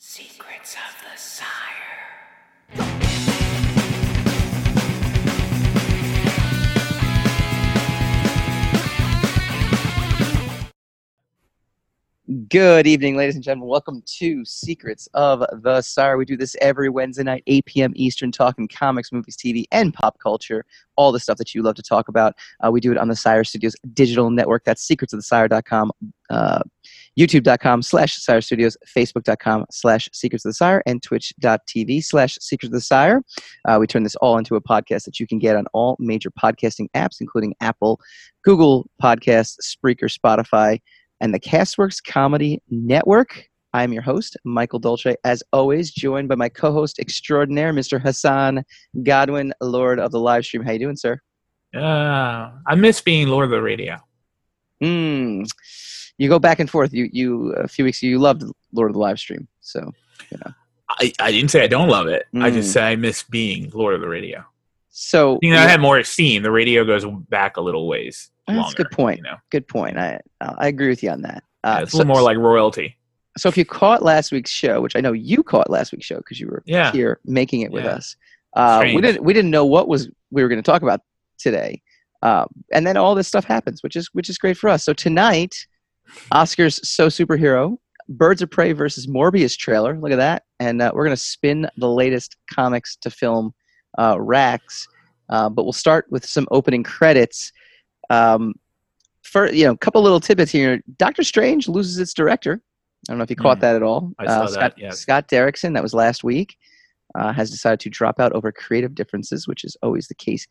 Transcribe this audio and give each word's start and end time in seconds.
Secrets 0.00 0.74
of 0.74 1.02
the 1.02 1.18
Sire. 1.18 2.17
Good 12.48 12.86
evening, 12.86 13.16
ladies 13.16 13.34
and 13.34 13.42
gentlemen. 13.42 13.68
Welcome 13.68 14.00
to 14.18 14.44
Secrets 14.44 15.08
of 15.12 15.44
the 15.60 15.82
Sire. 15.82 16.16
We 16.16 16.24
do 16.24 16.36
this 16.36 16.54
every 16.60 16.88
Wednesday 16.88 17.24
night, 17.24 17.42
8 17.48 17.66
p.m. 17.66 17.92
Eastern, 17.96 18.30
talking 18.30 18.68
comics, 18.68 19.10
movies, 19.10 19.36
TV, 19.36 19.64
and 19.72 19.92
pop 19.92 20.18
culture. 20.20 20.64
All 20.96 21.10
the 21.10 21.18
stuff 21.18 21.36
that 21.38 21.52
you 21.52 21.62
love 21.62 21.74
to 21.74 21.82
talk 21.82 22.08
about. 22.08 22.34
Uh, 22.64 22.70
we 22.70 22.80
do 22.80 22.92
it 22.92 22.96
on 22.96 23.08
the 23.08 23.16
Sire 23.16 23.42
Studios 23.42 23.74
digital 23.92 24.30
network. 24.30 24.64
That's 24.64 24.86
secretsofthesire.com, 24.86 25.90
uh, 26.30 26.60
youtube.com 27.18 27.82
slash 27.82 28.16
Sire 28.16 28.40
Studios, 28.40 28.76
facebook.com 28.86 29.66
slash 29.70 30.08
Secrets 30.12 30.44
of 30.44 30.50
the 30.50 30.54
Sire, 30.54 30.82
and 30.86 31.02
twitch.tv 31.02 32.04
slash 32.04 32.38
Secrets 32.40 32.68
of 32.68 32.72
the 32.72 32.80
Sire. 32.80 33.20
Uh, 33.66 33.78
we 33.80 33.86
turn 33.86 34.04
this 34.04 34.16
all 34.16 34.38
into 34.38 34.54
a 34.54 34.60
podcast 34.62 35.04
that 35.04 35.18
you 35.18 35.26
can 35.26 35.40
get 35.40 35.56
on 35.56 35.66
all 35.74 35.96
major 35.98 36.30
podcasting 36.30 36.86
apps, 36.94 37.20
including 37.20 37.54
Apple, 37.60 38.00
Google 38.44 38.88
Podcasts, 39.02 39.56
Spreaker, 39.60 40.08
Spotify, 40.08 40.78
and 41.20 41.32
the 41.34 41.40
Castworks 41.40 42.02
Comedy 42.02 42.62
Network. 42.70 43.44
I 43.74 43.82
am 43.82 43.92
your 43.92 44.02
host, 44.02 44.36
Michael 44.44 44.78
Dolce, 44.78 45.14
as 45.24 45.42
always, 45.52 45.90
joined 45.90 46.28
by 46.28 46.34
my 46.36 46.48
co-host 46.48 46.98
extraordinaire, 46.98 47.72
Mr. 47.72 48.00
Hassan 48.00 48.64
Godwin, 49.02 49.52
Lord 49.60 50.00
of 50.00 50.10
the 50.10 50.20
Live 50.20 50.44
Stream. 50.46 50.62
How 50.64 50.72
you 50.72 50.78
doing, 50.78 50.96
sir? 50.96 51.20
Uh, 51.74 52.50
I 52.66 52.74
miss 52.76 53.00
being 53.02 53.28
Lord 53.28 53.44
of 53.44 53.50
the 53.50 53.60
Radio. 53.60 53.96
Hmm. 54.80 55.42
You 56.16 56.28
go 56.28 56.38
back 56.38 56.60
and 56.60 56.68
forth. 56.70 56.92
You 56.94 57.08
you 57.12 57.52
a 57.52 57.68
few 57.68 57.84
weeks 57.84 58.02
ago, 58.02 58.08
you 58.08 58.18
loved 58.18 58.42
Lord 58.72 58.90
of 58.90 58.94
the 58.94 59.00
Live 59.00 59.18
Stream, 59.18 59.46
so 59.60 59.92
I, 60.88 61.12
I 61.20 61.30
didn't 61.30 61.50
say 61.50 61.62
I 61.62 61.66
don't 61.66 61.88
love 61.88 62.06
it. 62.06 62.26
I 62.34 62.50
Mm. 62.50 62.52
just 62.54 62.72
say 62.72 62.82
I 62.82 62.96
miss 62.96 63.22
being 63.22 63.70
Lord 63.74 63.94
of 63.94 64.00
the 64.00 64.08
Radio. 64.08 64.44
So 65.00 65.38
You 65.42 65.52
know, 65.52 65.58
I 65.60 65.66
had 65.68 65.80
more 65.80 65.96
esteem. 65.98 66.42
The 66.42 66.50
radio 66.50 66.84
goes 66.84 67.04
back 67.28 67.56
a 67.56 67.60
little 67.60 67.86
ways 67.86 68.30
That's 68.46 68.56
a 68.56 68.60
longer. 68.60 68.76
good 68.76 68.90
point. 68.90 69.18
You 69.18 69.22
know, 69.24 69.36
good 69.50 69.66
point. 69.68 69.96
I 69.98 70.20
I 70.40 70.66
agree 70.68 70.88
with 70.88 71.02
you 71.02 71.10
on 71.10 71.22
that. 71.22 71.44
Yeah, 71.64 71.76
Uh, 71.76 71.82
it's 71.82 71.92
a 71.92 71.96
little 71.98 72.12
more 72.12 72.22
like 72.22 72.36
royalty. 72.38 72.96
so 73.36 73.48
if 73.48 73.56
you 73.56 73.64
caught 73.64 74.02
last 74.02 74.32
week's 74.32 74.50
show, 74.50 74.80
which 74.80 74.96
I 74.96 75.00
know 75.00 75.12
you 75.12 75.42
caught 75.44 75.70
last 75.70 75.92
week's 75.92 76.06
show 76.06 76.18
because 76.18 76.40
you 76.40 76.48
were 76.48 76.62
Yeah. 76.66 76.90
here 76.92 77.20
making 77.24 77.60
it 77.60 77.70
with 77.70 77.84
us, 77.84 78.16
uh, 78.56 78.82
we 78.84 79.00
didn't 79.00 79.22
we 79.24 79.32
didn't 79.32 79.50
know 79.52 79.64
what 79.64 79.86
was 79.88 80.08
we 80.30 80.42
were 80.42 80.48
going 80.48 80.60
to 80.62 80.68
talk 80.70 80.82
about 80.82 81.00
today, 81.38 81.80
um, 82.22 82.48
and 82.72 82.84
then 82.86 82.96
all 82.96 83.14
this 83.14 83.28
stuff 83.28 83.44
happens, 83.44 83.82
which 83.84 83.94
is 83.94 84.08
which 84.14 84.28
is 84.28 84.36
great 84.38 84.56
for 84.58 84.68
us. 84.68 84.82
So 84.84 84.92
tonight, 84.92 85.54
Oscars 86.32 86.84
so 86.84 87.06
superhero, 87.08 87.76
Birds 88.08 88.42
of 88.42 88.50
Prey 88.50 88.72
versus 88.72 89.06
Morbius 89.06 89.56
trailer. 89.56 89.98
Look 89.98 90.10
at 90.12 90.16
that, 90.16 90.42
and 90.58 90.80
uh, 90.82 90.90
we're 90.94 91.04
going 91.04 91.16
to 91.16 91.22
spin 91.22 91.68
the 91.76 91.88
latest 91.88 92.36
comics 92.52 92.96
to 93.02 93.10
film 93.10 93.52
uh, 93.96 94.16
racks. 94.20 94.86
Uh, 95.30 95.48
but 95.48 95.64
we'll 95.64 95.72
start 95.72 96.06
with 96.10 96.24
some 96.24 96.46
opening 96.50 96.82
credits. 96.82 97.52
Um, 98.10 98.54
for 99.22 99.50
you 99.52 99.64
know, 99.66 99.72
a 99.72 99.76
couple 99.78 100.00
little 100.02 100.20
tidbits 100.20 100.50
here. 100.50 100.80
Doctor 100.96 101.22
Strange 101.22 101.68
loses 101.68 101.98
its 101.98 102.14
director. 102.14 102.62
I 103.08 103.12
don't 103.12 103.18
know 103.18 103.24
if 103.24 103.30
you 103.30 103.36
caught 103.36 103.58
Hmm. 103.58 103.62
that 103.62 103.76
at 103.76 103.82
all. 103.82 104.12
I 104.18 104.24
Uh, 104.24 104.28
saw 104.28 104.46
Scott, 104.46 104.60
that, 104.76 104.82
yes. 104.82 104.98
Scott 105.00 105.28
Derrickson, 105.28 105.74
that 105.74 105.82
was 105.82 105.92
last 105.92 106.24
week, 106.24 106.56
uh, 107.14 107.32
has 107.32 107.50
decided 107.50 107.80
to 107.80 107.90
drop 107.90 108.18
out 108.18 108.32
over 108.32 108.50
creative 108.50 108.94
differences, 108.94 109.46
which 109.46 109.64
is 109.64 109.76
always 109.82 110.08
the 110.08 110.14
case. 110.14 110.46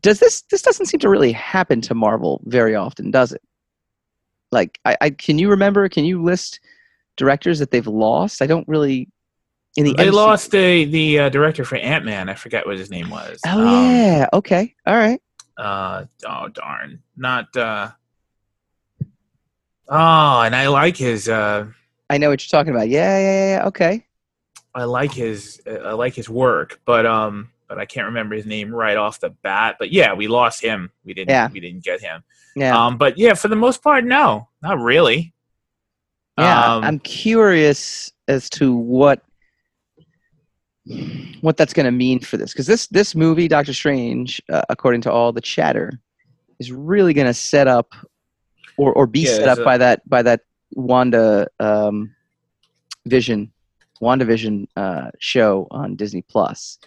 Does 0.00 0.20
this 0.20 0.42
this 0.50 0.62
doesn't 0.62 0.86
seem 0.86 1.00
to 1.00 1.08
really 1.08 1.32
happen 1.32 1.80
to 1.82 1.94
Marvel 1.94 2.40
very 2.44 2.74
often, 2.76 3.10
does 3.10 3.32
it? 3.32 3.42
Like, 4.52 4.78
I, 4.84 4.96
I 5.00 5.10
can 5.10 5.38
you 5.38 5.50
remember? 5.50 5.88
Can 5.88 6.04
you 6.04 6.22
list 6.22 6.60
directors 7.16 7.58
that 7.58 7.70
they've 7.72 7.86
lost? 7.86 8.40
I 8.42 8.46
don't 8.46 8.68
really. 8.68 9.08
In 9.78 9.84
the 9.84 9.92
They 9.94 10.08
MC 10.08 10.16
lost 10.16 10.50
the 10.50 10.84
the 10.86 11.18
uh, 11.20 11.28
director 11.28 11.64
for 11.64 11.76
Ant 11.76 12.04
Man. 12.04 12.28
I 12.28 12.34
forget 12.34 12.66
what 12.66 12.76
his 12.76 12.90
name 12.90 13.10
was. 13.10 13.38
Oh 13.46 13.60
Um, 13.60 13.90
yeah. 13.92 14.28
Okay. 14.32 14.74
All 14.84 14.96
right. 14.96 15.22
Uh, 15.56 16.04
oh 16.26 16.48
darn, 16.48 17.00
not. 17.16 17.56
uh 17.56 17.90
Oh, 19.88 20.40
and 20.42 20.54
I 20.56 20.66
like 20.66 20.96
his. 20.96 21.28
uh 21.28 21.66
I 22.10 22.18
know 22.18 22.28
what 22.28 22.42
you're 22.42 22.58
talking 22.58 22.74
about. 22.74 22.88
Yeah. 22.88 23.18
Yeah. 23.18 23.24
Yeah. 23.24 23.56
yeah. 23.60 23.66
Okay. 23.68 24.04
I 24.74 24.82
like 24.84 25.12
his 25.12 25.62
uh, 25.64 25.74
I 25.74 25.92
like 25.92 26.14
his 26.14 26.28
work, 26.28 26.80
but 26.84 27.06
um, 27.06 27.50
but 27.68 27.78
I 27.78 27.84
can't 27.86 28.06
remember 28.06 28.34
his 28.34 28.46
name 28.46 28.74
right 28.74 28.96
off 28.96 29.20
the 29.20 29.30
bat. 29.30 29.76
But 29.78 29.92
yeah, 29.92 30.12
we 30.12 30.26
lost 30.26 30.60
him. 30.60 30.90
We 31.04 31.14
didn't. 31.14 31.30
Yeah. 31.30 31.48
We 31.52 31.60
didn't 31.60 31.84
get 31.84 32.00
him. 32.00 32.24
Yeah. 32.56 32.76
Um, 32.86 32.98
but 32.98 33.16
yeah, 33.16 33.34
for 33.34 33.46
the 33.46 33.56
most 33.56 33.80
part, 33.82 34.04
no, 34.04 34.48
not 34.60 34.80
really. 34.80 35.32
Yeah, 36.36 36.74
Um, 36.76 36.84
I'm 36.84 36.98
curious 36.98 38.12
as 38.26 38.50
to 38.50 38.74
what 38.74 39.22
what 41.40 41.56
that's 41.56 41.72
going 41.72 41.86
to 41.86 41.92
mean 41.92 42.20
for 42.20 42.36
this 42.36 42.52
because 42.52 42.66
this 42.66 42.86
this 42.88 43.14
movie, 43.14 43.48
Doctor 43.48 43.72
Strange, 43.72 44.42
uh, 44.50 44.62
according 44.68 45.00
to 45.02 45.12
all 45.12 45.32
the 45.32 45.40
chatter, 45.40 45.92
is 46.58 46.72
really 46.72 47.12
going 47.12 47.26
to 47.26 47.34
set 47.34 47.68
up 47.68 47.94
or 48.76 48.92
or 48.92 49.06
be 49.06 49.24
Yeah, 49.24 49.34
set 49.34 49.48
up 49.48 49.58
a- 49.58 49.64
by 49.64 49.78
that 49.78 50.08
by 50.08 50.22
that 50.22 50.40
Wanda 50.72 51.48
um, 51.60 52.14
Vision, 53.06 53.52
WandaVision 54.02 54.66
uh, 54.76 55.10
show 55.18 55.66
on 55.70 55.96
Disney 55.96 56.22
Plus. 56.22 56.78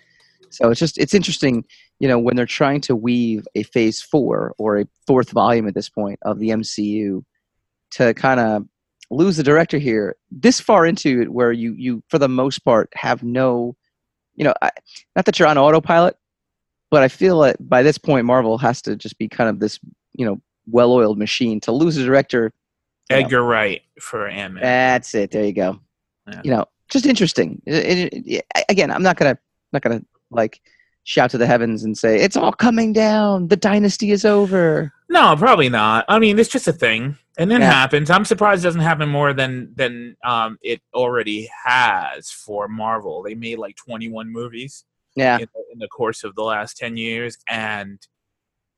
So 0.50 0.70
it's 0.70 0.80
just 0.80 0.98
it's 0.98 1.14
interesting, 1.14 1.64
you 2.00 2.08
know, 2.08 2.20
when 2.20 2.36
they're 2.36 2.46
trying 2.46 2.82
to 2.82 2.96
weave 2.96 3.48
a 3.56 3.64
Phase 3.64 4.02
Four 4.02 4.54
or 4.58 4.80
a 4.80 4.88
fourth 5.08 5.32
volume 5.32 5.68
at 5.68 5.74
this 5.76 5.90
point 5.90 6.20
of 6.24 6.40
the 6.40 6.50
MCU 6.50 7.24
to 7.92 8.14
kind 8.14 8.40
of 8.40 8.66
lose 9.10 9.36
the 9.38 9.44
director 9.44 9.78
here 9.78 10.16
this 10.30 10.60
far 10.62 10.86
into 10.86 11.22
it 11.22 11.32
where 11.32 11.52
you 11.52 11.74
you 11.78 12.02
for 12.10 12.18
the 12.18 12.30
most 12.30 12.60
part 12.60 12.90
have 12.96 13.24
no 13.24 13.76
you 14.36 14.44
know 14.44 14.54
I, 14.62 14.70
not 15.16 15.26
that 15.26 15.38
you're 15.40 15.48
on 15.48 15.58
autopilot 15.58 16.16
but 16.90 17.04
i 17.04 17.08
feel 17.08 17.40
that 17.42 17.58
by 17.70 17.84
this 17.84 17.98
point 17.98 18.26
marvel 18.26 18.58
has 18.58 18.82
to 18.84 18.96
just 18.96 19.18
be 19.18 19.28
kind 19.28 19.50
of 19.50 19.60
this 19.60 19.80
you 20.14 20.26
know 20.26 20.42
well-oiled 20.68 21.18
machine 21.18 21.60
to 21.62 21.72
lose 21.72 21.98
a 21.98 22.06
director 22.06 22.52
you 23.10 23.18
know, 23.18 23.26
Edgar 23.26 23.44
Wright 23.44 23.82
for 24.00 24.28
Ant 24.28 24.54
Man. 24.54 24.64
that's 24.64 25.14
it 25.16 25.32
there 25.32 25.44
you 25.44 25.54
go 25.54 25.80
Yeah. 26.28 26.42
you 26.44 26.52
know 26.52 26.66
just 26.90 27.06
interesting 27.06 27.62
It- 27.66 28.14
it- 28.14 28.24
it- 28.28 28.46
again 28.70 28.92
i'm 28.92 29.04
not 29.04 29.18
gonna 29.18 29.38
not 29.74 29.82
gonna 29.82 30.02
like 30.30 30.62
shout 31.04 31.30
to 31.32 31.38
the 31.38 31.48
heavens 31.48 31.84
and 31.84 31.98
say 31.98 32.20
it's 32.20 32.38
all 32.38 32.52
coming 32.54 32.94
down 32.94 33.48
the 33.48 33.56
dynasty 33.58 34.12
is 34.12 34.24
over 34.26 34.92
no, 35.10 35.36
probably 35.36 35.68
not. 35.68 36.06
I 36.08 36.20
mean, 36.20 36.40
it's 36.40 36.48
just 36.48 36.70
a 36.70 36.72
thing, 36.72 37.18
and 37.38 37.52
it 37.52 37.60
Yeah. 37.60 37.70
happens. 37.70 38.10
I'm 38.10 38.24
surprised 38.24 38.64
it 38.64 38.68
doesn't 38.68 38.80
happen 38.80 39.10
more 39.10 39.34
than 39.34 39.74
than 39.76 40.16
um 40.24 40.58
it 40.62 40.80
already 40.94 41.50
has 41.66 42.32
for 42.32 42.70
Marvel. 42.70 43.22
They 43.22 43.36
made 43.36 43.58
like 43.58 43.76
21 43.76 44.32
movies. 44.32 44.86
yeah 45.18 45.36
in 45.38 45.48
the, 45.54 45.64
in 45.74 45.80
the 45.80 45.90
course 45.90 46.24
of 46.24 46.34
the 46.36 46.44
last 46.44 46.78
10 46.78 46.96
years 46.96 47.38
and 47.50 48.00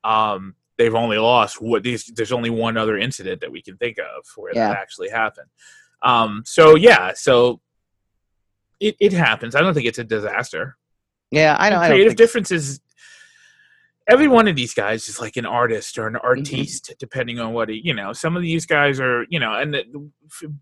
um 0.04 0.56
they've 0.80 0.96
only 0.96 1.20
lost 1.20 1.62
what 1.62 1.84
these 1.84 2.06
there's 2.16 2.32
only 2.32 2.50
one 2.50 2.78
other 2.78 2.98
incident 2.98 3.40
that 3.42 3.52
we 3.52 3.62
can 3.62 3.78
think 3.78 4.00
of 4.00 4.26
where 4.36 4.52
Yeah. 4.56 4.70
that 4.70 4.78
actually 4.78 5.10
happened 5.10 5.50
um 6.02 6.42
so 6.46 6.76
yeah 6.76 7.14
so 7.14 7.62
it, 8.80 8.96
it 9.00 9.14
happens 9.14 9.54
i 9.56 9.62
don't 9.62 9.76
think 9.76 9.86
it's 9.86 10.00
a 10.00 10.04
disaster 10.04 10.76
yeah 11.34 11.56
i 11.60 11.70
know 11.70 11.78
I 11.80 11.88
creative 11.90 12.12
think- 12.12 12.18
differences 12.18 12.80
every 14.10 14.28
one 14.28 14.50
of 14.50 14.56
these 14.58 14.74
guys 14.74 15.08
is 15.08 15.22
like 15.22 15.38
an 15.38 15.46
artist 15.46 15.98
or 15.98 16.08
an 16.08 16.16
Mm-hmm. 16.16 16.28
artiste 16.28 16.94
depending 17.00 17.40
on 17.40 17.54
what 17.54 17.70
he 17.70 17.80
you 17.86 17.94
know 17.94 18.12
some 18.12 18.36
of 18.36 18.42
these 18.42 18.66
guys 18.66 19.00
are 19.00 19.26
you 19.30 19.40
know 19.40 19.54
and 19.54 19.74
the, 19.74 19.84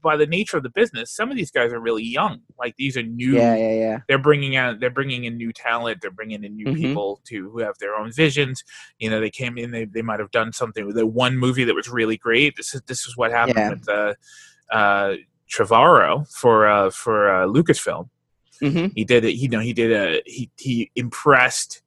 by 0.04 0.16
the 0.16 0.28
nature 0.28 0.58
of 0.58 0.64
the 0.64 0.70
business 0.70 1.12
some 1.12 1.32
of 1.32 1.38
these 1.38 1.50
guys 1.50 1.74
are 1.74 1.80
really 1.80 2.04
young. 2.04 2.42
Like 2.60 2.76
these 2.78 2.96
are 2.98 3.04
new. 3.04 3.34
Yeah 3.38 3.56
yeah 3.56 3.74
yeah. 3.86 3.98
They're 4.08 4.20
bringing 4.30 4.58
out 4.58 4.80
they're 4.80 4.90
bringing 5.00 5.24
in 5.24 5.38
new 5.38 5.52
talent. 5.54 6.02
They're 6.02 6.12
bringing 6.12 6.44
in 6.44 6.56
new 6.56 6.68
Mhm. 6.68 6.76
people 6.76 7.22
to 7.30 7.50
who 7.50 7.60
have 7.60 7.76
their 7.80 7.96
own 7.96 8.12
visions. 8.12 8.64
You 9.00 9.10
know 9.10 9.20
they 9.20 9.32
came 9.32 9.58
in 9.58 9.72
they, 9.72 9.86
they 9.86 10.04
might 10.04 10.20
have 10.20 10.32
done 10.32 10.54
something 10.54 10.86
with 10.86 10.96
the 10.98 11.08
one 11.08 11.36
movie 11.38 11.64
that 11.64 11.74
was 11.74 11.90
really 11.90 12.18
great. 12.18 12.56
This 12.58 12.76
is 12.76 12.82
this 12.86 13.08
is 13.08 13.18
what 13.18 13.32
happened 13.32 13.58
Yeah. 13.58 13.70
with 13.72 13.90
uh 13.90 14.14
uh 14.72 15.16
Trevorrow 15.52 16.32
for 16.32 16.68
uh 16.68 16.90
for 16.92 17.18
uh 17.34 17.46
Lucasfilm 17.48 18.10
hmm 18.62 18.88
he 18.96 19.04
did 19.04 19.26
it 19.26 19.34
you 19.34 19.50
know 19.50 19.60
he 19.60 19.74
did 19.74 19.92
a 19.92 20.22
he 20.26 20.50
he 20.58 20.92
impressed 20.96 21.82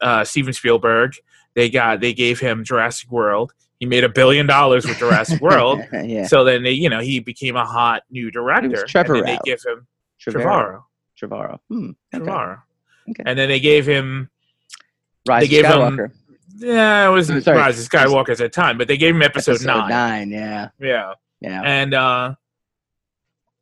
uh 0.00 0.24
Steven 0.24 0.52
Spielberg 0.52 1.12
they 1.54 1.68
got 1.68 2.00
they 2.00 2.12
gave 2.14 2.40
him 2.40 2.64
Jurassic 2.64 3.10
World 3.10 3.52
he 3.80 3.86
made 3.86 4.04
a 4.04 4.08
billion 4.08 4.46
dollars 4.46 4.86
with 4.86 4.98
Jurassic 4.98 5.40
World 5.48 5.80
yeah 5.92 6.26
so 6.26 6.44
then 6.44 6.62
they 6.62 6.70
you 6.72 6.88
know 6.88 7.00
he 7.00 7.20
became 7.20 7.56
a 7.56 7.64
hot 7.64 8.02
new 8.10 8.30
director 8.30 8.84
Trevor 8.86 9.16
and 9.16 9.26
then 9.26 9.34
they 9.34 9.38
give 9.44 9.60
him 9.62 9.86
Trevorrow. 10.20 10.82
Trevorrow 11.20 11.58
Trevorrow. 11.58 11.58
Hmm. 11.68 11.90
okay. 12.14 12.24
Trevorrow 12.24 12.62
Okay. 13.10 13.22
and 13.26 13.36
then 13.38 13.48
they 13.48 13.58
gave 13.60 13.84
him 13.86 14.30
Rise 15.26 15.42
They 15.42 15.48
gave 15.48 15.66
him 15.66 16.12
Yeah, 16.56 17.08
it 17.08 17.10
wasn't 17.10 17.42
sorry. 17.44 17.58
Rise 17.58 17.80
of 17.80 17.88
Skywalker 17.90 18.30
at 18.30 18.38
the 18.38 18.48
time, 18.48 18.78
but 18.78 18.86
they 18.88 18.96
gave 18.96 19.14
him 19.14 19.22
episode, 19.22 19.60
nine. 19.64 19.88
nine. 19.88 20.30
Yeah. 20.30 20.68
Yeah, 20.80 21.14
Yeah. 21.40 21.62
and 21.64 21.94
uh, 21.94 22.34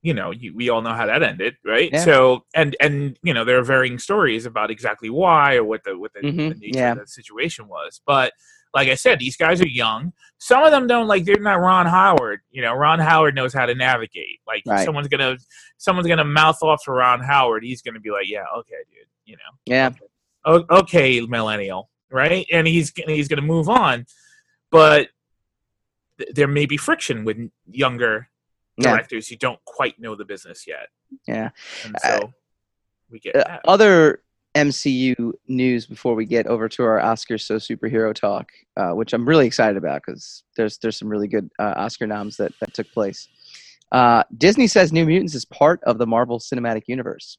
you 0.03 0.15
know, 0.15 0.31
you, 0.31 0.55
we 0.55 0.69
all 0.71 0.81
know 0.83 0.95
how 0.95 1.07
that 1.07 1.23
ended, 1.23 1.57
right? 1.65 1.91
Yeah. 1.93 2.05
So, 2.05 2.45
and 2.55 2.75
and 2.81 3.19
you 3.23 3.35
know, 3.35 3.45
there 3.45 3.59
are 3.59 3.63
varying 3.65 3.99
stories 3.99 4.47
about 4.47 4.71
exactly 4.71 5.11
why 5.11 5.57
or 5.57 5.65
what 5.65 5.85
the 5.85 5.99
what 5.99 6.13
the, 6.15 6.21
Mhm, 6.21 6.37
the 6.55 6.55
nature 6.61 6.79
yeah. 6.79 6.93
of 6.93 6.99
the 7.01 7.07
situation 7.07 7.69
was, 7.69 8.01
but 8.07 8.33
like 8.73 8.89
I 8.89 8.95
said, 8.95 9.19
these 9.19 9.37
guys 9.37 9.61
are 9.61 9.67
young. 9.67 10.13
Some 10.39 10.63
of 10.65 10.71
them 10.71 10.87
don't 10.87 11.09
like 11.09 11.25
they're 11.25 11.41
not 11.41 11.59
Ron 11.61 11.87
Howard. 11.87 12.41
You 12.53 12.63
know, 12.63 12.73
Ron 12.73 13.01
Howard 13.01 13.35
knows 13.35 13.53
how 13.53 13.67
to 13.67 13.75
navigate. 13.75 14.39
Like 14.47 14.63
Right. 14.65 14.85
someone's 14.85 15.09
gonna 15.09 15.37
someone's 15.77 16.07
gonna 16.09 16.25
mouth 16.25 16.63
off 16.63 16.85
to 16.85 16.93
Ron 16.93 17.21
Howard. 17.21 17.65
He's 17.65 17.83
gonna 17.83 17.99
be 18.01 18.11
like, 18.11 18.29
yeah, 18.29 18.45
okay, 18.59 18.77
dude. 18.91 19.07
You 19.27 19.35
know, 19.37 19.59
Yeah. 19.67 19.91
o- 20.45 20.65
okay, 20.71 21.21
millennial, 21.21 21.91
right? 22.11 22.47
And 22.51 22.67
he's 22.67 22.91
gonna- 22.91 23.13
he's 23.13 23.29
gonna 23.29 23.43
move 23.43 23.69
on, 23.69 24.07
but 24.71 25.09
th- 26.19 26.31
there 26.35 26.49
may 26.49 26.65
be 26.67 26.77
friction 26.77 27.25
with 27.25 27.51
younger 27.71 28.30
Yeah. 28.81 28.91
directors 28.93 29.29
who 29.29 29.37
don't 29.37 29.63
quite 29.65 29.99
know 29.99 30.15
the 30.15 30.25
business 30.25 30.67
yet. 30.67 30.89
Yeah. 31.27 31.51
and 31.85 31.97
so 32.03 32.33
we 33.11 33.19
get 33.21 33.37
Uh, 33.37 33.59
other 33.67 34.23
MCU 34.57 35.33
news 35.47 35.87
before 35.87 36.15
we 36.17 36.25
get 36.25 36.47
over 36.47 36.69
to 36.69 36.83
our 36.83 36.99
Oscars 37.01 37.43
so 37.43 37.57
superhero 37.57 38.13
talk, 38.13 38.51
uh, 38.77 38.91
which 38.93 39.13
I'm 39.13 39.27
really 39.29 39.47
excited 39.47 39.77
about 39.77 40.03
because 40.05 40.43
there's 40.57 40.79
there's 40.79 40.97
some 40.97 41.09
really 41.09 41.29
good 41.29 41.49
uh, 41.59 41.75
Oscar 41.77 42.07
noms 42.07 42.37
that 42.39 42.53
that 42.61 42.75
took 42.75 42.91
place. 42.93 43.29
Uh, 43.93 44.23
Disney 44.37 44.67
says 44.67 44.93
New 44.93 45.05
Mutants 45.07 45.35
is 45.35 45.45
part 45.45 45.81
of 45.85 45.99
the 45.99 46.07
Marvel 46.07 46.39
Cinematic 46.39 46.83
Universe. 46.87 47.39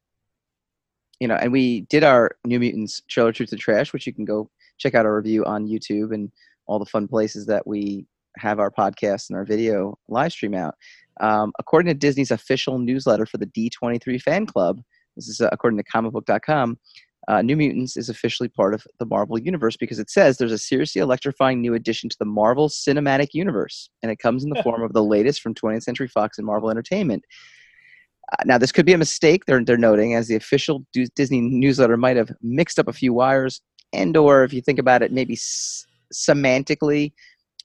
You 1.19 1.27
know, 1.27 1.35
and 1.35 1.51
we 1.51 1.81
did 1.81 2.03
our 2.03 2.31
New 2.45 2.59
Mutants 2.59 3.01
trailer 3.07 3.31
truth 3.31 3.53
or 3.53 3.57
trash, 3.57 3.93
which 3.93 4.07
you 4.07 4.13
can 4.13 4.25
go 4.25 4.49
check 4.77 4.95
out 4.95 5.05
our 5.05 5.15
review 5.15 5.45
on 5.45 5.67
YouTube 5.67 6.13
and 6.13 6.31
all 6.65 6.79
the 6.79 6.85
fun 6.85 7.07
places 7.07 7.45
that 7.45 7.65
we 7.67 8.05
have 8.37 8.59
our 8.59 8.71
podcast 8.71 9.29
and 9.29 9.37
our 9.37 9.43
video 9.45 9.97
live 10.07 10.31
stream 10.31 10.53
out. 10.55 10.75
Um, 11.21 11.53
according 11.59 11.87
to 11.93 11.97
Disney's 11.97 12.31
official 12.31 12.79
newsletter 12.79 13.25
for 13.25 13.37
the 13.37 13.45
D23 13.45 14.21
fan 14.21 14.45
club, 14.45 14.81
this 15.15 15.27
is 15.27 15.39
uh, 15.39 15.49
according 15.51 15.77
to 15.77 15.83
comicbook.com. 15.83 16.77
Uh, 17.27 17.41
New 17.41 17.55
Mutants 17.55 17.97
is 17.97 18.09
officially 18.09 18.49
part 18.49 18.73
of 18.73 18.83
the 18.97 19.05
Marvel 19.05 19.37
Universe 19.37 19.77
because 19.77 19.99
it 19.99 20.09
says 20.09 20.37
there's 20.37 20.51
a 20.51 20.57
seriously 20.57 21.01
electrifying 21.01 21.61
new 21.61 21.75
addition 21.75 22.09
to 22.09 22.17
the 22.19 22.25
Marvel 22.25 22.67
Cinematic 22.67 23.29
Universe, 23.33 23.89
and 24.01 24.11
it 24.11 24.17
comes 24.17 24.43
in 24.43 24.49
the 24.49 24.63
form 24.63 24.81
of 24.81 24.93
the 24.93 25.03
latest 25.03 25.41
from 25.41 25.53
20th 25.53 25.83
Century 25.83 26.07
Fox 26.07 26.39
and 26.39 26.47
Marvel 26.47 26.71
Entertainment. 26.71 27.23
Uh, 28.31 28.43
now, 28.45 28.57
this 28.57 28.71
could 28.71 28.87
be 28.87 28.93
a 28.93 28.97
mistake. 28.97 29.45
They're 29.45 29.63
they're 29.63 29.77
noting 29.77 30.15
as 30.15 30.27
the 30.27 30.35
official 30.35 30.85
Du- 30.93 31.07
Disney 31.15 31.41
newsletter 31.41 31.97
might 31.97 32.17
have 32.17 32.31
mixed 32.41 32.79
up 32.79 32.87
a 32.87 32.93
few 32.93 33.13
wires, 33.13 33.61
and 33.93 34.17
or 34.17 34.43
if 34.43 34.51
you 34.51 34.61
think 34.61 34.79
about 34.79 35.03
it, 35.03 35.11
maybe 35.11 35.33
s- 35.33 35.85
semantically, 36.13 37.11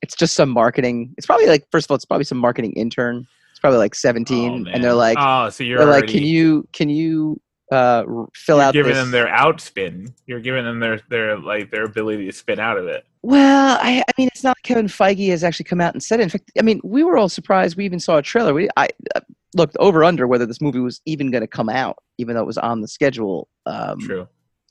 it's 0.03 0.17
just 0.17 0.35
some 0.35 0.51
marketing. 0.51 1.15
It's 1.17 1.27
probably 1.27 1.47
like 1.47 1.67
first 1.71 1.87
of 1.87 1.93
all, 1.93 1.95
it's 1.95 2.05
probably 2.05 2.25
some 2.25 2.39
marketing 2.39 2.73
intern. 2.75 3.27
It's 3.57 3.61
probably 3.63 3.79
like 3.79 3.95
17, 3.95 4.67
Oh, 4.69 4.71
and 4.71 4.85
they're 4.85 4.93
like, 4.93 5.17
oh, 5.19 5.49
so 5.49 5.65
you're 5.65 5.83
like, 5.87 6.09
can 6.09 6.23
you 6.23 6.69
can 6.75 6.91
you 6.91 7.41
uh, 7.73 8.05
fill 8.35 8.59
you're 8.59 8.65
out 8.67 8.75
giving 8.75 8.93
this? 8.93 9.03
them 9.03 9.11
their 9.13 9.29
outspin. 9.29 10.13
You're 10.27 10.41
giving 10.41 10.63
them 10.67 10.79
their 10.79 11.01
their 11.09 11.39
like 11.39 11.71
their 11.71 11.85
ability 11.85 12.27
to 12.27 12.33
spin 12.33 12.61
out 12.61 12.77
of 12.77 12.87
it. 12.87 13.07
Well, 13.23 13.79
I, 13.81 14.05
I 14.07 14.13
mean, 14.19 14.29
it's 14.29 14.45
not 14.45 14.59
like 14.59 14.63
Kevin 14.63 14.89
Feige 14.89 15.31
has 15.31 15.43
actually 15.43 15.65
come 15.65 15.81
out 15.81 15.95
and 15.95 16.03
said 16.03 16.21
it. 16.21 16.25
In 16.25 16.29
fact, 16.29 16.53
I 16.59 16.61
mean, 16.61 16.83
we 16.85 17.03
were 17.03 17.17
all 17.17 17.31
surprised. 17.31 17.79
We 17.79 17.87
even 17.87 17.99
saw 17.99 18.19
a 18.19 18.23
trailer. 18.23 18.53
We 18.53 18.69
I 18.77 18.89
uh, 19.15 19.21
looked 19.55 19.79
over 19.81 20.05
under 20.05 20.27
whether 20.27 20.45
this 20.45 20.61
movie 20.61 20.81
was 20.81 21.01
even 21.07 21.31
going 21.31 21.41
to 21.41 21.49
come 21.49 21.71
out, 21.71 21.97
even 22.19 22.35
though 22.35 22.43
it 22.43 22.47
was 22.47 22.59
on 22.59 22.83
the 22.83 22.89
schedule. 22.89 23.49
Um, 23.65 24.01
True. 24.01 24.29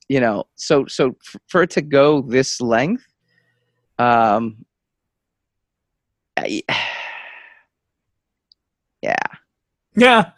You 0.09 0.19
know, 0.19 0.43
so 0.57 0.85
so 0.85 1.15
f- 1.27 1.41
for 1.47 1.63
it 1.63 1.71
to 1.71 1.81
go 1.81 2.21
this 2.21 2.61
length, 2.61 3.03
um, 3.97 4.63
I, 6.37 6.61
yeah, 9.01 9.15
Yeah. 9.95 10.31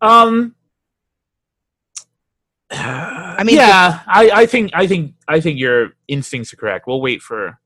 Um. 0.00 0.54
I 2.70 3.42
mean, 3.44 3.56
yeah, 3.56 4.00
I, 4.06 4.30
I 4.30 4.46
think 4.46 4.70
I 4.74 4.86
think 4.86 5.14
I 5.28 5.40
think 5.40 5.58
your 5.58 5.90
instincts 6.08 6.52
are 6.52 6.56
correct. 6.56 6.86
We'll 6.86 7.00
wait 7.02 7.20
for 7.22 7.58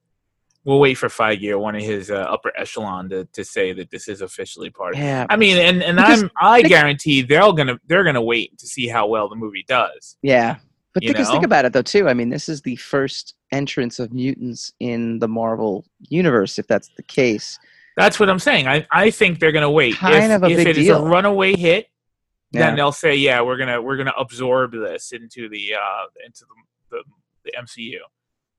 we'll 0.64 0.80
wait 0.80 0.94
for 0.94 1.08
Feige 1.08 1.48
or 1.50 1.58
one 1.58 1.76
of 1.76 1.82
his 1.82 2.10
uh, 2.10 2.14
upper 2.16 2.52
echelon 2.58 3.08
to, 3.10 3.24
to 3.26 3.44
say 3.44 3.72
that 3.72 3.88
this 3.90 4.08
is 4.08 4.20
officially 4.20 4.68
part. 4.68 4.94
of 4.94 5.00
yeah, 5.00 5.24
I 5.30 5.36
mean, 5.36 5.58
and 5.58 5.82
and 5.82 5.96
Because 5.96 6.24
I'm 6.24 6.30
I 6.40 6.56
think- 6.62 6.68
guarantee 6.70 7.22
they're 7.22 7.42
all 7.42 7.52
gonna 7.52 7.78
they're 7.86 8.04
gonna 8.04 8.22
wait 8.22 8.58
to 8.58 8.66
see 8.66 8.88
how 8.88 9.06
well 9.06 9.28
the 9.28 9.36
movie 9.36 9.64
does. 9.68 10.16
yeah. 10.22 10.56
But 10.92 11.02
because 11.02 11.28
think 11.28 11.44
about 11.44 11.66
it 11.66 11.74
though 11.74 11.82
too. 11.82 12.08
I 12.08 12.14
mean, 12.14 12.30
this 12.30 12.48
is 12.48 12.62
the 12.62 12.76
first 12.76 13.34
entrance 13.52 13.98
of 13.98 14.14
mutants 14.14 14.72
in 14.80 15.18
the 15.18 15.28
Marvel 15.28 15.84
universe, 16.08 16.58
if 16.58 16.66
that's 16.66 16.88
the 16.96 17.02
case. 17.02 17.58
That's 17.96 18.20
what 18.20 18.28
I'm 18.28 18.38
saying. 18.38 18.68
I, 18.68 18.86
I 18.92 19.10
think 19.10 19.40
they're 19.40 19.52
gonna 19.52 19.70
wait. 19.70 19.96
Kind 19.96 20.30
if 20.30 20.30
of 20.36 20.42
a 20.42 20.46
if 20.50 20.56
big 20.58 20.66
it 20.68 20.78
is 20.78 20.86
deal. 20.86 21.04
a 21.04 21.08
runaway 21.08 21.56
hit, 21.56 21.86
Yeah. 22.52 22.66
then 22.66 22.76
they'll 22.76 22.92
say, 22.92 23.14
yeah, 23.14 23.40
we're 23.40 23.56
gonna 23.56 23.80
we're 23.80 23.96
gonna 23.96 24.12
absorb 24.18 24.72
this 24.72 25.12
into 25.12 25.48
the 25.48 25.74
uh 25.74 26.04
into 26.24 26.44
the, 26.90 26.96
the, 26.96 27.02
the 27.44 27.52
MCU. 27.58 27.98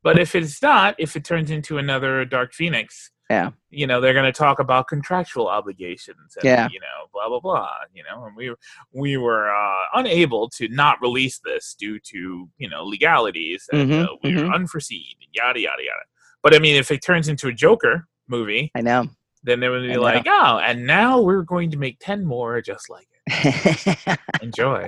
But 0.03 0.17
if 0.19 0.35
it's 0.35 0.61
not, 0.61 0.95
if 0.97 1.15
it 1.15 1.23
turns 1.23 1.51
into 1.51 1.77
another 1.77 2.23
Dark 2.25 2.53
Phoenix, 2.53 3.11
Yeah. 3.29 3.51
you 3.69 3.85
know, 3.85 3.99
they're 4.01 4.13
gonna 4.15 4.31
talk 4.31 4.57
about 4.59 4.87
contractual 4.87 5.47
obligations 5.47 6.35
and 6.37 6.43
Yeah. 6.45 6.67
you 6.71 6.79
know, 6.79 7.07
blah 7.13 7.27
blah 7.29 7.39
blah. 7.39 7.69
You 7.93 8.03
know, 8.09 8.25
and 8.25 8.35
we 8.35 8.55
we 8.91 9.17
were 9.17 9.49
uh, 9.53 9.83
unable 9.93 10.49
to 10.51 10.67
not 10.69 10.99
release 11.01 11.39
this 11.45 11.75
due 11.77 11.99
to 11.99 12.49
you 12.57 12.69
know 12.69 12.83
legalities 12.83 13.67
that 13.71 13.77
Mhm, 13.87 14.03
uh, 14.05 14.15
we 14.23 14.31
mhm. 14.31 14.47
were 14.47 14.53
unforeseen, 14.55 15.13
yada 15.31 15.59
yada 15.59 15.83
yada. 15.83 16.05
But 16.41 16.55
I 16.55 16.59
mean, 16.59 16.75
if 16.75 16.89
it 16.89 17.03
turns 17.03 17.27
into 17.27 17.47
a 17.49 17.53
Joker 17.53 18.07
movie, 18.27 18.71
I 18.75 18.81
know. 18.81 19.09
Then 19.43 19.59
they 19.59 19.69
would 19.69 19.83
be 19.87 19.97
like, 19.97 20.25
oh, 20.27 20.59
and 20.63 20.85
now 20.85 21.21
we're 21.21 21.43
going 21.43 21.71
to 21.71 21.77
make 21.77 21.97
10 21.99 22.25
more 22.25 22.61
just 22.61 22.89
like 22.89 23.07
it. 23.27 24.19
Enjoy. 24.41 24.87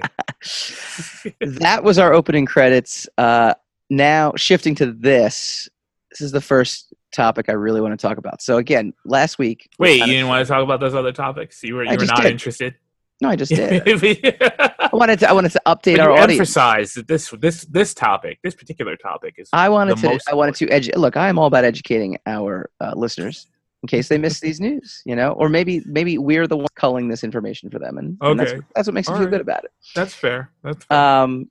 that 1.42 1.84
was 1.84 2.00
our 2.00 2.14
opening 2.14 2.46
credits. 2.46 3.08
Uh, 3.18 3.54
now 3.90 4.34
shifting 4.36 4.76
to 4.76 4.92
this, 4.92 5.70
this 6.12 6.22
is 6.22 6.32
the 6.32 6.42
first 6.42 6.94
topic 7.12 7.50
I 7.50 7.54
really 7.54 7.82
want 7.82 7.98
to 8.00 8.08
talk 8.08 8.18
about. 8.18 8.42
So 8.42 8.58
again, 8.58 8.94
last 9.06 9.40
week. 9.40 9.70
we 9.80 9.84
Wait, 9.84 10.00
you 10.02 10.06
didn't 10.08 10.28
want 10.28 10.46
to 10.46 10.52
talk 10.52 10.64
about 10.64 10.80
those 10.80 10.96
other 10.96 11.12
topics? 11.12 11.64
You 11.64 11.76
were, 11.76 11.88
I 11.88 11.94
you 11.94 11.98
were 11.98 12.06
not 12.06 12.22
did. 12.24 12.32
interested? 12.32 12.76
no, 13.22 13.30
I 13.30 13.36
just 13.36 13.54
did. 13.54 13.84
I 14.60 14.90
wanted 14.94 15.20
to. 15.20 15.30
I 15.30 15.34
wanted 15.34 15.52
to 15.52 15.62
update 15.66 16.00
our 16.00 16.12
audience. 16.12 16.40
emphasize 16.40 16.94
that 16.94 17.08
this, 17.08 17.30
this, 17.40 17.66
this 17.66 17.94
topic, 17.94 18.40
this 18.44 18.56
particular 18.56 18.96
topic 18.96 19.36
is 19.38 19.50
I 19.52 19.70
wanted 19.70 19.98
the 19.98 20.10
to. 20.10 20.20
I 20.30 20.36
wanted 20.36 20.56
to 20.56 20.68
edu- 20.68 20.96
Look, 20.96 21.18
I 21.18 21.28
am 21.28 21.38
all 21.38 21.48
about 21.48 21.66
educating 21.66 22.18
our 22.26 22.70
uh, 22.80 22.94
listeners 22.96 23.48
in 23.82 23.88
case 23.88 24.08
they 24.10 24.18
miss 24.18 24.40
these 24.40 24.60
news. 24.60 25.02
You 25.06 25.16
know, 25.16 25.32
or 25.32 25.50
maybe 25.50 25.82
maybe 25.86 26.18
we're 26.18 26.48
the 26.48 26.58
ones 26.58 26.70
culling 26.76 27.08
this 27.08 27.24
information 27.24 27.70
for 27.70 27.80
them, 27.80 27.98
and, 27.98 28.18
and 28.22 28.40
that's, 28.40 28.52
Okay. 28.52 28.62
that's 28.76 28.88
what 28.88 28.94
makes 28.94 29.08
me 29.08 29.16
feel 29.16 29.24
right. 29.24 29.32
good 29.32 29.42
about 29.42 29.64
it. 29.64 29.72
That's 29.96 30.14
fair. 30.14 30.52
That's 30.64 30.86
fair. 30.86 30.98
um, 30.98 31.50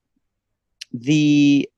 the 0.92 1.68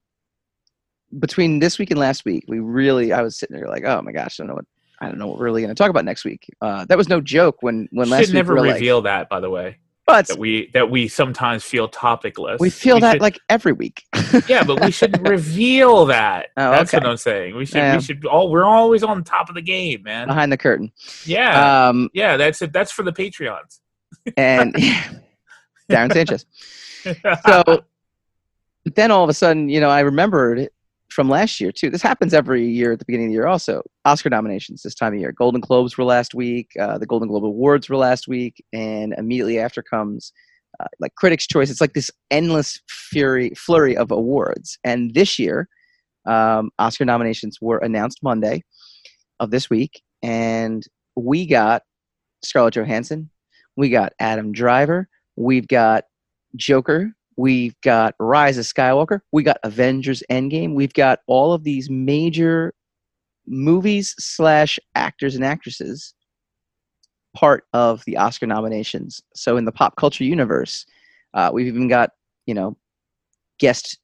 between 1.18 1.58
this 1.58 1.78
week 1.78 1.90
and 1.90 1.98
last 1.98 2.24
week, 2.24 2.44
we 2.46 2.60
really 2.60 3.12
I 3.12 3.22
was 3.22 3.36
sitting 3.36 3.56
there 3.56 3.68
like, 3.68 3.84
oh 3.84 4.00
my 4.02 4.12
gosh, 4.12 4.38
I 4.38 4.42
don't 4.42 4.48
know 4.48 4.54
what 4.54 4.64
I 5.00 5.06
don't 5.08 5.18
know 5.18 5.26
what 5.28 5.38
we're 5.38 5.46
really 5.46 5.62
going 5.62 5.74
to 5.74 5.80
talk 5.80 5.90
about 5.90 6.04
next 6.04 6.24
week. 6.24 6.46
Uh, 6.60 6.84
that 6.86 6.98
was 6.98 7.08
no 7.08 7.20
joke 7.20 7.58
when 7.62 7.88
when 7.90 8.08
last 8.10 8.20
should 8.20 8.28
week 8.28 8.34
never 8.34 8.54
we 8.54 8.60
were 8.60 8.66
like, 8.66 8.74
reveal 8.74 9.02
that, 9.02 9.28
by 9.28 9.40
the 9.40 9.50
way. 9.50 9.78
But 10.06 10.26
That 10.28 10.38
we 10.38 10.70
that 10.74 10.90
we 10.90 11.06
sometimes 11.08 11.62
feel 11.64 11.88
topicless. 11.88 12.58
we 12.58 12.70
feel 12.70 12.98
that 13.00 13.12
should- 13.14 13.20
like 13.22 13.38
every 13.48 13.72
week. 13.72 14.04
yeah, 14.48 14.64
but 14.64 14.80
we 14.80 14.90
shouldn't 14.90 15.28
reveal 15.28 16.06
that. 16.06 16.48
Oh, 16.56 16.70
That's 16.72 16.92
okay. 16.92 17.02
what 17.04 17.10
I'm 17.10 17.16
saying. 17.16 17.54
We 17.56 17.64
should 17.66 17.76
Yeah. 17.76 17.96
we 17.96 18.02
should 18.02 18.24
all 18.26 18.50
we're 18.50 18.64
always 18.64 19.02
on 19.02 19.22
top 19.24 19.48
of 19.48 19.54
the 19.54 19.62
game, 19.62 20.02
man. 20.02 20.26
behind 20.26 20.50
the 20.50 20.56
curtain. 20.56 20.90
Yeah. 21.24 21.88
Um, 21.88 22.08
Yeah, 22.12 22.36
that's 22.36 22.60
it. 22.62 22.72
That's 22.72 22.90
for 22.92 23.02
the 23.02 23.12
Patreons. 23.12 23.78
and 24.36 24.74
Darren 25.90 26.12
Sanchez. 26.12 26.44
So, 27.46 27.84
then 28.94 29.10
all 29.10 29.22
of 29.24 29.30
a 29.30 29.34
sudden, 29.34 29.68
you 29.68 29.80
know, 29.80 29.88
I 29.90 30.00
remembered 30.00 30.68
from 31.10 31.28
last 31.28 31.60
year 31.60 31.72
too. 31.72 31.90
This 31.90 32.02
happens 32.02 32.32
every 32.32 32.66
year 32.66 32.92
at 32.92 32.98
the 32.98 33.04
beginning 33.04 33.26
of 33.26 33.30
the 33.30 33.34
year. 33.34 33.46
Also, 33.46 33.82
Oscar 34.04 34.30
nominations 34.30 34.82
this 34.82 34.94
time 34.94 35.12
of 35.12 35.18
year. 35.18 35.32
Golden 35.32 35.60
Globes 35.60 35.98
were 35.98 36.04
last 36.04 36.34
week. 36.34 36.70
Uh, 36.78 36.98
the 36.98 37.06
Golden 37.06 37.28
Globe 37.28 37.44
Awards 37.44 37.88
were 37.88 37.96
last 37.96 38.28
week, 38.28 38.64
and 38.72 39.14
immediately 39.18 39.58
after 39.58 39.82
comes 39.82 40.32
uh, 40.78 40.86
like 41.00 41.14
Critics' 41.16 41.46
Choice. 41.46 41.70
It's 41.70 41.80
like 41.80 41.94
this 41.94 42.10
endless 42.30 42.80
fury 42.88 43.50
flurry 43.56 43.96
of 43.96 44.10
awards. 44.10 44.78
And 44.84 45.14
this 45.14 45.38
year, 45.38 45.68
um, 46.26 46.70
Oscar 46.78 47.04
nominations 47.04 47.58
were 47.60 47.78
announced 47.78 48.22
Monday 48.22 48.62
of 49.40 49.50
this 49.50 49.68
week, 49.68 50.02
and 50.22 50.86
we 51.16 51.46
got 51.46 51.82
Scarlett 52.44 52.74
Johansson, 52.74 53.30
we 53.76 53.90
got 53.90 54.12
Adam 54.20 54.52
Driver, 54.52 55.08
we've 55.36 55.66
got 55.66 56.04
Joker, 56.56 57.12
we've 57.40 57.80
got 57.80 58.14
Rise 58.20 58.58
of 58.58 58.66
Skywalker, 58.66 59.20
we 59.32 59.42
got 59.42 59.56
Avengers 59.62 60.22
Endgame, 60.30 60.74
we've 60.74 60.92
got 60.92 61.20
all 61.26 61.54
of 61.54 61.64
these 61.64 61.88
major 61.88 62.74
movies 63.46 64.14
slash 64.18 64.78
actors 64.94 65.34
and 65.34 65.44
actresses 65.44 66.14
part 67.34 67.64
of 67.72 68.04
the 68.04 68.18
Oscar 68.18 68.46
nominations. 68.46 69.22
So 69.34 69.56
in 69.56 69.64
the 69.64 69.72
pop 69.72 69.96
culture 69.96 70.24
universe, 70.24 70.84
uh, 71.32 71.50
we've 71.52 71.66
even 71.66 71.88
got 71.88 72.10
you 72.44 72.52
know 72.52 72.76
guest 73.58 73.98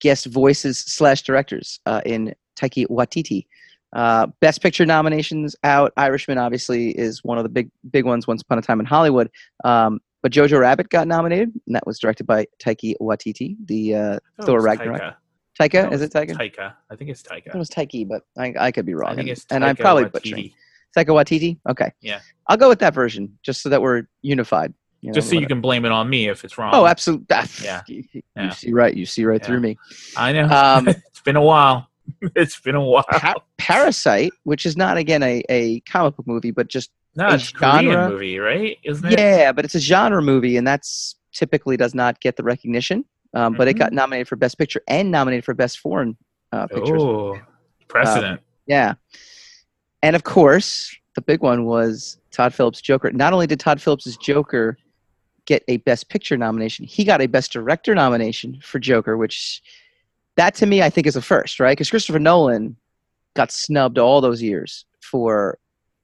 guest 0.00 0.26
voices 0.26 0.78
slash 0.78 1.22
directors 1.22 1.78
uh, 1.86 2.00
in 2.04 2.34
Taiki 2.58 2.86
Watiti. 2.88 3.46
Uh, 3.92 4.26
Best 4.40 4.62
Picture 4.62 4.84
nominations 4.84 5.54
out. 5.62 5.92
Irishman 5.96 6.38
obviously 6.38 6.90
is 6.90 7.22
one 7.22 7.38
of 7.38 7.44
the 7.44 7.50
big 7.50 7.70
big 7.90 8.04
ones. 8.04 8.26
Once 8.26 8.42
Upon 8.42 8.58
a 8.58 8.62
Time 8.62 8.80
in 8.80 8.86
Hollywood. 8.86 9.30
Um, 9.64 10.00
but 10.22 10.32
Jojo 10.32 10.58
Rabbit 10.60 10.88
got 10.88 11.06
nominated, 11.08 11.52
and 11.66 11.74
that 11.76 11.86
was 11.86 11.98
directed 11.98 12.26
by 12.26 12.46
Taiki 12.62 12.94
Watiti, 13.00 13.56
the 13.66 13.94
uh, 13.94 14.18
Oh, 14.40 14.46
Thor 14.46 14.60
Ragnarok. 14.60 15.00
Taika. 15.00 15.14
Taika, 15.60 15.92
is 15.92 16.02
it 16.02 16.12
Taika? 16.12 16.32
Taika. 16.36 16.72
I 16.90 16.96
think 16.96 17.10
it's 17.10 17.22
Taika. 17.22 17.48
it 17.48 17.54
was 17.56 17.68
Taiki, 17.68 18.06
but 18.08 18.22
I, 18.36 18.54
I 18.58 18.70
could 18.72 18.86
be 18.86 18.94
wrong. 18.94 19.10
I 19.10 19.14
think 19.16 19.28
and, 19.28 19.36
it's 19.36 19.46
and 19.50 19.64
I'm 19.64 19.76
probably 19.76 20.04
Waititi. 20.04 20.12
butchering. 20.12 20.52
Taika 20.96 21.06
Watiti? 21.08 21.58
Okay. 21.68 21.92
Yeah. 22.00 22.20
I'll 22.48 22.56
go 22.56 22.68
with 22.68 22.78
that 22.80 22.94
version, 22.94 23.38
just 23.42 23.62
so 23.62 23.68
that 23.68 23.82
we're 23.82 24.04
unified. 24.22 24.72
You 25.00 25.10
know, 25.10 25.14
Just 25.14 25.28
so 25.30 25.36
you 25.36 25.46
can 25.46 25.60
blame 25.60 25.84
it 25.84 25.92
on 25.92 26.08
me 26.10 26.28
if 26.28 26.44
it's 26.44 26.58
wrong. 26.58 26.72
Oh, 26.74 26.84
absolutely. 26.86 27.26
Yeah. 27.62 27.82
You, 27.86 28.02
you 28.12 28.22
Yeah. 28.36 28.50
see 28.50 28.72
right. 28.72 28.96
You 28.96 29.06
see 29.06 29.24
right 29.24 29.40
Yeah. 29.40 29.46
through 29.46 29.60
me. 29.60 29.76
I 30.16 30.32
know. 30.32 30.48
Um, 30.48 30.88
it's 30.88 31.20
been 31.24 31.36
a 31.36 31.42
while. 31.42 31.88
it's 32.34 32.58
been 32.58 32.74
a 32.74 32.82
while. 32.82 33.04
Pa- 33.04 33.34
Parasite, 33.58 34.32
which 34.44 34.64
is 34.66 34.76
not 34.76 34.96
again 34.96 35.22
a, 35.22 35.44
a 35.48 35.78
comic 35.80 36.16
book 36.16 36.26
movie, 36.26 36.50
but 36.50 36.66
just 36.68 36.90
no, 37.18 37.28
it's 37.34 37.50
a 37.50 37.52
Korean 37.52 37.84
genre. 37.92 38.08
movie, 38.10 38.38
right? 38.38 38.78
Isn't 38.84 39.12
it? 39.12 39.18
yeah, 39.18 39.52
but 39.52 39.64
it's 39.64 39.74
a 39.74 39.80
genre 39.80 40.22
movie, 40.22 40.56
and 40.56 40.66
that's 40.66 41.16
typically 41.32 41.76
does 41.76 41.94
not 41.94 42.20
get 42.20 42.36
the 42.36 42.42
recognition. 42.42 43.04
Um, 43.34 43.54
But 43.54 43.68
it 43.68 43.76
Mhm. 43.76 43.78
got 43.80 43.92
nominated 43.92 44.26
for 44.28 44.36
Best 44.36 44.56
Picture 44.58 44.82
and 44.88 45.10
nominated 45.10 45.44
for 45.44 45.52
Best 45.54 45.78
Foreign 45.80 46.16
uh, 46.52 46.66
Pictures. 46.68 47.02
Oh, 47.02 47.38
precedent. 47.88 48.40
Yeah. 48.66 48.94
And 50.02 50.16
of 50.16 50.24
course, 50.24 50.96
the 51.14 51.20
big 51.20 51.42
one 51.42 51.64
was 51.66 52.18
Todd 52.30 52.54
Phillips' 52.54 52.80
Joker. 52.80 53.10
Not 53.12 53.32
only 53.34 53.46
did 53.46 53.60
Todd 53.60 53.82
Phillips' 53.82 54.16
Joker 54.16 54.78
get 55.44 55.62
a 55.68 55.76
Best 55.78 56.08
Picture 56.08 56.36
nomination, 56.38 56.86
he 56.86 57.04
got 57.04 57.20
a 57.20 57.26
Best 57.26 57.52
Director 57.52 57.94
nomination 57.94 58.58
for 58.62 58.78
Joker, 58.78 59.16
which 59.18 59.62
that 60.36 60.54
to 60.56 60.66
me 60.66 60.82
I 60.82 60.88
think 60.88 61.06
is 61.06 61.16
a 61.16 61.22
first, 61.22 61.58
right? 61.60 61.72
Because 61.72 61.90
Christopher 61.90 62.18
Nolan 62.20 62.76
got 63.34 63.50
snubbed 63.50 63.98
all 63.98 64.20
those 64.22 64.40
years 64.42 64.84
for 65.02 65.58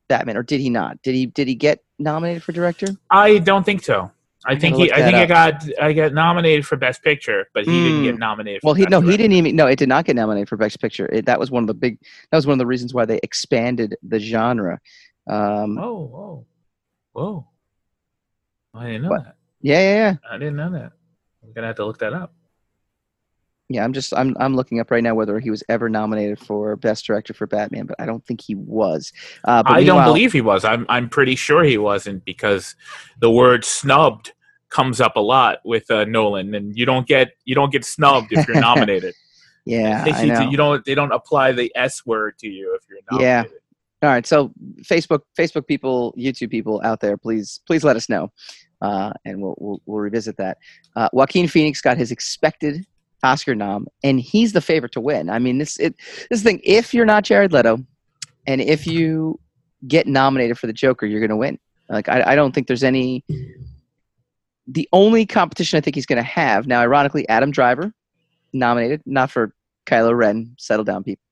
Batman, 0.09 0.37
or 0.37 0.43
did 0.43 0.61
he 0.61 0.71
not? 0.71 1.01
Did 1.03 1.15
he 1.15 1.27
did 1.27 1.49
he 1.49 1.55
get 1.55 1.81
nominated 1.99 2.43
for 2.43 2.53
director? 2.53 2.89
I 3.11 3.39
don't 3.39 3.65
think 3.65 3.83
so. 3.83 4.11
I 4.47 4.57
think 4.57 4.77
he. 4.77 4.93
I 4.93 4.97
think 5.03 5.15
I 5.17 5.25
got. 5.25 5.65
I 5.81 5.93
got 5.95 6.13
nominated 6.13 6.67
for 6.67 6.77
Best 6.77 7.03
Picture, 7.03 7.49
but 7.55 7.65
he 7.65 7.83
didn't 7.83 8.01
Mm. 8.01 8.05
get 8.05 8.19
nominated. 8.19 8.61
For 8.61 8.67
Well, 8.67 8.75
he 8.75 8.85
Best 8.85 8.91
no, 8.91 9.01
he 9.01 9.17
didn't 9.17 9.33
even 9.33 9.57
no, 9.57 9.67
it 9.67 9.77
did 9.79 9.89
not 9.89 10.05
get 10.05 10.17
nominated 10.17 10.49
for 10.51 10.59
Best 10.59 10.81
Picture. 10.81 11.07
It, 11.11 11.25
that 11.27 11.41
was 11.41 11.51
one 11.51 11.63
of 11.63 11.67
the 11.67 11.73
big 11.75 11.99
that 12.31 12.37
was 12.37 12.47
one 12.47 12.53
of 12.53 12.59
the 12.59 12.67
reasons 12.67 12.93
why 12.93 13.07
they 13.07 13.19
expanded 13.23 13.97
the 14.03 14.19
genre. 14.21 14.81
Um, 15.27 15.79
Oh, 15.79 16.05
whoa, 16.05 16.47
whoa! 17.13 17.47
I 18.75 18.87
didn't 18.89 19.03
know 19.03 19.09
What? 19.11 19.25
that. 19.25 19.37
yeah, 19.63 19.81
yeah, 19.81 19.95
yeah. 19.97 20.17
I 20.31 20.37
didn't 20.37 20.57
know 20.57 20.71
that. 20.73 20.93
I'm 21.43 21.53
gonna 21.55 21.69
have 21.69 21.77
to 21.77 21.87
look 21.87 21.99
that 22.01 22.13
up. 22.13 22.35
Yeah, 23.69 23.83
I'm 23.83 23.95
just 23.95 24.13
I'm 24.15 24.37
I'm 24.39 24.55
looking 24.55 24.79
up 24.79 24.91
right 24.91 25.03
now 25.03 25.15
whether 25.15 25.39
he 25.39 25.51
was 25.51 25.63
ever 25.71 25.89
nominated 25.89 26.39
for 26.39 26.77
best 26.77 27.07
director 27.07 27.33
for 27.33 27.47
Batman, 27.47 27.87
but 27.87 27.97
I 27.99 28.05
don't 28.05 28.25
think 28.27 28.43
he 28.43 28.55
was. 28.55 29.11
Uh, 29.45 29.63
but 29.63 29.73
I 29.73 29.85
don't 29.85 30.05
believe 30.05 30.33
he 30.33 30.43
was. 30.43 30.65
I'm. 30.65 30.85
I'm 30.89 31.09
pretty 31.09 31.35
sure 31.35 31.65
he 31.65 31.79
wasn't 31.79 32.25
because 32.27 32.77
the 33.21 33.31
word 33.31 33.65
"snubbed" 33.65 34.33
comes 34.69 35.01
up 35.01 35.17
a 35.17 35.21
lot 35.21 35.61
with 35.65 35.91
uh, 35.91 36.05
Nolan, 36.05 36.55
and 36.55 36.77
you 36.77 36.85
don't 36.85 37.07
get 37.07 37.31
you 37.47 37.55
don't 37.55 37.73
get 37.73 37.87
snubbed 37.87 38.33
if 38.33 38.47
you're 38.47 38.61
nominated. 38.61 39.15
Yeah, 39.65 40.05
I 40.07 40.23
you, 40.23 40.33
know. 40.33 40.51
you 40.51 40.57
don't. 40.59 40.85
They 40.85 40.95
don't 40.95 41.13
apply 41.13 41.53
the 41.53 41.73
S 41.75 42.05
word 42.05 42.37
to 42.41 42.49
you 42.49 42.75
if 42.75 42.83
you're 42.89 42.99
not. 43.11 43.21
Yeah. 43.21 43.45
All 44.03 44.11
right, 44.11 44.27
so 44.27 44.53
Facebook 44.83 45.21
Facebook 45.39 45.67
people, 45.67 46.15
YouTube 46.19 46.51
people 46.51 46.83
out 46.85 47.01
there, 47.01 47.17
please 47.17 47.61
please 47.67 47.83
let 47.83 47.97
us 47.97 48.11
know, 48.11 48.31
uh, 48.83 49.15
and 49.25 49.41
we'll, 49.41 49.55
we'll 49.59 49.83
we'll 49.87 50.01
revisit 50.01 50.37
that. 50.37 50.59
Uh, 50.95 51.09
Joaquin 51.15 51.49
Phoenix 51.49 51.81
got 51.81 51.97
his 51.97 52.13
expected 52.13 52.85
Oscar 53.25 53.55
nom, 53.57 53.87
and 54.05 54.21
he's 54.21 54.53
the 54.53 54.61
favorite 54.61 54.93
to 54.93 55.01
win. 55.01 55.29
I 55.31 55.39
mean, 55.41 55.59
this 55.59 55.79
it 55.81 55.95
this 56.31 56.43
thing. 56.43 56.61
If 56.63 56.95
you're 56.95 57.07
not 57.07 57.25
Jared 57.25 57.53
Leto, 57.53 57.79
and 58.47 58.61
if 58.61 58.87
you 58.87 59.41
get 59.89 60.07
nominated 60.07 60.59
for 60.59 60.67
the 60.69 60.73
Joker, 60.73 61.07
you're 61.07 61.21
going 61.21 61.31
to 61.31 61.37
win. 61.37 61.59
Like 61.89 62.09
I, 62.09 62.23
I 62.33 62.35
don't 62.37 62.55
think 62.55 62.67
there's 62.69 62.85
any. 62.85 63.25
The 64.67 64.89
only 64.93 65.27
competition 65.27 65.77
I 65.77 65.81
think 65.81 65.95
he's 65.95 66.07
going 66.07 66.17
to 66.23 66.23
have 66.23 66.67
now, 66.67 66.81
ironically, 66.81 67.29
Adam 67.29 67.51
Driver 67.51 67.93
nominated, 68.53 69.03
not 69.05 69.31
for 69.31 69.53
Kylo 69.87 70.17
Ren. 70.17 70.55
Settle 70.59 70.85
down, 70.85 71.05
people. 71.05 71.23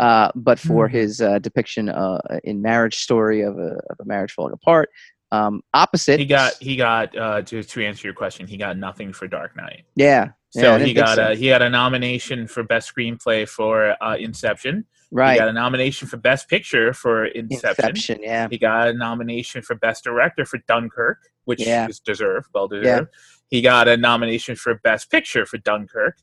Uh, 0.00 0.30
but 0.34 0.58
for 0.58 0.88
Hmm. 0.88 0.96
his 0.96 1.20
uh, 1.20 1.38
depiction 1.38 1.90
uh, 1.90 2.18
in 2.44 2.62
Marriage 2.62 2.96
Story 2.96 3.42
of 3.42 3.58
a, 3.58 3.72
of 3.90 3.96
a 4.00 4.04
marriage 4.06 4.32
falling 4.32 4.54
apart. 4.54 4.88
Um, 5.32 5.62
opposite, 5.74 6.18
He 6.18 6.24
got. 6.24 6.54
He 6.60 6.76
got. 6.76 7.14
Uh, 7.16 7.42
to 7.42 7.62
to 7.62 7.84
answer 7.84 8.06
your 8.06 8.14
question, 8.14 8.46
he 8.46 8.56
got 8.56 8.78
nothing 8.78 9.12
for 9.12 9.26
Dark 9.28 9.54
Knight. 9.56 9.84
yeah, 9.94 10.28
So 10.52 10.76
yeah, 10.76 10.84
he 10.84 10.92
got 10.94 11.16
so. 11.16 11.32
a 11.32 11.34
he 11.34 11.46
had 11.46 11.62
a 11.62 11.70
nomination 11.70 12.46
for 12.46 12.62
best 12.62 12.92
screenplay 12.94 13.48
for 13.48 13.96
uh, 14.02 14.16
Inception. 14.16 14.84
Right. 15.10 15.32
He 15.34 15.38
got 15.38 15.48
a 15.48 15.52
nomination 15.52 16.08
for 16.08 16.16
best 16.18 16.48
picture 16.48 16.92
for 16.92 17.24
Inception. 17.26 17.84
Inception. 17.86 18.18
Yeah, 18.22 18.48
He 18.50 18.58
got 18.58 18.88
a 18.88 18.92
nomination 18.92 19.62
for 19.62 19.74
best 19.74 20.04
director 20.04 20.44
for 20.46 20.58
Dunkirk, 20.68 21.18
which 21.44 21.60
Yeah. 21.66 21.86
is 21.88 22.00
deserved, 22.00 22.48
well 22.54 22.68
deserved. 22.68 23.08
Yeah. 23.12 23.18
He 23.48 23.60
got 23.62 23.88
a 23.88 23.96
nomination 23.96 24.56
for 24.56 24.74
best 24.76 25.10
picture 25.10 25.44
for 25.46 25.58
Dunkirk, 25.58 26.16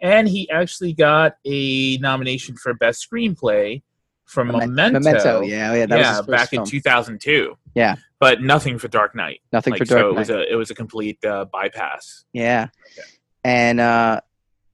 and 0.00 0.28
he 0.28 0.48
actually 0.50 0.92
got 0.94 1.36
a 1.44 1.96
nomination 1.98 2.56
for 2.56 2.72
best 2.74 3.06
screenplay 3.10 3.82
for 4.26 4.44
Memen- 4.44 4.92
Memento. 4.92 5.42
Yeah, 5.42 5.74
yeah, 5.74 5.86
that 5.86 5.98
was 5.98 6.06
yeah, 6.06 6.16
first 6.18 6.28
back 6.28 6.48
film. 6.50 6.62
in 6.64 6.68
2002. 6.70 7.56
Yeah. 7.74 7.96
but 8.18 8.42
nothing 8.42 8.78
for 8.78 8.88
Dark 8.88 9.14
Knight. 9.14 9.40
Nothing 9.52 9.72
Like, 9.72 9.78
for 9.80 9.84
Dark 9.86 10.00
so 10.00 10.06
Knight. 10.08 10.14
it 10.14 10.18
was 10.18 10.30
a 10.30 10.52
it 10.52 10.56
was 10.56 10.70
a 10.70 10.74
complete 10.74 11.24
uh, 11.24 11.44
bypass. 11.46 12.24
Yeah. 12.32 12.68
Okay. 12.98 13.08
And 13.44 13.80
uh, 13.80 14.20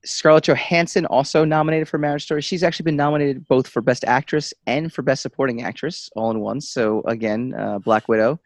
Scarlett 0.05 0.45
Johansson 0.45 1.05
also 1.05 1.45
nominated 1.45 1.87
for 1.87 1.97
Marriage 1.97 2.23
Story. 2.23 2.41
She's 2.41 2.63
actually 2.63 2.83
been 2.85 2.95
nominated 2.97 3.47
both 3.47 3.67
for 3.67 3.81
Best 3.81 4.03
Actress 4.05 4.53
and 4.65 4.91
for 4.91 5.01
Best 5.01 5.21
Supporting 5.21 5.63
Actress 5.63 6.09
all 6.15 6.31
in 6.31 6.39
one. 6.39 6.61
So 6.61 7.01
again, 7.05 7.53
uh, 7.57 7.79
Black 7.79 8.07
Widow. 8.07 8.39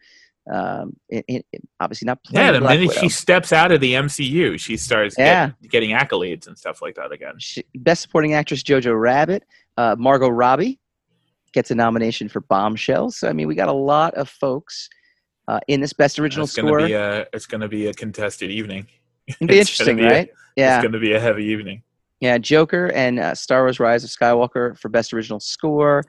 Um, 0.50 0.96
it, 1.08 1.24
it, 1.28 1.46
obviously 1.78 2.06
not 2.06 2.22
playing 2.24 2.44
Yeah, 2.46 2.52
the 2.52 2.58
Black 2.60 2.74
minute 2.78 2.88
Widow. 2.88 3.00
she 3.00 3.08
steps 3.08 3.52
out 3.52 3.70
of 3.70 3.80
the 3.80 3.92
MCU, 3.94 4.58
she 4.58 4.76
starts 4.76 5.14
get- 5.14 5.54
getting 5.68 5.90
accolades 5.90 6.48
and 6.48 6.58
stuff 6.58 6.82
like 6.82 6.96
that 6.96 7.12
again. 7.12 7.34
She, 7.38 7.64
Best 7.76 8.02
Supporting 8.02 8.34
Actress 8.34 8.62
Jojo 8.64 8.98
Rabbit. 9.00 9.44
Uh, 9.76 9.94
Margot 9.98 10.28
Robbie 10.28 10.80
gets 11.52 11.70
a 11.70 11.74
nomination 11.76 12.28
for 12.28 12.40
Bombshell. 12.40 13.10
So 13.12 13.28
I 13.28 13.32
mean, 13.32 13.46
we 13.46 13.54
got 13.54 13.68
a 13.68 13.72
lot 13.72 14.14
of 14.14 14.28
folks 14.28 14.88
uh, 15.46 15.60
in 15.68 15.80
this 15.80 15.92
Best 15.92 16.18
Original 16.18 16.44
It's 16.44 16.54
Score. 16.54 16.78
gonna 16.78 16.86
be 16.88 16.92
a 16.94 17.26
it's 17.32 17.46
gonna 17.46 17.68
be 17.68 17.86
a 17.86 17.94
contested 17.94 18.50
evening. 18.50 18.88
It'll 19.40 19.46
be 19.48 19.58
it's 19.58 19.70
interesting, 19.70 19.96
gonna 19.96 20.08
be 20.08 20.14
a- 20.14 20.18
right? 20.18 20.30
yeah. 20.56 20.76
It's 20.76 20.84
gonna 20.84 20.98
be 20.98 21.12
a 21.12 21.20
heavy 21.20 21.44
evening. 21.44 21.82
Yeah, 22.20 22.38
Joker 22.38 22.86
and 22.94 23.18
uh, 23.18 23.34
Star 23.34 23.62
Wars: 23.62 23.80
Rise 23.80 24.04
of 24.04 24.10
Skywalker 24.10 24.78
for 24.78 24.88
best 24.88 25.12
original 25.12 25.40
score, 25.40 26.04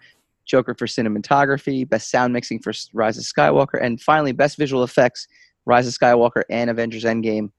Joker 0.45 0.75
for 0.75 0.85
cinematography, 0.85 1.89
best 1.89 2.11
sound 2.11 2.33
mixing 2.33 2.59
for 2.59 2.71
Rise 2.93 3.17
of 3.17 3.23
Skywalker, 3.23 3.81
and 3.81 3.99
finally 3.99 4.31
best 4.31 4.57
visual 4.57 4.83
effects, 4.83 5.27
Rise 5.65 5.87
of 5.87 5.93
Skywalker 5.93 6.43
and 6.49 6.69
Avengers: 6.69 7.03
Endgame. 7.03 7.49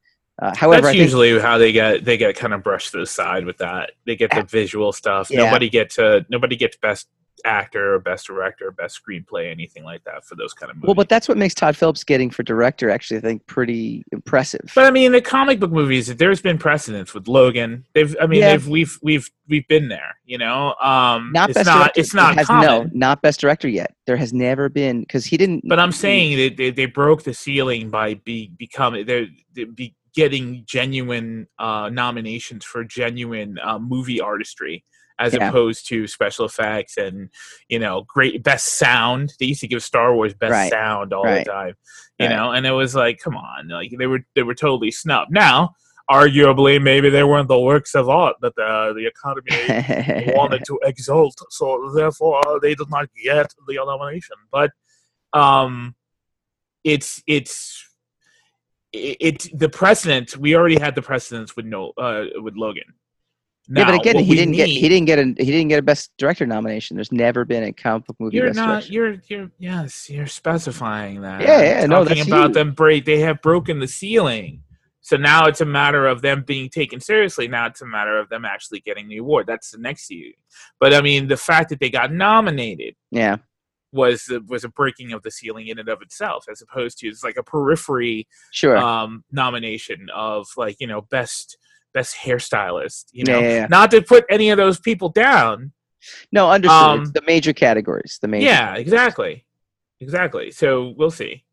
Uh, 0.41 0.55
however, 0.55 0.83
That's 0.83 0.89
I 0.89 0.93
think 0.93 1.03
usually 1.03 1.41
how 1.41 1.59
they 1.59 1.73
get 1.73 2.05
they 2.05 2.17
get 2.17 2.37
kind 2.37 2.53
of 2.53 2.63
brushed 2.63 2.93
to 2.93 2.99
the 2.99 3.07
side 3.07 3.45
with 3.45 3.59
that. 3.59 3.93
They 4.05 4.17
get 4.17 4.31
the 4.31 4.43
visual 4.43 4.93
stuff. 4.93 5.31
Yeah. 5.31 5.45
Nobody 5.45 5.69
gets 5.69 5.97
to 5.97 6.27
nobody 6.29 6.57
gets 6.57 6.77
best 6.77 7.09
actor 7.45 7.95
or 7.95 7.99
best 7.99 8.27
director 8.27 8.69
or 8.69 8.71
best 8.71 9.01
screenplay 9.03 9.51
anything 9.51 9.85
like 9.85 10.03
that 10.05 10.25
for 10.25 10.35
those 10.37 10.53
kind 10.55 10.71
of 10.71 10.77
movies. 10.77 10.87
well, 10.89 10.95
but 10.95 11.09
that's 11.09 11.29
what 11.29 11.37
makes 11.37 11.55
Todd 11.55 11.77
Phillips 11.77 12.05
getting 12.05 12.31
for 12.31 12.43
director 12.43 12.91
actually 12.91 13.19
I 13.19 13.21
think 13.21 13.47
pretty 13.47 14.05
impressive. 14.13 14.73
But 14.75 14.85
I 14.87 14.91
mean, 14.91 15.13
the 15.13 15.21
comic 15.21 15.61
book 15.61 15.71
movies, 15.71 16.15
there's 16.17 16.41
been 16.41 16.59
precedence 16.59 17.13
with 17.15 17.29
Logan. 17.29 17.85
They've, 17.95 18.17
I 18.21 18.27
mean, 18.27 18.41
Yeah. 18.41 18.51
they've, 18.53 18.69
we've, 18.69 18.99
we've, 19.03 19.29
we've 19.49 19.67
been 19.69 19.89
there. 19.89 20.17
You 20.25 20.39
know, 20.39 20.75
um, 20.83 21.33
not 21.33 21.51
it's 21.51 21.59
best 21.59 21.67
not, 21.67 21.79
director. 21.79 22.01
it's 22.01 22.15
not 22.15 22.33
It 22.33 22.39
has. 22.39 22.49
No, 22.49 22.89
not 22.93 23.23
best 23.23 23.41
director 23.41 23.69
yet. 23.69 23.95
There 24.07 24.17
has 24.17 24.33
never 24.33 24.69
been 24.69 25.01
because 25.01 25.27
he 25.27 25.37
didn't. 25.37 25.63
But 25.69 25.79
I'm 25.79 25.93
saying 25.93 26.37
that 26.39 26.57
they, 26.57 26.71
they 26.71 26.87
broke 26.87 27.25
the 27.25 27.35
ceiling 27.35 27.91
by 27.91 28.15
be 28.15 28.51
becoming 28.57 29.07
they're, 29.07 29.27
they 29.55 29.65
be 29.65 29.95
getting 30.15 30.63
genuine 30.67 31.47
uh, 31.59 31.91
nominations 31.93 32.65
for 32.65 32.85
genuine 32.85 33.59
uh, 33.63 33.79
movie 33.79 34.21
artistry 34.21 34.85
as 35.19 35.33
Yeah. 35.35 35.49
opposed 35.49 35.87
to 35.89 36.07
special 36.07 36.45
effects 36.45 36.97
and 36.97 37.31
you 37.69 37.79
know 37.79 38.05
great 38.09 38.43
best 38.43 38.77
sound. 38.79 39.33
They 39.39 39.47
used 39.47 39.61
to 39.61 39.69
give 39.69 39.83
Star 39.83 40.15
Wars 40.15 40.35
best 40.35 40.53
Right. 40.53 40.71
sound 40.71 41.13
all 41.13 41.25
Right. 41.25 41.45
the 41.45 41.51
time, 41.53 41.75
you 42.19 42.27
Right. 42.27 42.35
know, 42.37 42.51
and 42.53 42.67
it 42.67 42.73
was 42.73 42.95
like, 42.95 43.19
come 43.19 43.37
on, 43.37 43.69
like 43.69 43.93
they 43.99 44.07
were 44.07 44.21
they 44.35 44.43
were 44.43 44.55
totally 44.55 44.91
snubbed. 44.91 45.31
Now, 45.33 45.75
arguably, 46.11 46.83
maybe 46.83 47.09
they 47.11 47.25
weren't 47.25 47.49
the 47.49 47.59
works 47.59 47.95
of 47.95 48.09
art 48.09 48.37
that 48.43 48.55
the 48.57 48.93
the 48.97 49.07
Academy 49.07 50.33
wanted 50.37 50.65
to 50.67 50.79
exalt, 50.83 51.41
so 51.51 51.91
therefore 51.95 52.43
they 52.61 52.75
did 52.75 52.91
not 52.91 53.09
get 53.23 53.51
the 53.67 53.75
nomination. 53.77 54.37
But 54.53 54.71
um, 55.33 55.95
it's 56.83 57.23
it's 57.27 57.89
it- 58.93 59.17
it's 59.21 59.49
the 59.53 59.69
precedent. 59.69 60.37
We 60.37 60.55
already 60.55 60.79
had 60.79 60.95
the 60.95 61.03
precedence 61.03 61.57
with 61.57 61.67
no 61.67 61.93
uh, 61.97 62.25
with 62.37 62.55
Logan. 62.57 62.95
Yeah, 63.69 63.85
but 63.85 63.95
again, 63.95 64.23
he 64.23 64.35
didn't 64.35 64.55
get 64.55 64.69
he 64.69 64.89
didn't 64.89 65.07
get 65.07 65.19
a 65.19 65.23
he 65.23 65.51
didn't 65.51 65.69
get 65.69 65.79
a 65.79 65.83
best 65.83 66.11
director 66.19 66.47
nomination. 66.47 66.97
There's 66.97 67.13
never 67.13 67.45
been 67.45 67.65
a 67.65 67.73
comic 67.73 68.07
book 68.07 68.17
movie 68.19 68.37
You're 68.37 68.49
best 68.49 68.57
not. 68.57 68.67
director. 68.83 68.93
You're. 68.93 69.17
You're. 69.29 69.51
Yes. 69.59 70.11
You're 70.11 70.27
specifying 70.27 71.23
that. 71.23 71.41
Yeah, 71.41 71.63
yeah, 71.63 71.87
no, 71.87 72.05
talking 72.05 72.19
that's 72.19 72.29
about 72.29 72.49
you. 72.49 72.55
them 72.55 72.73
break. 72.73 73.05
They 73.05 73.21
have 73.21 73.41
broken 73.41 73.79
the 73.79 73.89
ceiling. 73.89 74.63
So 75.01 75.19
now 75.19 75.47
it's 75.47 75.61
a 75.61 75.67
matter 75.67 76.07
of 76.07 76.23
them 76.23 76.45
being 76.47 76.71
taken 76.71 76.99
seriously. 76.99 77.47
Now 77.47 77.67
it's 77.67 77.83
a 77.83 77.87
matter 77.87 78.19
of 78.19 78.31
them 78.31 78.47
actually 78.47 78.81
getting 78.81 79.07
the 79.07 79.19
award. 79.19 79.47
That's 79.47 79.71
the 79.71 79.79
next 79.79 80.11
year. 80.11 80.33
But 80.81 80.95
I 80.95 81.03
mean, 81.03 81.29
the 81.29 81.37
fact 81.37 81.69
that 81.71 81.79
they 81.81 81.91
got 81.91 82.11
nominated 82.11 82.95
Yeah, 83.11 83.37
was 83.93 84.31
was 84.47 84.65
a 84.65 84.69
breaking 84.71 85.13
of 85.13 85.23
the 85.23 85.31
ceiling 85.31 85.69
in 85.69 85.79
and 85.79 85.89
of 85.89 86.01
itself, 86.01 86.47
as 86.51 86.63
opposed 86.63 86.99
to 86.99 87.09
it's 87.09 87.23
like 87.23 87.37
a 87.37 87.43
periphery 87.43 88.27
sure. 88.51 88.77
um, 88.79 89.25
nomination 89.31 90.09
of 90.15 90.47
like 90.57 90.77
you 90.81 90.87
know 90.87 91.03
best 91.03 91.59
best 91.95 92.17
hairstylist. 92.17 93.05
You 93.13 93.25
know, 93.25 93.41
yeah, 93.41 93.49
yeah. 93.49 93.67
not 93.71 93.91
to 93.93 94.03
put 94.03 94.25
any 94.29 94.51
of 94.51 94.59
those 94.59 94.79
people 94.79 95.09
down. 95.09 95.73
No, 96.33 96.51
understood. 96.51 96.77
Um, 96.77 97.05
the 97.15 97.23
major 97.27 97.55
categories. 97.55 98.19
The 98.21 98.29
major. 98.29 98.47
Yeah, 98.47 98.75
exactly, 98.75 99.47
exactly. 100.01 100.51
So 100.51 100.93
we'll 100.99 101.11
see. 101.11 101.45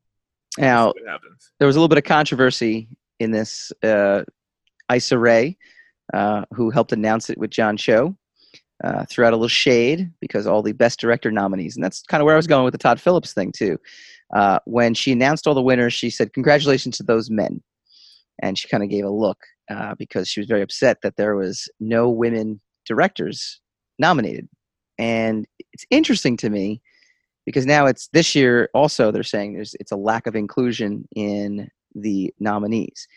We'll 0.58 0.68
Now, 0.68 0.92
see 0.92 1.02
what 1.04 1.10
happens. 1.12 1.52
there 1.60 1.68
was 1.68 1.78
a 1.78 1.80
little 1.80 1.88
bit 1.88 1.98
of 2.00 2.04
controversy 2.04 2.90
in 3.20 3.32
this. 3.32 3.72
Uh, 3.82 4.24
Issa 4.94 5.18
Rae, 5.18 5.58
uh, 6.14 6.44
who 6.54 6.70
helped 6.70 6.92
announce 6.92 7.30
it 7.30 7.38
with 7.38 7.50
John 7.50 7.78
Cho, 7.78 8.18
uh, 8.84 9.06
threw 9.10 9.24
out 9.24 9.32
a 9.32 9.38
little 9.38 9.48
shade 9.48 10.12
because 10.20 10.46
all 10.48 10.62
the 10.62 10.74
best 10.74 11.00
director 11.00 11.32
nominees, 11.32 11.78
and 11.78 11.84
that's 11.84 12.02
kind 12.02 12.20
of 12.22 12.26
where 12.26 12.36
I 12.36 12.38
was 12.38 12.48
going 12.48 12.66
with 12.66 12.74
the 12.74 12.78
Todd 12.78 13.00
Phillips 13.00 13.32
thing 13.34 13.54
too. 13.54 13.78
Uh, 14.36 14.60
when 14.66 14.94
she 14.94 15.14
announced 15.14 15.48
all 15.48 15.54
the 15.54 15.62
winners, 15.62 15.94
she 15.94 16.10
said, 16.10 16.34
"Congratulations 16.34 16.98
to 16.98 17.04
those 17.04 17.30
men," 17.30 17.62
and 18.42 18.58
she 18.58 18.68
kind 18.68 18.84
of 18.84 18.90
gave 18.90 19.06
a 19.06 19.10
look 19.10 19.38
uh, 19.72 19.96
because 19.98 20.28
she 20.28 20.40
was 20.40 20.48
very 20.48 20.62
upset 20.62 20.98
that 21.02 21.16
there 21.16 21.36
was 21.36 21.70
no 21.80 22.10
women 22.10 22.60
directors 22.86 23.62
nominated. 24.00 24.48
And 24.98 25.48
it's 25.72 25.86
interesting 25.90 26.36
to 26.38 26.50
me 26.50 26.82
because 27.46 27.66
now 27.66 27.86
it's 27.86 28.10
this 28.12 28.36
year 28.36 28.70
also 28.74 29.12
they're 29.12 29.24
saying 29.24 29.54
there's 29.54 29.74
it's 29.80 29.92
a 29.92 29.98
lack 29.98 30.28
of 30.28 30.36
inclusion 30.36 31.08
in 31.16 31.70
the 31.96 32.34
nominees. 32.40 33.08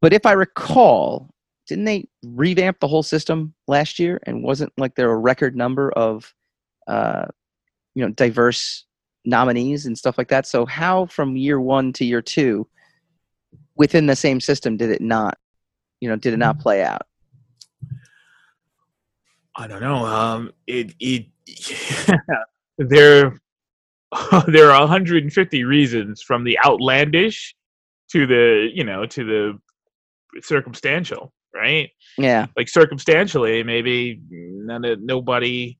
But 0.00 0.12
if 0.12 0.24
I 0.26 0.32
recall, 0.32 1.28
didn't 1.68 1.84
they 1.84 2.08
revamp 2.24 2.80
the 2.80 2.88
whole 2.88 3.02
system 3.02 3.54
last 3.68 3.98
year 3.98 4.18
and 4.24 4.42
wasn't 4.42 4.72
like 4.78 4.94
there 4.94 5.10
a 5.10 5.16
record 5.16 5.54
number 5.54 5.92
of 5.92 6.32
uh, 6.88 7.26
you 7.94 8.02
know 8.02 8.12
diverse 8.12 8.84
nominees 9.26 9.84
and 9.84 9.96
stuff 9.96 10.16
like 10.16 10.28
that? 10.28 10.46
So 10.46 10.64
how 10.64 11.06
from 11.06 11.36
year 11.36 11.60
one 11.60 11.92
to 11.94 12.04
year 12.04 12.22
two 12.22 12.66
within 13.76 14.06
the 14.06 14.16
same 14.16 14.40
system 14.40 14.76
did 14.76 14.90
it 14.90 15.00
not 15.00 15.38
you 16.00 16.08
know 16.08 16.16
did 16.16 16.34
it 16.34 16.38
not 16.38 16.58
play 16.58 16.82
out? 16.82 17.02
I 19.56 19.66
don't 19.66 19.80
know. 19.80 20.06
Um, 20.06 20.52
it 20.66 20.94
it 20.98 21.26
there 22.78 23.38
there 24.46 24.70
are 24.70 24.80
150 24.80 25.64
reasons 25.64 26.22
from 26.22 26.44
the 26.44 26.58
outlandish 26.64 27.54
to 28.10 28.26
the 28.26 28.68
you 28.72 28.84
know 28.84 29.06
to 29.06 29.24
the 29.24 29.58
circumstantial, 30.42 31.32
right? 31.54 31.90
Yeah. 32.18 32.46
Like 32.56 32.68
circumstantially, 32.68 33.62
maybe 33.62 34.20
none 34.30 34.84
of, 34.84 35.00
nobody 35.00 35.78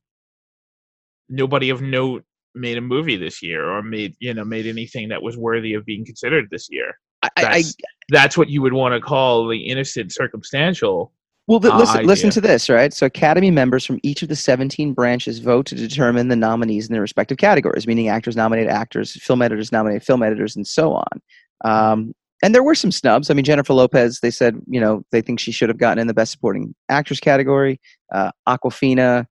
nobody 1.29 1.71
of 1.71 1.83
note 1.83 2.25
made 2.55 2.77
a 2.77 2.83
movie 2.83 3.17
this 3.17 3.43
year 3.43 3.65
or 3.71 3.83
made 3.83 4.15
you 4.19 4.35
know 4.35 4.45
made 4.45 4.67
anything 4.67 5.09
that 5.09 5.23
was 5.23 5.37
worthy 5.37 5.75
of 5.75 5.85
being 5.85 6.05
considered 6.05 6.49
this 6.51 6.69
year. 6.71 6.95
I, 7.23 7.31
I, 7.37 7.43
That's, 7.43 7.77
that's 8.09 8.39
what 8.39 8.49
you 8.49 8.63
would 8.63 8.73
want 8.73 8.95
to 8.95 9.01
call 9.01 9.49
the 9.49 9.59
innocent 9.59 10.13
circumstantial. 10.13 11.13
Well, 11.49 11.65
uh, 11.65 11.77
listen, 11.77 12.07
listen 12.07 12.31
to 12.31 12.41
this, 12.41 12.69
right? 12.69 12.93
So, 12.93 13.07
Academy 13.07 13.51
members 13.51 13.85
from 13.85 13.99
each 14.03 14.23
of 14.23 14.29
the 14.29 14.37
17 14.37 14.93
branches 14.93 15.41
vote 15.41 15.67
to 15.67 15.75
determine 15.75 16.29
the 16.29 16.37
nominees 16.37 16.89
in 16.89 16.93
their 16.93 17.03
respective 17.03 17.39
categories, 17.39 17.87
meaning 17.87 18.09
actors 18.09 18.37
nominate 18.37 18.69
actors, 18.69 19.13
film 19.21 19.43
editors 19.43 19.73
nominate 19.73 20.05
film 20.05 20.23
editors, 20.23 20.55
and 20.55 20.67
so 20.67 20.95
on. 20.95 21.23
Um, 21.65 22.15
and 22.45 22.55
there 22.55 22.63
were 22.63 22.75
some 22.75 22.93
snubs. 22.93 23.31
I 23.31 23.35
mean, 23.35 23.45
Jennifer 23.45 23.73
Lopez, 23.73 24.21
they 24.21 24.31
said, 24.31 24.61
you 24.67 24.81
know, 24.81 25.05
they 25.13 25.21
think 25.21 25.39
she 25.39 25.53
should 25.53 25.69
have 25.69 25.79
gotten 25.79 26.01
in 26.01 26.09
the 26.09 26.15
Best 26.15 26.33
Supporting 26.33 26.75
Actress 26.89 27.21
category. 27.21 27.81
Uh, 28.13 28.33
Awkwafina, 28.49 29.27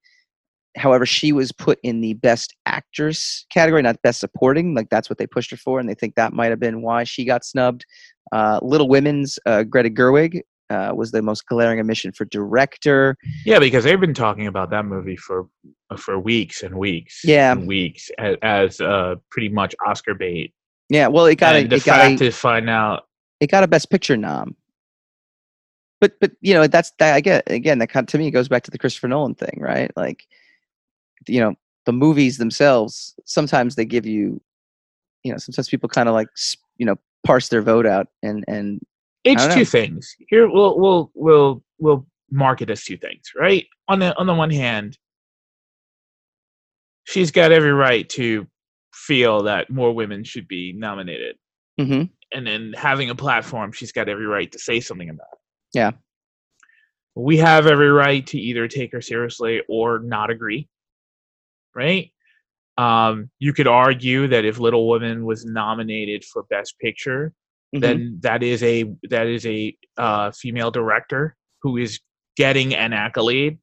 however, 0.76 1.06
she 1.06 1.32
was 1.32 1.52
put 1.52 1.80
in 1.84 2.02
the 2.02 2.14
Best 2.14 2.56
Actress 2.66 3.46
category, 3.50 3.82
not 3.82 4.02
Best 4.02 4.20
Supporting. 4.20 4.74
Like, 4.76 4.90
that's 4.90 5.10
what 5.10 5.18
they 5.18 5.28
pushed 5.28 5.52
her 5.52 5.58
for, 5.58 5.80
and 5.80 5.90
they 5.90 5.96
think 5.96 6.16
that 6.16 6.34
might 6.34 6.50
have 6.50 6.60
been 6.60 6.82
why 6.82 7.04
she 7.04 7.26
got 7.26 7.44
snubbed. 7.44 7.86
Uh, 8.32 8.60
Little 8.62 8.88
Women's 8.88 9.38
uh, 9.46 9.64
Greta 9.64 9.90
Gerwig 9.90 10.42
uh, 10.70 10.94
was 10.96 11.12
the 11.12 11.22
most 11.22 11.46
glaring 11.48 11.80
omission 11.80 12.12
for 12.14 12.26
director. 12.26 13.18
Yeah, 13.46 13.60
because 13.60 13.84
they've 13.84 14.00
been 14.00 14.14
talking 14.14 14.48
about 14.48 14.70
that 14.70 14.86
movie 14.86 15.18
for 15.18 15.48
for 15.98 16.18
weeks 16.18 16.64
and 16.64 16.78
weeks. 16.78 17.22
Yeah. 17.26 17.52
and 17.52 17.68
weeks 17.68 18.10
as, 18.18 18.38
as 18.42 18.82
uh, 18.82 19.16
pretty 19.30 19.50
much 19.50 19.76
Oscar 19.86 20.14
bait. 20.14 20.54
Yeah, 20.90 21.08
well, 21.08 21.26
it 21.26 21.36
got 21.36 21.56
a, 21.56 21.68
the 21.68 21.76
it 21.76 21.84
got 21.84 22.02
fact 22.02 22.22
a, 22.22 22.26
to 22.26 22.32
find 22.32 22.70
out, 22.70 23.08
it 23.40 23.52
got 23.52 23.64
a 23.64 23.68
Best 23.68 23.90
Picture 23.90 24.16
nom. 24.16 24.56
But 26.00 26.14
but 26.20 26.32
you 26.42 26.54
know 26.54 26.68
that's 26.68 26.92
that 27.00 27.14
I 27.16 27.22
get 27.22 27.44
again 27.48 27.80
that 27.80 27.88
kind 27.88 28.08
to 28.08 28.18
me 28.18 28.32
goes 28.32 28.48
back 28.48 28.64
to 28.64 28.72
the 28.72 28.78
Christopher 28.78 29.08
Nolan 29.08 29.36
thing, 29.36 29.58
right? 29.60 29.92
Like, 29.96 30.26
you 31.28 31.40
know, 31.40 31.54
the 31.86 31.94
movies 31.94 32.38
themselves 32.38 33.16
sometimes 33.26 33.76
they 33.76 33.86
give 33.86 34.06
you, 34.06 34.42
you 35.24 35.32
know, 35.32 35.38
sometimes 35.38 35.70
people 35.70 35.90
kind 35.90 36.08
of 36.10 36.16
like 36.16 36.28
you 36.78 36.86
know 36.86 36.96
parse 37.26 37.50
their 37.50 37.62
vote 37.62 37.86
out 37.86 38.08
and 38.24 38.44
and 38.48 38.82
it's 39.24 39.46
two 39.48 39.60
know. 39.60 39.66
things. 39.66 40.16
Here, 40.30 40.50
we'll 40.50 40.80
we'll 40.80 41.12
we'll 41.14 41.64
we'll 41.80 42.06
mark 42.32 42.62
it 42.62 42.70
as 42.70 42.84
two 42.84 42.98
things, 42.98 43.32
right? 43.40 43.68
On 43.88 44.00
the 44.00 44.18
on 44.18 44.26
the 44.26 44.34
one 44.34 44.50
hand, 44.50 44.98
she's 47.04 47.32
got 47.32 47.52
every 47.52 47.74
right 47.74 48.08
to 48.10 48.48
feel 48.94 49.44
that 49.44 49.70
more 49.70 49.94
women 49.94 50.24
should 50.24 50.48
be 50.48 50.74
nominated, 50.74 51.36
mhm. 51.80 52.10
and 52.34 52.48
then 52.48 52.74
having 52.76 53.10
a 53.10 53.16
platform, 53.16 53.72
she's 53.72 53.92
got 53.92 54.10
every 54.10 54.26
right 54.26 54.52
to 54.52 54.60
say 54.60 54.80
something 54.80 55.10
about. 55.10 55.28
it. 55.34 55.40
Yeah. 55.74 55.92
we 57.16 57.38
have 57.38 57.68
every 57.68 57.92
right 57.92 58.26
to 58.28 58.40
either 58.40 58.68
take 58.68 58.92
her 58.92 59.02
seriously 59.02 59.62
or 59.70 60.00
not 60.00 60.30
agree, 60.30 60.68
right? 61.76 62.12
Um, 62.78 63.30
you 63.40 63.54
could 63.54 63.68
argue 63.68 64.28
that 64.28 64.46
if 64.46 64.60
Little 64.60 64.88
Women 64.88 65.26
was 65.26 65.46
nominated 65.46 66.24
for 66.26 66.44
Best 66.44 66.80
Picture, 66.80 67.34
mhm. 67.76 67.82
then 67.82 68.18
that 68.22 68.44
is 68.44 68.64
a 68.64 68.86
that 69.10 69.28
is 69.28 69.46
a 69.46 69.76
uh, 69.98 70.32
female 70.32 70.72
director 70.72 71.36
who 71.62 71.78
is 71.78 72.00
getting 72.38 72.74
an 72.74 72.94
accolade, 72.94 73.60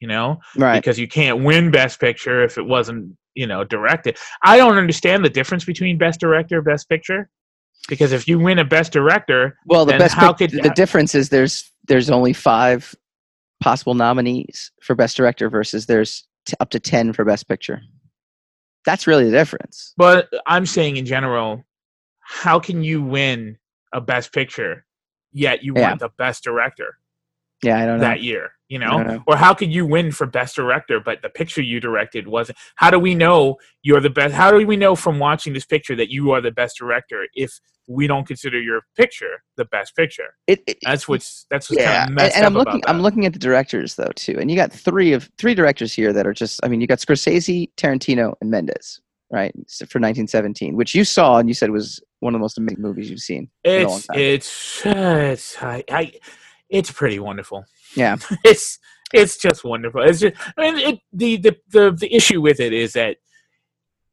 you 0.00 0.08
know, 0.08 0.38
right. 0.56 0.78
because 0.78 0.98
you 0.98 1.08
can't 1.08 1.44
win 1.44 1.70
Best 1.70 2.00
Picture 2.00 2.44
if 2.44 2.58
it 2.58 2.66
wasn't 2.66 3.16
you 3.34 3.46
know 3.46 3.64
directed. 3.64 4.18
I 4.42 4.56
don't 4.56 4.76
understand 4.76 5.24
the 5.24 5.30
difference 5.30 5.64
between 5.64 5.96
Best 5.96 6.20
Director, 6.20 6.60
Best 6.60 6.88
Picture, 6.88 7.30
because 7.88 8.12
if 8.12 8.28
you 8.28 8.38
win 8.38 8.58
a 8.58 8.64
Best 8.64 8.92
Director, 8.92 9.56
Well, 9.66 9.86
the 9.86 9.96
best 9.96 10.14
how 10.14 10.32
pic- 10.32 10.50
could- 10.50 10.62
the 10.62 10.70
difference 10.70 11.14
is 11.14 11.28
there's 11.30 11.72
there's 11.86 12.10
only 12.10 12.32
five 12.32 12.94
possible 13.60 13.94
nominees 13.94 14.72
for 14.82 14.94
Best 14.94 15.16
Director 15.16 15.48
versus 15.48 15.86
there's 15.86 16.27
t- 16.48 16.56
up 16.60 16.70
to 16.70 16.80
ten 16.80 17.12
for 17.12 17.24
Best 17.24 17.48
Picture. 17.48 17.80
That's 18.84 19.06
really 19.06 19.24
the 19.24 19.30
difference. 19.30 19.92
But 19.96 20.28
I'm 20.46 20.66
saying 20.66 20.96
in 20.96 21.04
general, 21.06 21.64
how 22.20 22.58
can 22.58 22.82
you 22.82 23.02
win 23.02 23.58
a 23.92 24.00
best 24.00 24.32
picture 24.32 24.84
yet 25.32 25.62
you 25.62 25.74
Yeah. 25.76 25.88
want 25.88 26.00
the 26.00 26.08
best 26.18 26.42
director 26.44 26.98
Yeah, 27.62 27.78
I 27.78 27.86
don't 27.86 27.98
know. 27.98 28.04
that 28.04 28.22
year? 28.22 28.52
You 28.68 28.78
know? 28.78 29.22
Or 29.26 29.36
how 29.36 29.54
could 29.54 29.72
you 29.72 29.86
win 29.86 30.12
for 30.12 30.26
best 30.26 30.56
director 30.56 31.00
but 31.00 31.22
the 31.22 31.30
picture 31.30 31.62
you 31.62 31.80
directed 31.80 32.28
wasn't 32.28 32.58
how 32.74 32.90
do 32.90 32.98
we 32.98 33.14
know 33.14 33.56
you're 33.82 34.00
the 34.00 34.10
best 34.10 34.34
how 34.34 34.50
do 34.50 34.66
we 34.66 34.76
know 34.76 34.94
from 34.94 35.18
watching 35.18 35.54
this 35.54 35.64
picture 35.64 35.96
that 35.96 36.10
you 36.10 36.32
are 36.32 36.40
the 36.40 36.50
best 36.50 36.76
director 36.76 37.26
if 37.34 37.58
we 37.88 38.06
don't 38.06 38.26
consider 38.26 38.60
your 38.60 38.82
picture 38.96 39.42
the 39.56 39.64
best 39.64 39.96
picture? 39.96 40.34
It, 40.46 40.62
it, 40.66 40.78
That's 40.82 41.08
what's 41.08 41.46
that's 41.50 41.70
what's 41.70 41.82
yeah, 41.82 41.86
kind 41.86 42.02
of 42.02 42.06
and, 42.08 42.14
messed 42.14 42.36
and 42.36 42.44
up 42.44 42.50
I'm 42.50 42.54
looking. 42.54 42.82
I'm 42.86 43.00
looking 43.00 43.26
at 43.26 43.32
the 43.32 43.38
directors 43.38 43.96
though 43.96 44.12
too, 44.14 44.36
and 44.38 44.50
you 44.50 44.56
got 44.56 44.72
three 44.72 45.12
of 45.12 45.28
three 45.38 45.54
directors 45.54 45.92
here 45.92 46.12
that 46.12 46.26
are 46.26 46.34
just. 46.34 46.60
I 46.62 46.68
mean, 46.68 46.80
you 46.80 46.86
got 46.86 46.98
Scorsese, 46.98 47.70
Tarantino, 47.76 48.34
and 48.40 48.50
Mendes, 48.50 49.00
right? 49.30 49.52
For 49.78 49.98
1917, 49.98 50.76
which 50.76 50.94
you 50.94 51.04
saw 51.04 51.38
and 51.38 51.48
you 51.48 51.54
said 51.54 51.70
was 51.70 52.00
one 52.20 52.34
of 52.34 52.38
the 52.38 52.42
most 52.42 52.58
amazing 52.58 52.82
movies 52.82 53.10
you've 53.10 53.20
seen. 53.20 53.48
in 53.64 53.82
a 53.82 53.88
long 53.88 54.02
it's 54.14 54.82
it's 54.82 54.82
it's 54.86 55.62
I, 55.62 55.84
I 55.90 56.12
it's 56.68 56.92
pretty 56.92 57.18
wonderful. 57.18 57.64
Yeah. 57.98 58.16
it's 58.44 58.78
it's 59.12 59.36
just 59.36 59.64
wonderful. 59.64 60.02
It's 60.02 60.20
just 60.20 60.34
I 60.56 60.60
mean 60.72 60.76
it 60.78 60.98
the 61.12 61.36
the 61.38 61.56
the, 61.70 61.90
the 61.92 62.14
issue 62.14 62.40
with 62.40 62.60
it 62.60 62.72
is 62.72 62.92
that 62.94 63.16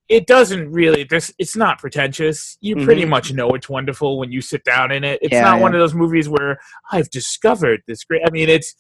it 0.08 0.28
doesn't 0.28 0.72
really 0.72 1.04
this 1.04 1.34
it's 1.40 1.56
not 1.56 1.80
pretentious. 1.80 2.58
You 2.62 2.84
pretty 2.84 3.06
much 3.06 3.34
know 3.34 3.50
it's 3.50 3.68
wonderful 3.70 4.20
when 4.20 4.32
you 4.32 4.42
sit 4.42 4.64
down 4.64 4.92
in 4.92 5.04
it. 5.04 5.20
It's 5.22 5.34
Mm-hmm. 5.34 5.44
Yeah, 5.46 5.52
not 5.52 5.62
one 5.62 5.74
of 5.74 5.80
those 5.80 5.94
movies 5.96 6.30
where 6.30 6.60
I've 6.92 7.10
discovered 7.10 7.82
this 7.88 8.04
great 8.04 8.22
I 8.26 8.30
mean 8.32 8.50
it's 8.50 8.76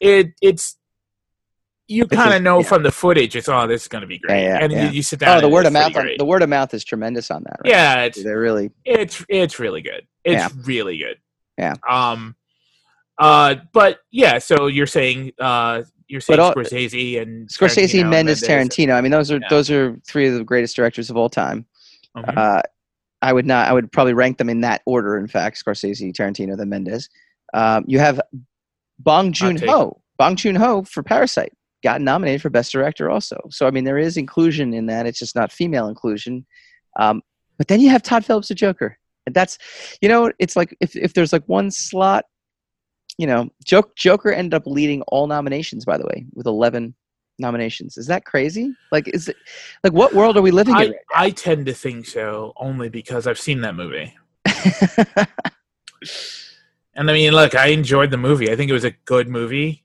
it 0.00 0.28
it's 0.40 0.76
you 1.90 2.06
kind 2.06 2.34
of 2.34 2.42
know 2.42 2.60
yeah. 2.60 2.66
from 2.66 2.82
the 2.82 2.92
footage 2.92 3.34
it's 3.34 3.48
oh 3.48 3.66
this 3.66 3.82
is 3.82 3.88
going 3.88 4.02
to 4.02 4.06
be 4.06 4.18
great 4.18 4.42
yeah, 4.42 4.58
and 4.60 4.70
yeah. 4.72 4.84
You, 4.84 4.96
you 4.96 5.02
sit 5.02 5.20
down 5.20 5.38
Oh, 5.38 5.40
the 5.40 5.48
word 5.48 5.64
of 5.66 5.72
mouth. 5.72 5.96
On, 5.96 6.10
the 6.18 6.24
word 6.24 6.42
of 6.42 6.48
mouth 6.50 6.72
is 6.74 6.84
tremendous 6.84 7.30
on 7.30 7.42
that. 7.44 7.56
Right? 7.64 7.70
yeah 7.72 8.02
it's 8.04 8.22
they're 8.22 8.38
really. 8.40 8.70
it's 8.84 9.24
it's 9.28 9.58
really 9.58 9.80
good. 9.82 10.06
It's 10.24 10.34
Yeah. 10.34 10.48
really 10.64 10.98
good. 10.98 11.16
Yeah. 11.56 11.74
Um. 11.88 12.36
Uh. 13.18 13.56
But 13.72 13.98
yeah. 14.10 14.38
So 14.38 14.66
you're 14.66 14.86
saying 14.86 15.32
uh 15.40 15.82
you're 16.06 16.20
saying 16.20 16.40
all- 16.40 16.54
Scorsese 16.54 17.20
and 17.20 17.48
Scorsese, 17.48 17.84
Tarantino 17.84 18.00
and 18.02 18.10
Mendes, 18.10 18.42
Tarantino. 18.42 18.94
I 18.94 19.00
mean, 19.00 19.10
those 19.12 19.30
are 19.30 19.38
Yeah. 19.40 19.48
those 19.50 19.70
are 19.70 19.96
three 20.06 20.26
of 20.28 20.34
the 20.34 20.44
greatest 20.44 20.74
directors 20.76 21.10
of 21.10 21.16
all 21.16 21.28
time. 21.28 21.66
Mhm. 22.16 22.36
Uh, 22.36 22.62
I 23.20 23.32
would 23.32 23.46
not. 23.46 23.68
I 23.68 23.72
would 23.72 23.90
probably 23.92 24.14
rank 24.14 24.38
them 24.38 24.48
in 24.48 24.60
that 24.62 24.80
order. 24.86 25.18
In 25.18 25.26
fact, 25.26 25.62
Scorsese, 25.62 26.12
Tarantino, 26.12 26.56
then 26.56 26.68
Mendes. 26.68 27.08
Um, 27.52 27.84
you 27.86 27.98
have 27.98 28.20
Bong 28.98 29.32
Joon 29.32 29.56
Ho. 29.66 30.00
Bong 30.18 30.36
Joon 30.36 30.54
Ho 30.56 30.82
for 30.82 31.02
Parasite 31.02 31.52
got 31.84 32.00
nominated 32.00 32.42
for 32.42 32.50
Best 32.50 32.72
Director 32.72 33.08
also. 33.10 33.38
So 33.50 33.66
I 33.66 33.70
mean, 33.70 33.84
there 33.84 33.98
is 33.98 34.16
inclusion 34.16 34.74
in 34.74 34.86
that. 34.86 35.06
It's 35.06 35.18
just 35.18 35.36
not 35.36 35.52
female 35.52 35.88
inclusion. 35.88 36.46
Um, 36.98 37.22
but 37.56 37.68
then 37.68 37.80
you 37.80 37.90
have 37.90 38.02
Todd 38.02 38.24
Phillips, 38.24 38.48
the 38.48 38.54
Joker, 38.54 38.98
and 39.26 39.34
that's, 39.34 39.58
you 40.00 40.08
know, 40.08 40.32
it's 40.38 40.56
like 40.56 40.76
if 40.80 40.96
if 40.96 41.12
there's 41.14 41.32
like 41.32 41.44
one 41.46 41.70
slot 41.70 42.24
you 43.18 43.26
know, 43.26 43.50
Joke, 43.64 43.94
Joker 43.96 44.32
ended 44.32 44.54
up 44.54 44.66
leading 44.66 45.02
all 45.02 45.26
nominations. 45.26 45.84
By 45.84 45.98
the 45.98 46.06
way, 46.06 46.26
with 46.34 46.46
eleven 46.46 46.94
nominations. 47.38 47.98
Is 47.98 48.06
that 48.06 48.24
crazy? 48.24 48.74
Like, 48.90 49.08
is 49.08 49.28
it 49.28 49.36
like 49.84 49.92
what 49.92 50.14
world 50.14 50.36
are 50.36 50.42
we 50.42 50.50
living 50.50 50.74
I, 50.74 50.84
in? 50.84 50.94
I 51.14 51.30
tend 51.30 51.66
to 51.66 51.74
think 51.74 52.06
so 52.06 52.52
only 52.56 52.88
because 52.88 53.26
I've 53.26 53.38
seen 53.38 53.60
that 53.60 53.74
movie. 53.74 54.16
And 56.98 57.08
I 57.08 57.12
mean, 57.12 57.32
look, 57.32 57.54
I 57.54 57.68
enjoyed 57.68 58.10
the 58.10 58.16
movie. 58.16 58.50
I 58.50 58.56
think 58.56 58.68
it 58.68 58.74
was 58.74 58.84
a 58.84 58.90
good 58.90 59.28
movie. 59.28 59.84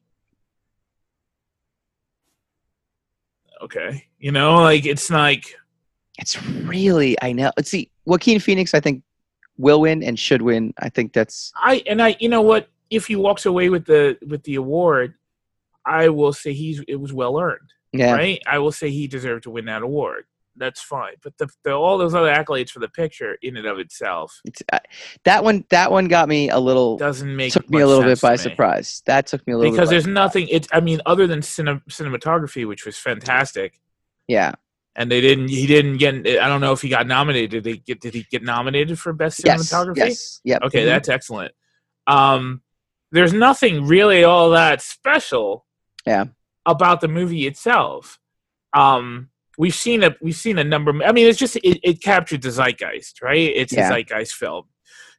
Okay. 3.61 4.05
You 4.17 4.31
know, 4.31 4.55
like 4.55 4.87
it's 4.87 5.11
like 5.11 5.53
it's 6.17 6.43
really 6.43 7.15
I 7.21 7.31
know. 7.31 7.51
Let's 7.55 7.69
see, 7.69 7.91
Joaquin 8.05 8.39
Phoenix. 8.39 8.73
I 8.73 8.79
think 8.79 9.03
will 9.57 9.81
win 9.81 10.01
and 10.01 10.17
should 10.17 10.41
win. 10.41 10.73
I 10.79 10.89
think 10.89 11.13
that's 11.13 11.53
I 11.55 11.83
and 11.85 12.01
I 12.01 12.17
you 12.19 12.29
know 12.29 12.41
what? 12.41 12.67
If 12.95 13.07
he 13.07 13.15
walks 13.15 13.45
away 13.45 13.69
with 13.69 13.85
the 13.85 14.17
with 14.31 14.43
the 14.43 14.55
award, 14.55 15.15
I 15.85 16.09
will 16.09 16.33
say 16.33 16.53
he's 16.53 16.81
it 16.87 16.95
was 17.03 17.11
well 17.13 17.39
earned. 17.39 17.69
yeah. 17.91 18.13
Right? 18.13 18.41
I 18.47 18.57
will 18.59 18.71
say 18.71 18.89
he 18.89 19.07
deserved 19.07 19.43
to 19.43 19.49
win 19.51 19.65
that 19.65 19.81
award. 19.81 20.25
That's 20.55 20.81
fine. 20.83 21.15
But 21.23 21.33
the, 21.39 21.47
the 21.63 21.71
all 21.73 21.97
those 21.97 22.13
other 22.13 22.31
accolades 22.31 22.69
for 22.69 22.79
the 22.79 22.87
picture 22.87 23.37
in 23.41 23.57
and 23.57 23.65
of 23.65 23.79
itself 23.79 24.39
It's, 24.45 24.61
uh, 24.71 24.77
that 25.25 25.43
one. 25.43 25.65
That 25.71 25.91
one 25.91 26.07
got 26.07 26.29
me 26.29 26.49
a 26.49 26.59
little. 26.59 26.95
doesn't 26.97 27.35
make 27.35 27.53
Took 27.53 27.67
me 27.71 27.81
a 27.81 27.87
little 27.87 28.03
bit 28.03 28.21
by 28.21 28.35
surprise. 28.35 29.01
That 29.07 29.25
took 29.25 29.45
me 29.47 29.53
a 29.53 29.57
little 29.57 29.71
because 29.71 29.89
bit 29.89 29.95
by 29.95 29.95
there's 29.95 30.07
nothing 30.07 30.47
it's 30.49 30.67
i 30.71 30.79
mean 30.79 31.01
other 31.07 31.25
than 31.25 31.39
cine, 31.41 31.81
cinematography 31.89 32.67
which 32.67 32.85
was 32.85 32.97
fantastic 32.97 33.79
Yeah. 34.27 34.53
and 34.95 35.09
they 35.11 35.21
didn't 35.21 35.47
he 35.49 35.65
didn't 35.65 35.97
get 35.97 36.13
i 36.43 36.47
don't 36.47 36.61
know 36.61 36.71
if 36.71 36.81
he 36.83 36.89
got 36.89 37.07
nominated 37.07 37.49
did 37.49 37.63
they 37.63 37.77
get 37.77 37.99
did 37.99 38.13
he 38.13 38.23
get 38.29 38.43
nominated 38.43 38.99
for 38.99 39.11
best 39.11 39.41
cinematography 39.41 39.97
Yes. 39.97 40.07
yes. 40.07 40.41
Yep. 40.43 40.61
okay 40.67 40.83
Mhm. 40.83 40.89
that's 40.91 41.09
excellent 41.09 41.51
um 42.05 42.61
there's 43.13 43.31
nothing 43.33 43.85
really 43.87 44.23
all 44.23 44.49
that 44.49 44.81
special 44.81 45.65
Yeah. 46.05 46.25
about 46.65 46.99
the 46.99 47.07
movie 47.07 47.47
itself. 47.47 48.19
Um 48.75 49.29
we've 49.57 49.75
seen 49.75 50.03
a 50.03 50.15
we've 50.21 50.35
seen 50.35 50.57
a 50.57 50.63
number 50.63 50.91
i 51.05 51.11
mean 51.11 51.27
it's 51.27 51.37
just 51.37 51.55
it, 51.57 51.79
it 51.83 52.01
captured 52.01 52.41
the 52.41 52.49
zeitgeist 52.49 53.21
right? 53.21 53.51
It's 53.55 53.71
Yeah. 53.71 53.87
a 53.87 53.93
zeitgeist 53.93 54.33
film. 54.33 54.65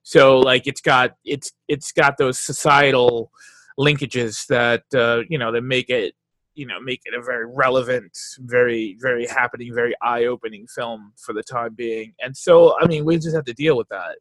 So 0.03 0.41
like 0.41 0.67
it's 0.67 0.81
got 0.81 1.15
it's 1.25 1.53
it's 1.69 1.93
got 1.93 2.19
those 2.19 2.39
societal 2.39 3.31
linkages 3.79 4.47
that 4.49 4.83
uh 4.95 5.23
you 5.29 5.39
know 5.39 5.51
that 5.53 5.63
make 5.63 5.89
it 5.89 6.15
you 6.55 6.67
know 6.67 6.79
make 6.81 7.01
it 7.05 7.15
a 7.15 7.23
very 7.23 7.47
relevant 7.47 8.13
very 8.41 8.97
very 9.01 9.27
happening 9.27 9.73
very 9.75 9.95
eye-opening 10.03 10.67
film 10.67 11.13
for 11.25 11.33
the 11.33 11.43
time 11.45 11.75
being. 11.75 12.13
And 12.21 12.37
so 12.37 12.77
i 12.81 12.87
mean 12.87 13.05
we 13.05 13.17
just 13.19 13.35
have 13.37 13.45
to 13.53 13.55
deal 13.55 13.77
with 13.77 13.89
that. 13.91 14.19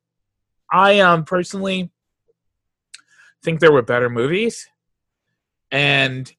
I 0.71 0.99
um 0.99 1.23
personally 1.25 1.89
think 3.43 3.60
there 3.60 3.71
were 3.71 3.82
better 3.82 4.10
movies 4.10 4.67
and 5.71 6.34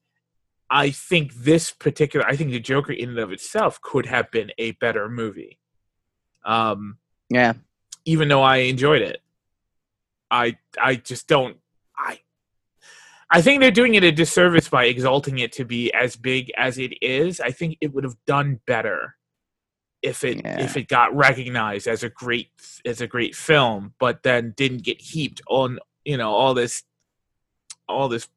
i 0.69 0.89
think 0.89 1.33
this 1.35 1.71
particular 1.71 2.25
i 2.25 2.35
think 2.35 2.51
the 2.51 2.59
joker 2.59 2.93
in 2.93 3.09
and 3.09 3.19
of 3.19 3.31
itself 3.31 3.79
could 3.81 4.05
have 4.05 4.29
been 4.31 4.51
a 4.57 4.71
better 4.73 5.09
movie 5.09 5.59
um 6.45 6.97
Yeah. 7.29 7.53
even 8.05 8.27
though 8.27 8.41
i 8.41 8.57
enjoyed 8.57 9.01
it 9.01 9.21
i 10.31 10.57
i 10.81 10.95
just 10.95 11.27
don't 11.27 11.57
i 11.97 12.19
i 13.29 13.41
think 13.41 13.61
they're 13.61 13.71
doing 13.71 13.95
it 13.95 14.03
a 14.03 14.11
disservice 14.11 14.69
by 14.69 14.85
exalting 14.85 15.39
it 15.39 15.51
to 15.53 15.65
be 15.65 15.93
as 15.93 16.15
big 16.15 16.51
as 16.57 16.77
it 16.77 16.93
is 17.01 17.39
i 17.39 17.51
think 17.51 17.77
it 17.81 17.93
would 17.93 18.03
have 18.03 18.17
done 18.25 18.59
better 18.65 19.15
if 20.01 20.23
it 20.23 20.41
Yeah. 20.43 20.61
if 20.61 20.77
it 20.77 20.87
got 20.87 21.15
recognized 21.15 21.87
as 21.87 22.03
a 22.03 22.09
great 22.09 22.49
as 22.85 23.01
a 23.01 23.07
great 23.07 23.35
film 23.35 23.93
but 23.99 24.23
then 24.23 24.53
didn't 24.55 24.83
get 24.83 25.01
heaped 25.01 25.41
on 25.47 25.79
you 26.05 26.17
know 26.17 26.31
all 26.31 26.53
this 26.53 26.83
all 27.87 28.07
this 28.09 28.27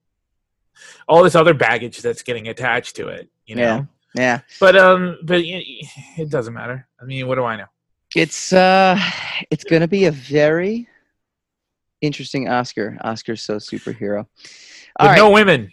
all 1.09 1.23
this 1.23 1.35
other 1.35 1.55
baggage 1.55 1.99
that's 2.03 2.23
getting 2.23 2.49
attached 2.49 2.97
to 2.97 3.09
it 3.09 3.29
you 3.47 3.55
know 3.57 3.63
Yeah. 3.63 3.85
Yeah. 4.15 4.41
but 4.61 4.77
um 4.77 5.19
but 5.23 5.41
it, 5.41 5.65
it 6.17 6.31
doesn't 6.31 6.55
matter 6.55 6.87
i 7.01 7.05
mean 7.05 7.27
what 7.29 7.35
do 7.37 7.45
i 7.45 7.57
know 7.57 7.67
It's 8.15 8.53
uh, 8.53 8.99
it's 9.51 9.65
gonna 9.65 9.89
be 9.89 10.07
a 10.07 10.13
very 10.13 10.89
interesting 12.01 12.49
Oscar. 12.49 12.97
Oscar's 13.03 13.43
so 13.43 13.57
superhero. 13.57 14.25
All 15.01 15.09
right. 15.09 15.17
no 15.17 15.31
women 15.31 15.71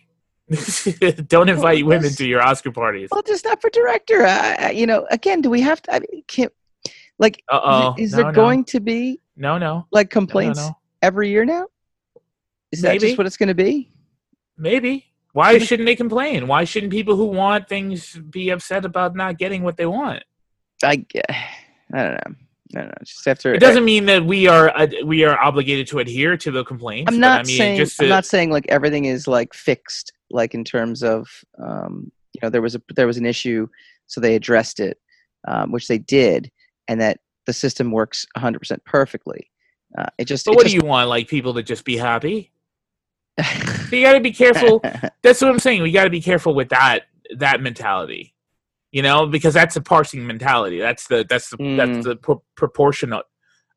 don't 1.27 1.49
invite 1.49 1.85
women 1.85 2.09
to 2.11 2.25
your 2.27 2.41
oscar 2.41 2.71
parties 2.71 3.09
Well, 3.11 3.21
just 3.23 3.45
not 3.45 3.61
for 3.61 3.69
director. 3.69 4.25
I- 4.25 4.71
you 4.71 4.85
know, 4.87 5.05
again, 5.11 5.41
do 5.41 5.49
we 5.49 5.61
have 5.61 5.81
to? 5.83 5.95
I 5.95 5.99
mean, 5.99 6.23
can't, 6.27 6.51
like, 7.19 7.41
uh-oh 7.51 7.95
is 7.97 8.11
no, 8.11 8.17
there 8.17 8.25
no. 8.31 8.35
going 8.35 8.63
to 8.65 8.79
be 8.79 9.19
no 9.37 9.57
no 9.57 9.85
like 9.91 10.09
complaints 10.09 10.59
no. 10.59 10.77
every 11.01 11.29
year 11.29 11.45
now? 11.45 11.65
Is 12.75 12.81
that 12.81 12.93
Maybe. 12.93 13.07
just 13.07 13.17
what 13.17 13.27
it's 13.27 13.37
going 13.37 13.47
to 13.47 13.55
be? 13.55 13.91
maybe 14.57 15.05
why 15.33 15.57
shouldn't 15.57 15.85
they 15.85 15.95
complain 15.95 16.47
why 16.47 16.63
shouldn't 16.63 16.91
people 16.91 17.15
who 17.15 17.25
want 17.25 17.67
things 17.67 18.17
be 18.29 18.49
upset 18.49 18.85
about 18.85 19.15
not 19.15 19.37
getting 19.37 19.63
what 19.63 19.77
they 19.77 19.85
want 19.85 20.23
I, 20.83 21.05
I 21.93 22.03
don't 22.03 22.13
know. 22.13 22.35
I 22.75 22.79
don't 22.79 22.87
know. 22.87 22.93
Just 23.03 23.25
after 23.27 23.53
it 23.53 23.59
doesn't 23.59 23.85
mean 23.85 24.05
that 24.07 24.25
we 24.25 24.47
are 24.47 24.69
uh, 24.75 24.87
we 25.05 25.23
are 25.23 25.39
obligated 25.39 25.87
to 25.87 25.99
adhere 25.99 26.35
to 26.35 26.51
the 26.51 26.65
complaints 26.65 27.11
I'm 27.11 27.19
not 27.19 27.41
I 27.41 27.43
mean, 27.43 27.57
saying 27.57 27.77
just 27.77 28.01
I'm 28.01 28.09
not 28.09 28.25
saying 28.25 28.51
like 28.51 28.65
everything 28.67 29.05
is 29.05 29.27
like 29.27 29.53
fixed. 29.53 30.11
Like 30.29 30.53
in 30.53 30.65
terms 30.65 31.01
of 31.01 31.29
um, 31.63 32.11
you 32.33 32.39
know 32.43 32.49
there 32.49 32.61
was 32.61 32.75
a 32.75 32.81
there 32.95 33.07
was 33.07 33.17
an 33.17 33.25
issue, 33.25 33.67
so 34.07 34.19
they 34.19 34.35
addressed 34.35 34.81
it, 34.81 34.97
um, 35.47 35.71
which 35.71 35.87
they 35.87 35.97
did, 35.97 36.51
and 36.89 36.99
that 36.99 37.19
the 37.45 37.53
system 37.53 37.91
works 37.91 38.25
100 38.35 38.59
percent 38.59 38.83
perfectly. 38.83 39.49
Uh, 39.97 40.07
it 40.17 40.25
just 40.25 40.45
but 40.45 40.53
it 40.53 40.55
what 40.55 40.63
just, 40.63 40.73
do 40.73 40.81
you 40.81 40.89
want 40.89 41.07
like 41.07 41.29
people 41.29 41.53
to 41.53 41.63
just 41.63 41.85
be 41.85 41.95
happy 41.95 42.51
you 43.91 44.01
got 44.03 44.13
to 44.13 44.19
be 44.21 44.31
careful 44.31 44.81
that's 45.21 45.41
what 45.41 45.49
I'm 45.51 45.59
saying. 45.59 45.81
We 45.81 45.91
got 45.91 46.05
to 46.05 46.09
be 46.09 46.21
careful 46.21 46.53
with 46.55 46.69
that 46.69 47.01
that 47.37 47.61
mentality, 47.61 48.33
you 48.91 49.01
know, 49.01 49.25
because 49.25 49.53
that's 49.53 49.75
a 49.75 49.81
parsing 49.81 50.25
mentality. 50.25 50.79
That's 50.79 51.07
the 51.07 51.25
that's 51.27 51.49
the 51.49 51.57
Mm. 51.57 51.77
that's 51.77 52.05
the 52.05 52.15
pro- 52.15 52.43
proportionate, 52.55 53.25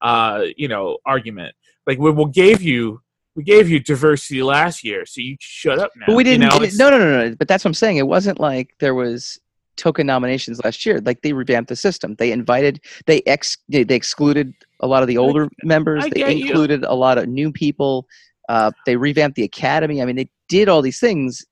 uh, 0.02 0.44
you 0.56 0.68
know, 0.68 0.98
argument. 1.06 1.54
Like 1.86 1.98
we, 1.98 2.10
we 2.10 2.30
gave 2.30 2.62
you 2.62 3.00
we 3.34 3.42
gave 3.44 3.68
you 3.68 3.78
diversity 3.80 4.42
last 4.42 4.84
year, 4.84 5.06
so 5.06 5.20
you 5.20 5.36
shut 5.40 5.78
up 5.78 5.92
now. 5.96 6.06
But 6.08 6.16
we 6.16 6.24
didn't. 6.24 6.48
know, 6.48 6.62
it- 6.62 6.74
no, 6.76 6.90
no, 6.90 6.98
no, 6.98 7.28
no. 7.28 7.34
But 7.36 7.48
that's 7.48 7.64
what 7.64 7.70
I'm 7.70 7.74
saying. 7.74 7.96
It 7.98 8.06
wasn't 8.06 8.40
like 8.40 8.74
there 8.80 8.94
was 8.94 9.38
token 9.76 10.06
nominations 10.08 10.60
last 10.64 10.84
year. 10.84 11.00
Like 11.00 11.22
they 11.22 11.32
revamped 11.32 11.68
the 11.68 11.76
system. 11.76 12.16
They 12.16 12.32
invited. 12.32 12.80
They 13.06 13.22
ex. 13.26 13.56
They, 13.68 13.82
excluded 13.82 14.52
a 14.80 14.86
lot 14.88 15.02
of 15.02 15.08
the 15.08 15.18
older 15.18 15.48
members. 15.62 16.04
I 16.04 16.08
they 16.10 16.20
get 16.20 16.36
you. 16.36 16.46
included 16.46 16.84
a 16.84 16.94
lot 16.94 17.16
of 17.16 17.28
new 17.28 17.52
people. 17.52 18.06
Uh, 18.48 18.70
they 18.86 18.96
revamped 18.96 19.36
the 19.36 19.44
academy. 19.44 20.00
I 20.00 20.06
mean, 20.06 20.16
they 20.16 20.30
did 20.48 20.68
all 20.68 20.80
these 20.82 20.98
things. 21.00 21.44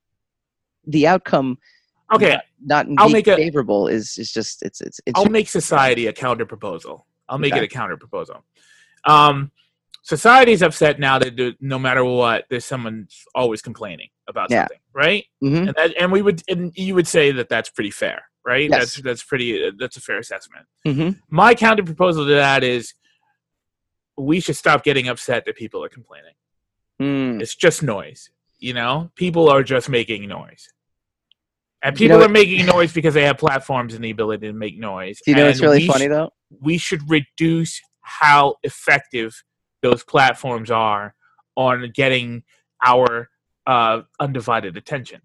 The 0.86 1.06
outcome, 1.06 1.58
Okay, 2.14 2.38
not 2.64 2.86
I'll 2.98 3.06
being 3.06 3.12
make 3.12 3.26
a- 3.26 3.36
favorable, 3.36 3.88
is 3.88 4.16
is 4.18 4.32
just 4.32 4.62
it's 4.62 4.80
it's 4.80 5.00
it's. 5.06 5.18
I'll 5.18 5.26
make 5.28 5.48
society 5.48 6.06
a 6.06 6.12
counter 6.12 6.46
proposal. 6.46 7.06
I'll 7.28 7.38
make 7.38 7.52
Okay. 7.52 7.62
it 7.62 7.64
a 7.64 7.68
counter 7.68 7.96
proposal. 7.96 8.44
Um, 9.04 9.50
society's 10.02 10.62
upset 10.62 11.00
now 11.00 11.18
that 11.18 11.56
no 11.60 11.78
matter 11.78 12.04
what, 12.04 12.44
there's 12.48 12.64
someone 12.64 13.08
always 13.34 13.60
complaining 13.60 14.08
about 14.28 14.50
Yeah. 14.50 14.62
something, 14.62 14.78
right? 14.94 15.24
Mhm. 15.42 15.66
and 15.68 15.74
that, 15.76 15.94
and 16.00 16.12
we 16.12 16.22
would 16.22 16.42
and 16.48 16.72
you 16.76 16.94
would 16.94 17.08
say 17.08 17.32
that 17.32 17.48
that's 17.48 17.68
pretty 17.70 17.90
fair, 17.90 18.22
right? 18.44 18.70
Yes. 18.70 18.78
That's 18.80 19.00
that's 19.02 19.22
pretty 19.24 19.72
that's 19.76 19.96
a 19.96 20.00
fair 20.00 20.18
assessment. 20.18 20.66
Mhm. 20.86 21.20
My 21.28 21.54
counter 21.54 21.82
proposal 21.82 22.24
to 22.26 22.34
that 22.34 22.62
is 22.62 22.94
we 24.16 24.38
should 24.40 24.56
stop 24.56 24.84
getting 24.84 25.08
upset 25.08 25.44
that 25.46 25.56
people 25.56 25.82
are 25.84 25.88
complaining. 25.90 26.34
Mm. 27.00 27.40
It's 27.42 27.54
just 27.54 27.82
noise, 27.82 28.30
you 28.58 28.72
know. 28.74 29.10
People 29.16 29.48
are 29.50 29.62
just 29.62 29.88
making 29.88 30.26
noise, 30.28 30.68
and 31.82 31.98
You 32.00 32.08
know 32.08 32.14
people 32.16 32.26
are 32.26 32.32
making 32.32 32.66
noise 32.66 32.92
because 32.92 33.14
they 33.14 33.24
have 33.24 33.38
platforms 33.38 33.94
and 33.94 34.02
the 34.04 34.10
ability 34.10 34.46
to 34.46 34.52
make 34.52 34.78
noise. 34.78 35.20
Do 35.24 35.30
you 35.30 35.36
know 35.36 35.46
what's 35.46 35.58
And 35.60 35.68
really 35.68 35.86
funny 35.86 36.06
sh- 36.06 36.10
though? 36.10 36.30
we 36.60 36.78
should 36.78 37.08
reduce 37.10 37.80
how 38.00 38.54
effective 38.62 39.42
those 39.82 40.02
platforms 40.04 40.70
are 40.70 41.14
on 41.56 41.90
getting 41.94 42.44
our 42.84 43.28
uh, 43.66 44.02
undivided 44.20 44.76
attention. 44.76 45.20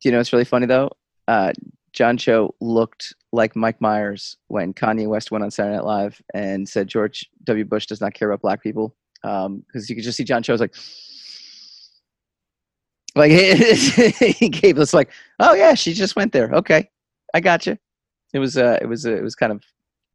Do 0.00 0.08
you 0.08 0.12
know 0.12 0.18
what's 0.18 0.32
really 0.32 0.44
funny 0.44 0.66
though? 0.66 0.90
Uh, 1.28 1.52
John 1.92 2.16
Cho 2.16 2.54
looked 2.60 3.14
like 3.32 3.54
Mike 3.54 3.80
Myers 3.80 4.36
when 4.48 4.72
Kanye 4.72 5.06
West 5.08 5.30
went 5.30 5.44
on 5.44 5.50
Saturday 5.50 5.76
Night 5.76 5.84
Live 5.84 6.22
and 6.34 6.68
said 6.68 6.88
George 6.88 7.28
W. 7.44 7.64
Bush 7.64 7.86
does 7.86 8.00
not 8.00 8.14
care 8.14 8.30
about 8.30 8.42
black 8.42 8.62
people. 8.62 8.94
Because 9.22 9.88
you 9.88 9.96
could 9.96 10.04
just 10.04 10.16
see 10.16 10.24
John 10.24 10.42
Cho's 10.42 10.60
like, 10.60 10.74
like 13.14 13.30
he 14.38 14.48
gave 14.48 14.78
us 14.78 14.94
like, 14.94 15.10
oh 15.38 15.54
yeah, 15.54 15.74
she 15.74 15.92
just 15.92 16.16
went 16.16 16.32
there. 16.32 16.50
Okay, 16.52 16.90
I 17.34 17.40
got 17.40 17.66
you. 17.66 17.76
It 18.32 18.38
was 18.38 18.56
uh, 18.56 18.78
it 18.80 18.86
was 18.86 19.06
uh, 19.06 19.16
it 19.16 19.22
was 19.22 19.34
kind 19.34 19.52
of 19.52 19.62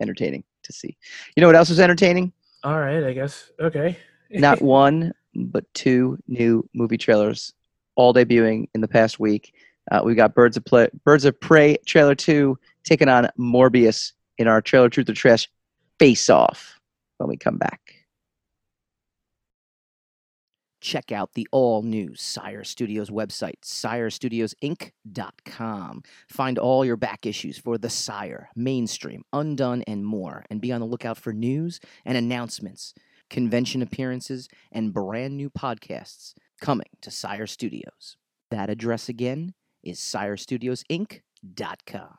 entertaining 0.02 0.44
to 0.64 0.74
see. 0.74 0.98
You 1.36 1.42
know 1.42 1.48
what 1.48 1.56
else 1.56 1.70
was 1.70 1.80
entertaining? 1.80 2.32
All 2.64 2.80
right, 2.80 3.04
I 3.04 3.14
guess. 3.14 3.52
Okay. 3.60 3.98
Not 4.32 4.62
one, 4.62 5.14
but 5.36 5.72
two 5.74 6.18
new 6.28 6.68
movie 6.74 6.98
trailers, 6.98 7.54
all 7.96 8.14
debuting 8.14 8.68
in 8.74 8.82
the 8.82 8.88
past 8.88 9.20
week. 9.20 9.54
Uh, 9.92 10.02
we 10.04 10.16
got 10.16 10.34
Birds 10.34 10.58
of 10.58 10.66
Play, 10.66 10.90
Birds 11.04 11.26
of 11.26 11.40
Prey 11.40 11.78
trailer 11.86 12.16
two 12.16 12.58
taking 12.84 13.10
on 13.10 13.30
Morbius 13.38 14.14
in 14.38 14.48
our 14.48 14.62
trailer 14.62 14.90
Truth 14.90 15.10
or 15.10 15.14
Trash 15.14 15.50
face 16.00 16.30
off 16.30 16.80
when 17.18 17.30
we 17.30 17.38
come 17.38 17.58
back. 17.58 17.85
Check 20.86 21.12
out 21.12 21.34
the 21.34 21.48
all 21.52 21.82
new 21.82 22.16
Sire 22.16 22.64
Studios 22.64 23.10
website, 23.10 23.60
sirestudiosinc.com. 23.64 26.04
Find 26.30 26.60
all 26.60 26.86
your 26.86 26.96
back 26.96 27.26
issues 27.26 27.58
for 27.58 27.80
The 27.80 27.90
Sire, 27.90 28.50
Mainstream, 28.56 29.24
Undone, 29.34 29.82
and 29.88 30.06
more, 30.06 30.46
and 30.50 30.62
be 30.62 30.72
on 30.72 30.80
the 30.82 30.88
lookout 30.88 31.18
for 31.18 31.34
news 31.34 31.80
and 32.06 32.16
announcements, 32.16 32.94
convention 33.32 33.82
appearances, 33.82 34.48
and 34.72 34.94
brand 34.94 35.36
new 35.36 35.50
podcasts 35.50 36.36
coming 36.62 36.90
to 37.02 37.10
Sire 37.10 37.48
Studios. 37.48 38.18
That 38.52 38.70
address 38.70 39.10
again 39.10 39.56
is 39.84 40.00
sirestudiosinc.com. 40.00 42.18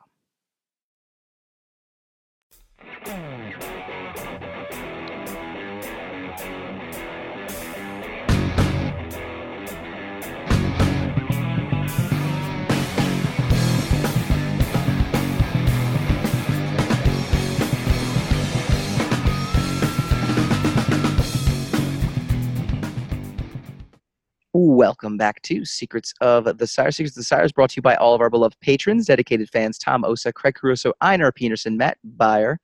Welcome 24.53 25.17
back 25.17 25.41
to 25.43 25.65
Secrets 25.65 26.13
of 26.21 26.57
the 26.57 26.67
Sire. 26.67 26.91
Secrets 26.91 27.15
of 27.15 27.21
the 27.21 27.25
Sire 27.25 27.43
is 27.43 27.51
brought 27.51 27.71
to 27.71 27.75
you 27.75 27.81
by 27.81 27.95
all 27.95 28.15
of 28.15 28.21
our 28.21 28.29
beloved 28.29 28.59
patrons, 28.61 29.05
dedicated 29.05 29.49
fans 29.49 29.77
Tom 29.77 30.05
Osa, 30.05 30.31
Craig 30.31 30.55
Caruso, 30.55 30.93
Einar 31.01 31.31
Peterson, 31.31 31.77
Matt 31.77 31.97
Byer, 32.17 32.57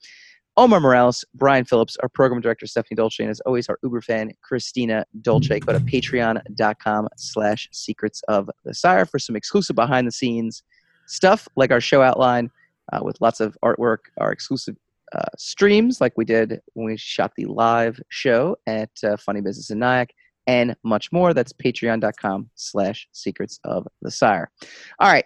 Omar 0.56 0.80
Morales, 0.80 1.26
Brian 1.34 1.66
Phillips, 1.66 1.98
our 2.02 2.10
program 2.10 2.42
director 2.42 2.66
Stephanie 2.68 2.96
Dolce, 2.96 3.24
and 3.24 3.32
as 3.32 3.42
always, 3.42 3.68
our 3.68 3.78
Uber 3.84 4.02
fan 4.02 4.32
Christina 4.42 5.06
Dolce. 5.22 5.60
Go 5.60 5.74
to 5.74 5.80
patreon.com 5.80 7.10
slash 7.18 7.68
secrets 7.72 8.24
of 8.28 8.50
the 8.64 8.74
Sire 8.74 9.06
for 9.06 9.20
some 9.20 9.36
exclusive 9.36 9.76
behind 9.76 10.08
the 10.08 10.12
scenes 10.12 10.64
stuff 11.06 11.48
like 11.56 11.72
our 11.72 11.82
show 11.82 12.02
outline 12.02 12.50
uh, 12.92 13.00
with 13.04 13.20
lots 13.22 13.40
of 13.40 13.58
artwork, 13.64 14.00
our 14.20 14.32
exclusive 14.32 14.76
uh, 15.14 15.26
streams 15.38 16.02
like 16.02 16.14
we 16.18 16.26
did 16.26 16.60
when 16.74 16.86
we 16.86 16.98
shot 16.98 17.34
the 17.36 17.46
live 17.46 18.00
show 18.10 18.56
at 18.68 18.90
uh, 19.04 19.18
Funny 19.18 19.42
Business 19.42 19.70
in 19.70 19.80
Nyack 19.80 20.14
and 20.48 20.76
much 20.84 21.12
more. 21.12 21.34
That's 21.34 21.54
patreon.com 21.54 22.50
slash 22.56 23.08
secrets 23.12 23.60
of 23.64 23.88
the 24.02 24.12
sire. 24.12 24.52
All 25.00 25.12
right. 25.12 25.26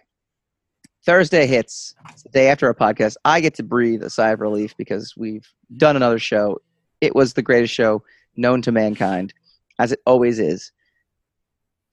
Thursday 1.05 1.47
hits. 1.47 1.95
It's 2.09 2.23
the 2.23 2.29
day 2.29 2.49
after 2.49 2.67
our 2.67 2.73
podcast. 2.73 3.15
I 3.23 3.39
get 3.39 3.53
to 3.55 3.63
breathe 3.63 4.03
a 4.03 4.09
sigh 4.09 4.31
of 4.31 4.41
relief 4.41 4.75
because 4.77 5.13
we've 5.15 5.47
done 5.77 5.95
another 5.95 6.19
show. 6.19 6.59
It 6.99 7.15
was 7.15 7.33
the 7.33 7.41
greatest 7.41 7.73
show 7.73 8.03
known 8.35 8.61
to 8.63 8.71
mankind, 8.71 9.33
as 9.79 9.91
it 9.91 9.99
always 10.05 10.39
is. 10.39 10.71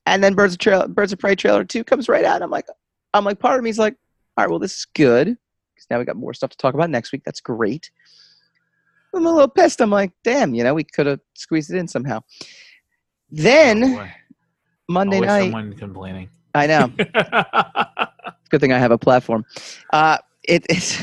And 0.06 0.22
then 0.22 0.34
Birds 0.34 0.54
of, 0.54 0.58
Trail, 0.58 0.88
Birds 0.88 1.12
of 1.12 1.18
Prey 1.18 1.34
trailer 1.36 1.64
2 1.64 1.84
comes 1.84 2.08
right 2.08 2.24
out. 2.24 2.42
I'm 2.42 2.50
like, 2.50 2.66
I'm 3.14 3.24
like, 3.24 3.38
part 3.38 3.58
of 3.58 3.64
me's 3.64 3.78
like, 3.78 3.94
all 4.36 4.44
right, 4.44 4.50
well, 4.50 4.58
this 4.58 4.78
is 4.78 4.86
good. 4.94 5.28
Because 5.28 5.86
now 5.90 5.98
we 5.98 6.04
got 6.04 6.16
more 6.16 6.34
stuff 6.34 6.50
to 6.50 6.56
talk 6.56 6.74
about 6.74 6.90
next 6.90 7.12
week. 7.12 7.22
That's 7.24 7.40
great. 7.40 7.90
I'm 9.14 9.26
a 9.26 9.30
little 9.30 9.48
pissed. 9.48 9.80
I'm 9.80 9.90
like, 9.90 10.12
damn, 10.24 10.54
you 10.54 10.64
know, 10.64 10.74
we 10.74 10.84
could 10.84 11.06
have 11.06 11.20
squeezed 11.34 11.70
it 11.70 11.78
in 11.78 11.86
somehow. 11.88 12.20
Then 13.34 13.82
Oh. 13.84 14.06
Monday 14.88 15.16
Always 15.16 15.28
night, 15.28 15.42
someone 15.44 15.72
complaining. 15.72 16.28
I 16.54 16.66
know. 16.68 16.88
Good 18.50 18.60
thing 18.60 18.72
I 18.72 18.78
have 18.78 18.92
a 18.92 18.98
platform. 18.98 19.44
Uh, 19.92 20.18
it, 20.44 20.64
it's 20.68 20.96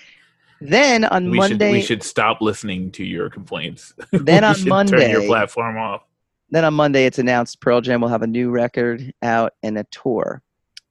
then 0.60 1.04
on 1.06 1.30
we 1.30 1.38
Monday. 1.38 1.66
should 1.68 1.72
we 1.72 1.82
should 1.82 2.02
stop 2.02 2.40
listening 2.42 2.90
to 2.92 3.04
your 3.04 3.30
complaints. 3.30 3.94
Then 4.12 4.44
on 4.44 4.56
Monday, 4.68 4.98
turn 4.98 5.10
your 5.12 5.26
platform 5.26 5.78
off. 5.78 6.02
Then 6.50 6.64
on 6.66 6.74
Monday, 6.74 7.06
it's 7.06 7.18
announced 7.18 7.60
Pearl 7.60 7.80
Jam 7.80 8.02
will 8.02 8.08
have 8.08 8.22
a 8.22 8.26
new 8.26 8.50
record 8.50 9.14
out 9.22 9.54
and 9.62 9.78
a 9.78 9.84
tour, 9.84 10.42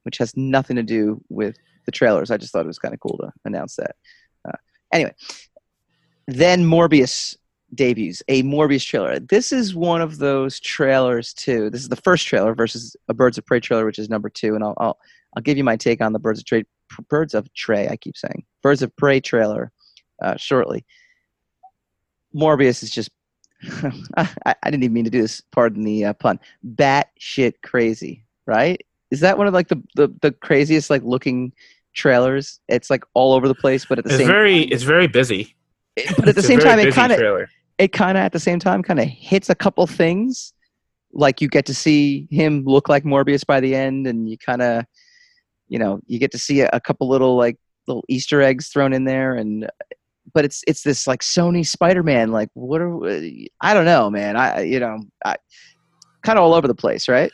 which 0.02 0.18
has 0.18 0.36
nothing 0.36 0.74
to 0.76 0.82
do 0.82 1.22
with 1.28 1.56
the 1.86 1.92
trailers. 1.92 2.32
I 2.32 2.38
just 2.38 2.52
thought 2.52 2.64
it 2.64 2.66
was 2.66 2.80
kind 2.80 2.92
of 2.94 2.98
cool 2.98 3.18
to 3.18 3.32
announce 3.44 3.76
that. 3.76 3.94
Uh, 4.48 4.56
anyway, 4.92 5.14
then 6.26 6.64
Morbius 6.64 7.36
debuts 7.74 8.22
a 8.28 8.42
Morbius 8.42 8.84
trailer. 8.86 9.18
This 9.18 9.52
is 9.52 9.74
one 9.74 10.00
of 10.00 10.18
those 10.18 10.60
trailers 10.60 11.32
too. 11.32 11.70
This 11.70 11.80
is 11.82 11.88
the 11.88 11.96
first 11.96 12.26
trailer 12.26 12.54
versus 12.54 12.96
a 13.08 13.14
Birds 13.14 13.38
of 13.38 13.46
Prey 13.46 13.60
trailer, 13.60 13.84
which 13.86 13.98
is 13.98 14.08
number 14.08 14.28
two, 14.28 14.54
and 14.54 14.62
I'll 14.64 14.74
I'll, 14.78 14.98
I'll 15.36 15.42
give 15.42 15.56
you 15.56 15.64
my 15.64 15.76
take 15.76 16.00
on 16.00 16.12
the 16.12 16.18
Birds 16.18 16.40
of 16.40 16.46
Prey. 16.46 16.64
Birds 17.08 17.34
of 17.34 17.48
Prey, 17.54 17.88
I 17.88 17.96
keep 17.96 18.16
saying 18.16 18.44
Birds 18.62 18.82
of 18.82 18.94
Prey 18.96 19.20
trailer 19.20 19.72
uh, 20.20 20.36
shortly. 20.36 20.84
Morbius 22.34 22.82
is 22.82 22.90
just. 22.90 23.10
I, 24.16 24.28
I 24.44 24.70
didn't 24.70 24.82
even 24.82 24.92
mean 24.94 25.04
to 25.04 25.10
do 25.10 25.22
this. 25.22 25.40
Pardon 25.52 25.84
the 25.84 26.06
uh, 26.06 26.12
pun. 26.14 26.40
Bat 26.64 27.10
shit 27.18 27.62
crazy, 27.62 28.24
right? 28.44 28.80
Is 29.12 29.20
that 29.20 29.38
one 29.38 29.46
of 29.46 29.54
like 29.54 29.68
the, 29.68 29.82
the 29.94 30.08
the 30.20 30.32
craziest 30.32 30.90
like 30.90 31.02
looking 31.04 31.52
trailers? 31.94 32.60
It's 32.68 32.90
like 32.90 33.04
all 33.14 33.34
over 33.34 33.46
the 33.46 33.54
place, 33.54 33.84
but 33.86 33.98
at 33.98 34.04
the 34.04 34.10
It's 34.10 34.18
same 34.18 34.26
very 34.26 34.60
it's 34.62 34.82
very 34.82 35.06
busy. 35.06 35.54
but 36.18 36.28
at 36.28 36.34
the 36.34 36.42
same 36.42 36.58
time, 36.58 36.78
it 36.78 36.92
kind 36.92 37.12
of 37.12 37.18
trailer. 37.18 37.48
It 37.82 37.92
kind 37.92 38.16
of 38.16 38.22
at 38.22 38.30
the 38.30 38.38
same 38.38 38.60
time 38.60 38.80
kind 38.80 39.00
of 39.00 39.08
hits 39.08 39.50
a 39.50 39.56
couple 39.56 39.84
things. 39.88 40.52
Like 41.12 41.40
you 41.40 41.48
get 41.48 41.66
to 41.66 41.74
see 41.74 42.28
him 42.30 42.62
look 42.64 42.88
like 42.88 43.02
Morbius 43.02 43.44
by 43.44 43.58
the 43.58 43.74
end, 43.74 44.06
and 44.06 44.30
you 44.30 44.38
kind 44.38 44.62
of, 44.62 44.84
you 45.66 45.80
know, 45.80 46.00
you 46.06 46.20
get 46.20 46.30
to 46.30 46.38
see 46.38 46.60
a, 46.60 46.78
couple 46.78 47.08
little 47.08 47.36
like 47.36 47.58
little 47.88 48.04
Easter 48.08 48.40
eggs 48.40 48.68
thrown 48.68 48.92
in 48.92 49.04
there, 49.04 49.34
and 49.34 49.68
but 50.32 50.44
it's 50.44 50.62
it's 50.68 50.82
this 50.82 51.08
like 51.08 51.22
Sony 51.22 51.66
Spider-Man. 51.66 52.30
Like 52.30 52.50
what 52.54 52.80
are 52.80 53.04
I 53.60 53.74
don't 53.74 53.84
know, 53.84 54.08
man. 54.10 54.36
I 54.36 54.60
you 54.60 54.78
know 54.78 55.00
I 55.24 55.36
kind 56.22 56.38
of 56.38 56.44
all 56.44 56.54
over 56.54 56.68
the 56.68 56.74
place, 56.76 57.08
right? 57.08 57.32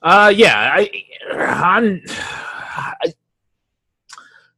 Uh, 0.00 0.32
yeah, 0.34 0.72
I, 0.74 0.90
I, 1.30 3.12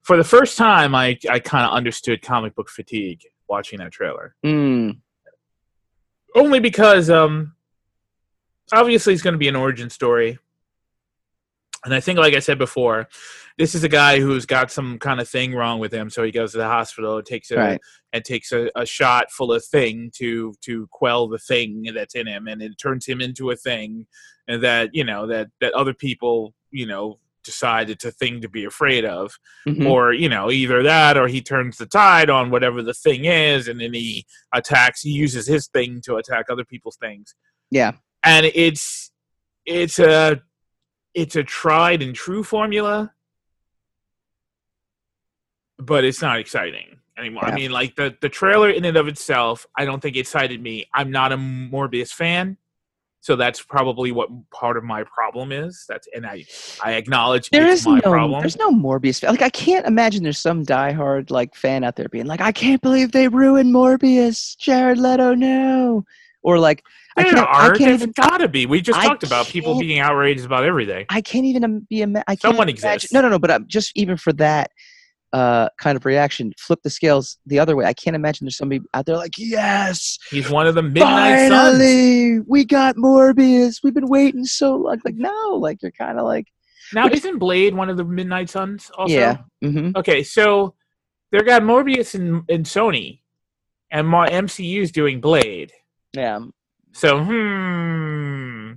for 0.02 0.16
the 0.16 0.24
first 0.24 0.56
time, 0.56 0.94
I 0.94 1.18
I 1.28 1.40
kind 1.40 1.66
of 1.66 1.72
understood 1.72 2.22
comic 2.22 2.54
book 2.54 2.70
fatigue 2.70 3.24
watching 3.48 3.78
that 3.78 3.92
trailer. 3.92 4.34
Mm, 4.44 4.98
Only 6.34 6.60
because, 6.60 7.10
um, 7.10 7.54
obviously, 8.72 9.12
it's 9.12 9.22
going 9.22 9.34
to 9.34 9.38
be 9.38 9.48
an 9.48 9.56
origin 9.56 9.90
story, 9.90 10.38
and 11.84 11.94
I 11.94 12.00
think, 12.00 12.18
like 12.18 12.34
I 12.34 12.38
said 12.38 12.58
before, 12.58 13.08
this 13.58 13.74
is 13.74 13.84
a 13.84 13.88
guy 13.88 14.18
who's 14.18 14.46
got 14.46 14.70
some 14.70 14.98
kind 14.98 15.20
of 15.20 15.28
thing 15.28 15.54
wrong 15.54 15.78
with 15.78 15.92
him, 15.92 16.10
so 16.10 16.22
he 16.22 16.30
goes 16.30 16.52
to 16.52 16.58
the 16.58 16.66
hospital, 16.66 17.22
takes 17.22 17.50
a 17.50 17.56
right. 17.56 17.80
and 18.12 18.24
takes 18.24 18.52
a, 18.52 18.70
a 18.74 18.86
shot 18.86 19.30
full 19.30 19.52
of 19.52 19.64
thing 19.64 20.10
to 20.16 20.54
to 20.62 20.88
quell 20.90 21.28
the 21.28 21.38
thing 21.38 21.86
that's 21.94 22.14
in 22.14 22.26
him 22.26 22.48
and 22.48 22.62
it 22.62 22.72
turns 22.78 23.06
him 23.06 23.20
into 23.20 23.50
a 23.50 23.56
thing 23.56 24.06
and 24.48 24.62
that 24.62 24.90
you 24.92 25.04
know 25.04 25.26
that 25.26 25.48
that 25.60 25.72
other 25.74 25.94
people 25.94 26.54
you 26.70 26.86
know 26.86 27.18
decide 27.44 27.90
it's 27.90 28.04
a 28.04 28.10
thing 28.10 28.40
to 28.40 28.48
be 28.48 28.64
afraid 28.64 29.04
of 29.04 29.32
Mhm. 29.68 29.88
or 29.88 30.12
you 30.12 30.28
know 30.28 30.50
either 30.50 30.82
that 30.82 31.16
or 31.16 31.28
he 31.28 31.40
turns 31.42 31.76
the 31.76 31.86
tide 31.86 32.30
on 32.30 32.50
whatever 32.50 32.82
the 32.82 32.94
thing 32.94 33.24
is 33.26 33.68
and 33.68 33.80
then 33.80 33.92
he 33.94 34.24
attacks 34.52 35.02
he 35.02 35.10
uses 35.10 35.46
his 35.46 35.68
thing 35.68 36.00
to 36.04 36.16
attack 36.16 36.46
other 36.50 36.64
people's 36.64 36.96
things 36.96 37.34
Yeah. 37.70 37.92
and 38.24 38.46
it's 38.46 39.10
it's 39.66 39.98
a 39.98 40.40
it's 41.14 41.36
a 41.36 41.44
tried 41.44 42.02
and 42.02 42.14
true 42.14 42.42
formula 42.42 43.12
but 45.78 46.04
it's 46.04 46.22
not 46.22 46.38
exciting 46.38 46.98
anymore 47.18 47.42
Yeah. 47.46 47.52
i 47.52 47.54
mean 47.54 47.70
like 47.70 47.94
the 47.96 48.16
the 48.20 48.28
trailer 48.28 48.70
in 48.70 48.84
and 48.84 48.96
of 48.96 49.08
itself 49.08 49.66
i 49.78 49.84
don't 49.84 50.00
think 50.00 50.16
excited 50.16 50.60
me 50.62 50.84
i'm 50.94 51.10
not 51.10 51.32
a 51.32 51.36
morbius 51.36 52.10
fan 52.12 52.56
so 53.24 53.36
that's 53.36 53.62
probably 53.62 54.12
what 54.12 54.28
part 54.50 54.76
of 54.76 54.84
my 54.84 55.02
problem 55.04 55.50
is 55.50 55.86
that's 55.88 56.06
and 56.14 56.26
i 56.26 56.44
i 56.84 56.92
acknowledge 56.92 57.48
There 57.48 57.66
it's 57.70 57.80
is 57.80 57.86
my 57.86 57.94
no, 58.04 58.10
problem 58.10 58.40
there's 58.42 58.58
no 58.58 58.70
Morbius. 58.70 59.20
fan. 59.20 59.30
Like 59.30 59.40
I 59.40 59.48
can't 59.48 59.86
imagine 59.86 60.22
there's 60.22 60.38
some 60.38 60.62
diehard 60.64 61.30
like 61.30 61.54
fan 61.54 61.84
out 61.84 61.96
there 61.96 62.08
being 62.10 62.26
like, 62.26 62.42
I 62.42 62.52
can't 62.52 62.82
believe 62.82 63.12
they 63.12 63.28
ruined 63.28 63.72
Morbius. 63.74 64.56
Jared 64.58 64.98
Leto, 64.98 65.32
no. 65.34 66.04
Or 66.42 66.58
like, 66.58 66.84
I 67.16 67.22
there 67.22 67.32
can't, 67.32 67.48
I 67.48 67.66
can't 67.68 67.78
there's 67.78 68.02
even, 68.02 68.12
gotta 68.12 68.48
be 68.48 68.66
we 68.66 68.82
just 68.82 68.98
I 68.98 69.06
talked 69.06 69.22
about 69.22 69.46
people 69.46 69.78
being 69.78 70.00
outraged 70.00 70.44
about 70.44 70.64
everything 70.64 71.06
I 71.08 71.22
can't 71.22 71.46
even 71.46 71.86
be. 71.88 72.02
Ima- 72.02 72.24
I 72.26 72.32
can't 72.32 72.42
Someone 72.42 72.68
imagine- 72.68 72.90
exists. 72.90 73.12
No, 73.14 73.22
no, 73.22 73.28
no. 73.30 73.38
But 73.38 73.50
um, 73.52 73.64
just 73.66 73.92
even 73.96 74.18
for 74.18 74.32
that 74.34 74.70
uh, 75.34 75.68
kind 75.78 75.96
of 75.96 76.04
reaction, 76.04 76.52
flip 76.58 76.78
the 76.84 76.90
scales 76.90 77.38
the 77.44 77.58
other 77.58 77.74
way. 77.74 77.84
I 77.84 77.92
can't 77.92 78.14
imagine 78.14 78.44
there's 78.44 78.56
somebody 78.56 78.80
out 78.94 79.04
there 79.04 79.16
like, 79.16 79.36
yes, 79.36 80.16
he's 80.30 80.48
one 80.48 80.66
of 80.68 80.76
the 80.76 80.82
midnight 80.82 81.48
suns 81.48 81.50
finally, 81.50 82.38
we 82.46 82.64
got 82.64 82.94
Morbius. 82.94 83.80
We've 83.82 83.92
been 83.92 84.06
waiting 84.08 84.44
so 84.44 84.76
long. 84.76 85.00
Like, 85.04 85.16
no, 85.16 85.56
like 85.60 85.82
you're 85.82 85.90
kind 85.90 86.18
of 86.20 86.24
like, 86.24 86.46
now 86.92 87.04
Which- 87.06 87.14
isn't 87.16 87.38
blade 87.38 87.74
one 87.74 87.90
of 87.90 87.96
the 87.96 88.04
midnight 88.04 88.48
suns 88.48 88.90
also 88.96 89.12
yeah, 89.14 89.38
hmm 89.60 89.90
Okay, 89.96 90.22
so 90.22 90.74
they 91.32 91.40
got 91.40 91.62
Morbius 91.62 92.14
and, 92.14 92.44
and 92.48 92.64
Sony, 92.64 93.18
and 93.90 94.06
my 94.06 94.28
MCU 94.28 94.82
is 94.82 94.92
doing 94.92 95.20
Blade. 95.20 95.72
yeah, 96.12 96.38
So 96.92 97.24
hmm, 97.24 98.72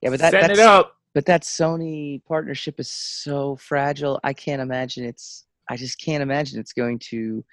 yeah. 0.00 0.10
But 0.10 0.18
that, 0.20 0.30
setting 0.32 0.48
that's 0.48 0.58
it 0.58 0.66
up. 0.66 0.94
But 1.18 1.26
that 1.26 1.42
Sony 1.42 2.24
partnership 2.26 2.78
is 2.78 2.88
so 2.88 3.56
fragile. 3.56 4.20
I 4.22 4.32
can't 4.32 4.62
imagine 4.62 5.04
it's. 5.04 5.46
I 5.68 5.76
just 5.76 6.00
can't 6.00 6.22
imagine 6.22 6.60
it's 6.60 6.72
going 6.72 7.00
to 7.10 7.44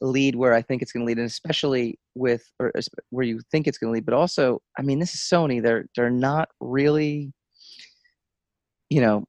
lead 0.00 0.36
where 0.36 0.54
I 0.54 0.62
think 0.62 0.82
it's 0.82 0.92
going 0.92 1.04
to 1.04 1.06
lead, 1.08 1.18
and 1.18 1.26
especially 1.26 1.98
with 2.14 2.48
or 2.60 2.70
where 3.10 3.26
you 3.26 3.40
think 3.50 3.66
it's 3.66 3.76
going 3.76 3.90
to 3.90 3.94
lead. 3.94 4.04
But 4.04 4.14
also, 4.14 4.62
I 4.78 4.82
mean, 4.82 5.00
this 5.00 5.14
is 5.14 5.20
Sony. 5.22 5.60
They're 5.60 5.86
they're 5.96 6.10
not 6.10 6.48
really, 6.60 7.32
you 8.88 9.00
know, 9.00 9.24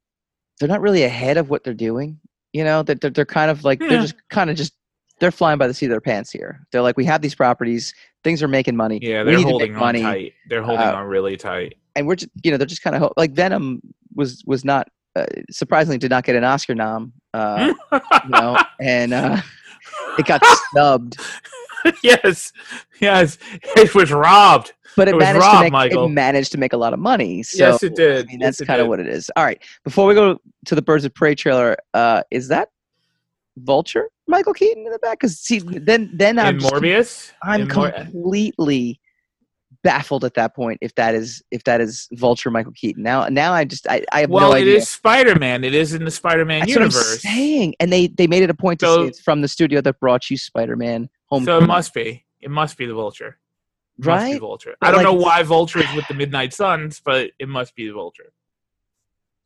they're 0.59 0.69
not 0.69 0.81
really 0.81 1.01
ahead 1.01 1.37
of 1.37 1.49
what 1.49 1.63
they're 1.63 1.73
doing. 1.73 2.19
You 2.53 2.63
know, 2.63 2.83
that 2.83 3.01
they're, 3.01 3.09
they're 3.09 3.25
kind 3.25 3.49
of 3.49 3.63
like 3.63 3.81
Yeah. 3.81 3.87
they're 3.89 4.01
just 4.01 4.17
kind 4.29 4.51
of 4.51 4.55
just 4.55 4.73
they're 5.19 5.31
flying 5.31 5.57
by 5.57 5.65
the 5.65 5.73
seat 5.73 5.87
of 5.87 5.89
their 5.89 5.99
pants 5.99 6.29
here. 6.29 6.67
They're 6.71 6.83
like, 6.83 6.95
we 6.95 7.05
have 7.05 7.23
these 7.23 7.33
properties, 7.33 7.91
things 8.23 8.43
are 8.43 8.47
making 8.47 8.75
money. 8.75 8.99
Yeah, 9.01 9.23
they're 9.23 9.41
holding 9.41 9.73
on 9.73 9.79
money, 9.79 10.03
tight. 10.03 10.33
They're 10.47 10.61
holding 10.61 10.85
Uh, 10.85 10.93
on 10.93 11.07
really 11.07 11.37
tight. 11.37 11.73
And 11.97 12.07
we're 12.07 12.15
just 12.15 12.29
you 12.43 12.51
know 12.51 12.57
they're 12.57 12.65
just 12.67 12.81
kind 12.83 12.95
of 12.95 13.01
ho- 13.01 13.13
like 13.17 13.31
Venom 13.33 13.81
was 14.15 14.43
was 14.45 14.63
not 14.63 14.87
uh, 15.15 15.25
surprisingly 15.49 15.97
did 15.97 16.09
not 16.11 16.23
get 16.23 16.35
an 16.35 16.43
Oscar 16.43 16.75
nom. 16.75 17.11
Uh, 17.33 17.73
you 17.91 18.29
know, 18.29 18.57
and 18.81 19.13
uh, 19.13 19.41
it 20.17 20.25
got 20.25 20.41
snubbed. 20.71 21.17
yes, 22.03 22.51
yes, 22.99 23.37
it 23.75 23.93
was 23.95 24.11
robbed. 24.11 24.73
but 24.95 25.07
it, 25.07 25.15
It 25.15 25.19
managed 25.19 25.45
to 25.51 25.59
make 25.61 25.71
Michael. 25.73 26.05
it 26.05 26.09
managed 26.09 26.51
to 26.53 26.57
make 26.57 26.73
a 26.73 26.77
lot 26.77 26.93
of 26.93 26.99
money. 26.99 27.43
So 27.43 27.57
Yes, 27.67 27.83
it 27.83 27.95
did. 27.95 28.25
I 28.25 28.27
mean, 28.27 28.39
that's 28.39 28.59
it 28.61 28.65
kind 28.65 28.81
of 28.81 28.87
what 28.87 28.99
it 28.99 29.07
is. 29.07 29.29
All 29.35 29.43
right, 29.43 29.61
before 29.83 30.07
we 30.07 30.13
go 30.15 30.39
to 30.65 30.75
the 30.75 30.81
Birds 30.81 31.05
of 31.05 31.13
Prey 31.13 31.35
trailer, 31.35 31.77
uh, 31.93 32.23
is 32.31 32.47
that 32.49 32.69
Vulture 33.57 34.09
Michael 34.27 34.53
Keaton 34.53 34.85
in 34.85 34.91
the 34.91 34.99
back? 34.99 35.19
Because 35.19 35.39
see, 35.39 35.59
then 35.59 36.09
then 36.13 36.37
I'm 36.39 36.55
In 36.55 36.59
just- 36.61 36.73
Morbius, 36.73 37.31
I'm 37.43 37.61
In 37.61 37.67
completely 37.69 38.99
baffled 39.83 40.23
at 40.25 40.33
that 40.35 40.55
point 40.55 40.77
if 40.81 40.93
that 40.95 41.15
is 41.15 41.41
if 41.51 41.63
that 41.65 41.81
is 41.81 42.07
Vulture 42.13 42.51
Michael 42.51 42.71
Keaton. 42.73 43.03
Now 43.03 43.27
now 43.27 43.53
I 43.53 43.63
just 43.65 43.87
I, 43.89 44.03
I 44.11 44.21
have 44.21 44.29
well, 44.29 44.49
no 44.51 44.55
it 44.55 44.61
idea. 44.61 44.77
is 44.77 44.89
Spider-Man. 44.89 45.63
It 45.63 45.73
is 45.73 45.93
in 45.93 46.05
the 46.05 46.11
Spider-Man 46.11 46.67
universe. 46.67 46.95
what 46.95 47.11
I'm 47.13 47.17
saying. 47.19 47.75
And 47.79 47.91
they 47.91 48.07
they 48.07 48.27
made 48.27 48.43
it 48.43 48.49
a 48.49 48.53
point 48.55 48.79
to 48.81 48.85
So- 48.85 49.03
say 49.03 49.07
it's 49.07 49.19
from 49.21 49.41
the 49.41 49.47
studio 49.47 49.81
that 49.81 49.99
brought 49.99 50.29
you 50.29 50.37
Spider-Man 50.37 51.09
Home. 51.27 51.43
So 51.45 51.57
it 51.59 51.67
must 51.67 51.93
be. 51.93 52.25
It 52.41 52.51
must 52.51 52.77
be 52.77 52.85
the 52.85 52.93
Vulture. 52.93 53.37
It 53.99 54.05
Must 54.05 54.25
be 54.25 54.31
Right? 54.33 54.39
Vulture. 54.39 54.75
But 54.79 54.87
I 54.87 54.91
don't 54.91 55.03
like 55.03 55.05
know 55.05 55.13
why 55.25 55.43
Vulture 55.43 55.79
is 55.79 55.93
with 55.95 56.07
the 56.07 56.13
Midnight 56.13 56.53
Suns, 56.53 57.01
but 57.03 57.31
it 57.39 57.49
must 57.49 57.75
be 57.75 57.87
the 57.87 57.93
Vulture. 57.93 58.31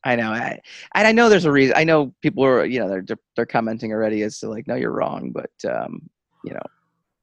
I 0.03 0.15
know, 0.15 0.31
I, 0.31 0.59
and 0.95 1.07
I 1.07 1.11
know 1.11 1.29
there's 1.29 1.45
a 1.45 1.51
reason. 1.51 1.75
I 1.77 1.83
know 1.83 2.11
people 2.21 2.43
are, 2.43 2.65
you 2.65 2.79
know, 2.79 2.89
they're 2.89 3.03
they're, 3.03 3.17
they're 3.35 3.45
commenting 3.45 3.93
already 3.93 4.23
as 4.23 4.39
to 4.39 4.49
like, 4.49 4.67
no, 4.67 4.73
you're 4.75 4.91
wrong, 4.91 5.31
but 5.31 5.51
um, 5.71 6.09
you 6.43 6.53
know, 6.53 6.61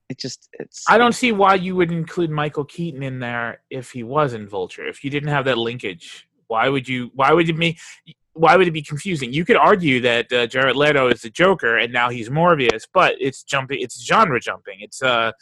it 0.08 0.18
just 0.18 0.48
it's. 0.54 0.84
I 0.88 0.98
don't 0.98 1.12
see 1.12 1.32
why 1.32 1.54
you 1.54 1.76
would 1.76 1.92
include 1.92 2.30
Michael 2.30 2.64
Keaton 2.64 3.02
in 3.02 3.18
there 3.18 3.62
if 3.70 3.90
he 3.90 4.02
was 4.02 4.32
in 4.32 4.48
Vulture. 4.48 4.86
If 4.86 5.04
you 5.04 5.10
didn't 5.10 5.28
have 5.28 5.44
that 5.44 5.58
linkage, 5.58 6.28
why 6.46 6.68
would 6.68 6.88
you? 6.88 7.10
Why 7.14 7.32
would 7.32 7.48
it 7.48 7.58
be? 7.58 7.78
Why 8.32 8.56
would 8.56 8.68
it 8.68 8.72
be 8.72 8.82
confusing? 8.82 9.32
You 9.32 9.44
could 9.44 9.56
argue 9.56 10.00
that 10.00 10.32
uh, 10.32 10.46
Jared 10.46 10.76
Leto 10.76 11.08
is 11.08 11.22
the 11.22 11.30
Joker 11.30 11.76
and 11.76 11.92
now 11.92 12.08
he's 12.08 12.28
Morbius, 12.30 12.84
but 12.92 13.16
it's 13.20 13.42
jumping. 13.42 13.80
It's 13.80 14.02
genre 14.02 14.40
jumping. 14.40 14.78
It's 14.80 15.02
uh, 15.02 15.32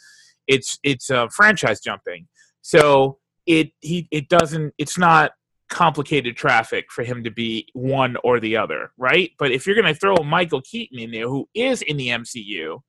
it's 0.47 0.79
it's 0.83 1.09
uh, 1.09 1.27
franchise 1.29 1.79
jumping. 1.79 2.27
So 2.61 3.19
it 3.45 3.71
he 3.79 4.07
it 4.11 4.27
doesn't. 4.27 4.73
It's 4.77 4.97
not 4.97 5.31
complicated 5.69 6.35
traffic 6.35 6.91
for 6.91 7.03
him 7.03 7.23
to 7.23 7.31
be 7.31 7.67
one 7.73 8.17
or 8.23 8.39
the 8.39 8.57
other, 8.57 8.91
right? 8.97 9.31
But 9.37 9.51
if 9.51 9.65
you're 9.65 9.75
going 9.75 9.93
to 9.93 9.99
throw 9.99 10.15
Michael 10.17 10.61
Keaton 10.61 10.99
in 10.99 11.11
there, 11.11 11.27
who 11.27 11.47
is 11.53 11.81
in 11.81 11.97
the 11.97 12.07
MCU 12.09 12.81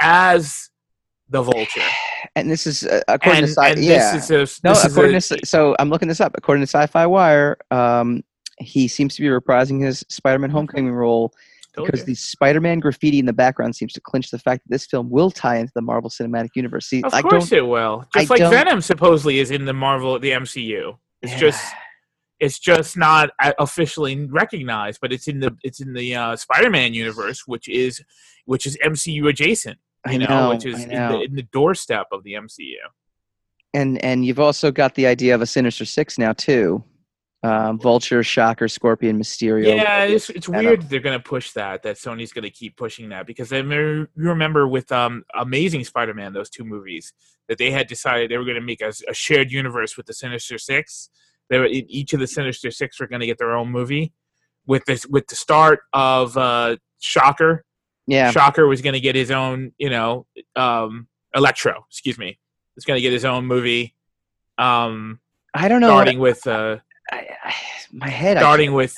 as 0.00 0.68
the 1.32 1.42
Vulture, 1.42 1.80
And 2.36 2.50
this 2.50 2.66
is 2.66 2.84
uh, 2.84 3.00
according 3.08 3.44
and, 3.44 3.46
to 3.48 3.52
sci- 3.52 3.70
and 3.70 3.82
yeah. 3.84 4.12
this 4.12 4.30
is 4.30 4.30
a, 4.30 4.60
no, 4.68 4.74
this 4.74 4.84
is 4.84 4.92
according 4.92 5.16
a- 5.16 5.20
to 5.20 5.46
so 5.46 5.74
I'm 5.78 5.88
looking 5.90 6.08
this 6.08 6.20
up. 6.20 6.32
According 6.36 6.62
to 6.62 6.66
Sci-Fi 6.68 7.06
Wire, 7.06 7.56
um, 7.70 8.22
he 8.58 8.86
seems 8.86 9.16
to 9.16 9.22
be 9.22 9.28
reprising 9.28 9.82
his 9.82 10.04
Spider-Man 10.08 10.50
Homecoming 10.50 10.92
role 10.92 11.32
because 11.74 12.00
you. 12.00 12.06
the 12.06 12.14
Spider-Man 12.14 12.80
graffiti 12.80 13.18
in 13.18 13.24
the 13.26 13.32
background 13.32 13.74
seems 13.74 13.92
to 13.94 14.00
clinch 14.00 14.30
the 14.30 14.38
fact 14.38 14.62
that 14.64 14.70
this 14.74 14.86
film 14.86 15.08
will 15.10 15.30
tie 15.30 15.56
into 15.56 15.72
the 15.74 15.80
Marvel 15.82 16.10
Cinematic 16.10 16.50
Universe. 16.54 16.86
See, 16.86 17.02
of 17.02 17.12
I 17.14 17.22
course 17.22 17.50
it 17.50 17.66
will. 17.66 18.04
I 18.14 18.20
Just 18.20 18.30
like 18.30 18.40
don't- 18.40 18.52
Venom 18.52 18.80
supposedly 18.82 19.38
is 19.38 19.50
in 19.50 19.64
the 19.64 19.72
Marvel, 19.72 20.18
the 20.18 20.30
MCU. 20.30 20.96
It's 21.22 21.34
just 21.40 21.64
it's 22.40 22.58
just 22.58 22.96
not 22.96 23.30
officially 23.60 24.26
recognized, 24.26 24.98
but 25.00 25.12
it's 25.12 25.28
in 25.28 25.38
the 25.40 25.56
it's 25.62 25.80
in 25.80 25.92
the 25.92 26.14
uh, 26.14 26.36
Spider-Man 26.36 26.92
universe, 26.92 27.44
which 27.46 27.68
is 27.68 28.02
which 28.46 28.66
is 28.66 28.76
MCU 28.84 29.28
adjacent. 29.28 29.78
I 30.06 30.12
You 30.12 30.18
know, 30.18 30.26
know, 30.26 30.48
which 30.50 30.66
is 30.66 30.80
I 30.80 30.82
in 30.82 30.88
the, 30.88 31.20
in 31.20 31.34
the 31.34 31.42
doorstep 31.42 32.08
of 32.12 32.22
the 32.24 32.34
MCU. 32.34 32.74
and 33.74 34.02
and 34.04 34.24
you've 34.24 34.40
also 34.40 34.70
got 34.70 34.94
the 34.94 35.06
idea 35.06 35.34
of 35.34 35.42
a 35.42 35.46
Sinister 35.46 35.84
Six 35.84 36.18
now 36.18 36.32
too. 36.32 36.84
Um, 37.44 37.80
Vulture, 37.80 38.22
Shocker, 38.22 38.68
Scorpion, 38.68 39.18
Mysterio. 39.18 39.76
Yeah, 39.76 40.04
it's 40.04 40.30
it's 40.30 40.48
weird 40.48 40.82
they're 40.82 41.00
going 41.00 41.18
to 41.18 41.22
push 41.22 41.50
that. 41.52 41.82
That 41.82 41.96
Sony's 41.96 42.32
going 42.32 42.44
to 42.44 42.50
keep 42.50 42.76
pushing 42.76 43.08
that 43.08 43.26
because 43.26 43.52
I 43.52 43.56
remember, 43.56 44.08
you 44.16 44.28
remember 44.28 44.68
with 44.68 44.92
um 44.92 45.24
Amazing 45.34 45.84
Spider-Man, 45.84 46.32
those 46.32 46.50
two 46.50 46.64
movies 46.64 47.12
that 47.48 47.58
they 47.58 47.72
had 47.72 47.88
decided 47.88 48.30
they 48.30 48.38
were 48.38 48.44
going 48.44 48.54
to 48.54 48.60
make 48.60 48.80
a, 48.80 48.92
a 49.08 49.14
shared 49.14 49.50
universe 49.50 49.96
with 49.96 50.06
the 50.06 50.14
Sinister 50.14 50.56
Six. 50.56 51.10
They 51.50 51.58
were 51.58 51.66
each 51.66 52.12
of 52.12 52.20
the 52.20 52.28
Sinister 52.28 52.70
Six 52.70 53.00
were 53.00 53.08
going 53.08 53.20
to 53.20 53.26
get 53.26 53.38
their 53.38 53.56
own 53.56 53.70
movie. 53.70 54.12
With 54.64 54.84
this, 54.84 55.04
with 55.04 55.26
the 55.26 55.34
start 55.34 55.80
of 55.92 56.36
uh, 56.36 56.76
Shocker, 57.00 57.64
yeah. 58.06 58.30
Shocker 58.30 58.66
was 58.66 58.82
going 58.82 58.94
to 58.94 59.00
get 59.00 59.14
his 59.14 59.30
own, 59.30 59.72
you 59.78 59.90
know, 59.90 60.26
um, 60.56 61.06
Electro. 61.34 61.84
Excuse 61.88 62.18
me, 62.18 62.38
was 62.74 62.84
going 62.84 62.98
to 62.98 63.02
get 63.02 63.12
his 63.12 63.24
own 63.24 63.46
movie. 63.46 63.94
Um, 64.58 65.20
I 65.54 65.68
don't 65.68 65.80
know. 65.80 65.88
what- 65.94 66.02
starting 66.02 66.18
with 66.18 66.46
uh, 66.46 66.78
I, 67.10 67.28
I, 67.44 67.54
my 67.92 68.08
head. 68.08 68.38
Starting 68.38 68.72
with 68.72 68.96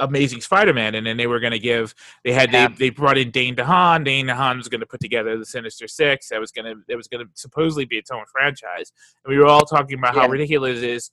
Amazing 0.00 0.40
Spider-Man, 0.40 0.94
and 0.96 1.06
then 1.06 1.16
they 1.16 1.26
were 1.26 1.38
going 1.38 1.52
to 1.52 1.58
give. 1.58 1.94
They 2.24 2.32
had 2.32 2.52
Yeah. 2.52 2.68
they, 2.68 2.74
they 2.74 2.90
brought 2.90 3.18
in 3.18 3.30
Dane 3.30 3.54
DeHaan. 3.54 4.04
Dane 4.04 4.26
DeHaan 4.26 4.56
was 4.56 4.68
going 4.68 4.80
to 4.80 4.86
put 4.86 5.00
together 5.00 5.38
the 5.38 5.46
Sinister 5.46 5.86
Six. 5.86 6.28
That 6.28 6.40
was 6.40 6.50
going 6.50 6.64
to 6.64 6.80
that 6.88 6.96
was 6.96 7.08
going 7.08 7.24
to 7.24 7.30
supposedly 7.34 7.84
be 7.84 7.96
its 7.98 8.10
own 8.10 8.24
franchise. 8.32 8.92
And 9.24 9.32
we 9.32 9.38
were 9.38 9.46
all 9.46 9.64
talking 9.64 9.98
about 9.98 10.14
how 10.14 10.28
ridiculous 10.28 10.78
it 10.78 10.84
is 10.90 11.10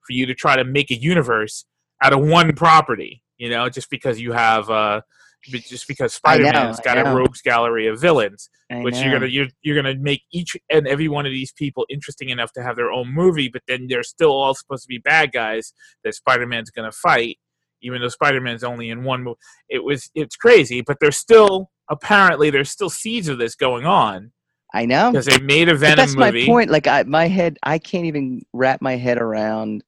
for 0.00 0.12
you 0.12 0.26
to 0.26 0.34
try 0.34 0.56
to 0.56 0.64
make 0.64 0.90
a 0.90 0.96
universe 0.96 1.66
out 2.02 2.12
of 2.12 2.20
one 2.20 2.54
property. 2.54 3.22
You 3.36 3.50
know, 3.50 3.68
just 3.68 3.90
because 3.90 4.20
you 4.20 4.32
have. 4.32 4.68
Uh, 4.70 5.00
just 5.44 5.88
because 5.88 6.14
Spider-Man's 6.14 6.80
got 6.80 6.98
a 6.98 7.04
rogues 7.04 7.40
gallery 7.42 7.86
of 7.86 8.00
villains, 8.00 8.50
I 8.70 8.76
which 8.82 8.94
know. 8.94 9.02
you're 9.02 9.12
gonna 9.12 9.26
you're, 9.26 9.46
you're 9.62 9.76
gonna 9.82 9.96
make 9.98 10.22
each 10.32 10.56
and 10.70 10.86
every 10.86 11.08
one 11.08 11.26
of 11.26 11.32
these 11.32 11.52
people 11.52 11.86
interesting 11.88 12.28
enough 12.30 12.52
to 12.52 12.62
have 12.62 12.76
their 12.76 12.90
own 12.90 13.12
movie, 13.12 13.48
but 13.48 13.62
then 13.66 13.86
they're 13.88 14.02
still 14.02 14.32
all 14.32 14.54
supposed 14.54 14.82
to 14.82 14.88
be 14.88 14.98
bad 14.98 15.32
guys 15.32 15.72
that 16.04 16.14
Spider-Man's 16.14 16.70
gonna 16.70 16.92
fight, 16.92 17.38
even 17.82 18.00
though 18.00 18.08
Spider-Man's 18.08 18.64
only 18.64 18.90
in 18.90 19.02
one 19.04 19.22
movie. 19.24 19.38
It 19.68 19.82
was 19.84 20.10
it's 20.14 20.36
crazy, 20.36 20.82
but 20.82 20.98
there's 21.00 21.16
still 21.16 21.70
apparently 21.90 22.50
there's 22.50 22.70
still 22.70 22.90
seeds 22.90 23.28
of 23.28 23.38
this 23.38 23.54
going 23.56 23.84
on 23.86 24.30
I 24.72 24.86
know. 24.86 25.10
because 25.10 25.26
they 25.26 25.38
made 25.40 25.68
a 25.68 25.72
But 25.72 25.80
Venom 25.80 25.96
that's 25.96 26.14
movie. 26.14 26.42
my 26.42 26.46
point. 26.46 26.70
Like 26.70 26.86
I, 26.86 27.02
my 27.04 27.26
head, 27.28 27.58
I 27.64 27.78
can't 27.78 28.04
even 28.06 28.42
wrap 28.52 28.80
my 28.80 28.96
head 28.96 29.18
around 29.18 29.82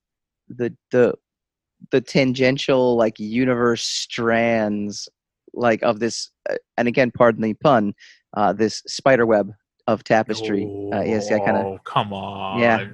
the 0.49 0.75
the 0.91 1.15
the 1.91 2.01
tangential 2.01 2.97
like 2.97 3.19
universe 3.19 3.83
strands 3.83 5.09
like 5.55 5.83
of 5.83 6.01
this. 6.01 6.31
Uh, 6.49 6.57
and 6.77 6.89
again, 6.89 7.11
pardon 7.11 7.43
the 7.43 7.55
pun. 7.55 7.95
Uh, 8.35 8.53
this 8.53 8.83
spider 8.87 9.27
web 9.27 9.53
of 9.87 10.03
tapestry. 10.05 10.65
Uh, 10.93 11.01
yes, 11.03 11.31
I 11.31 11.39
kind 11.39 11.57
of 11.57 11.65
Oh, 11.67 11.79
come 11.85 12.13
on. 12.13 12.61
yeah. 12.61 12.87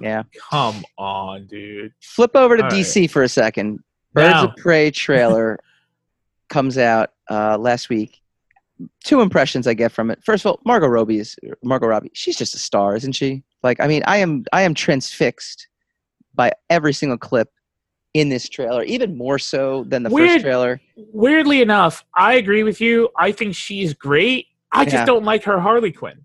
Yeah. 0.00 0.22
Come 0.50 0.82
on, 0.96 1.46
dude. 1.46 1.92
Flip 2.02 2.30
over 2.34 2.56
to 2.56 2.64
All 2.64 2.70
DC 2.70 3.10
for 3.10 3.22
a 3.22 3.28
second. 3.28 3.80
Birds 4.14 4.30
Now. 4.34 4.44
of 4.48 4.56
Prey 4.56 4.90
trailer 4.90 5.58
comes 6.48 6.78
out 6.78 7.10
uh, 7.30 7.58
last 7.58 7.88
week. 7.90 8.20
Two 9.04 9.20
impressions 9.20 9.66
I 9.66 9.74
get 9.74 9.92
from 9.92 10.10
it. 10.10 10.20
First 10.24 10.44
of 10.44 10.50
all, 10.52 10.60
Margot 10.64 10.86
Robbie 10.88 11.18
is 11.18 11.36
Margot 11.62 11.86
Robbie. 11.86 12.10
She's 12.14 12.36
just 12.36 12.54
a 12.54 12.58
star, 12.58 12.96
isn't 12.96 13.12
she? 13.12 13.42
Like, 13.62 13.78
I 13.78 13.86
mean, 13.86 14.02
I 14.06 14.16
am 14.16 14.44
I 14.54 14.62
am 14.62 14.72
transfixed 14.72 15.68
by 16.34 16.52
every 16.70 16.94
single 16.94 17.18
clip 17.18 17.50
in 18.14 18.28
this 18.28 18.48
trailer, 18.48 18.82
even 18.84 19.16
more 19.16 19.38
so 19.38 19.84
than 19.84 20.02
the 20.02 20.10
Weird. 20.10 20.30
first 20.30 20.44
trailer. 20.44 20.80
Weirdly 20.96 21.62
enough, 21.62 22.04
I 22.16 22.34
agree 22.34 22.62
with 22.64 22.80
you. 22.80 23.08
I 23.16 23.32
think 23.32 23.54
she's 23.54 23.94
great. 23.94 24.46
I 24.72 24.84
just 24.84 24.94
Yeah. 24.96 25.04
don't 25.04 25.24
like 25.24 25.44
her 25.44 25.60
Harley 25.60 25.92
Quinn. 25.92 26.24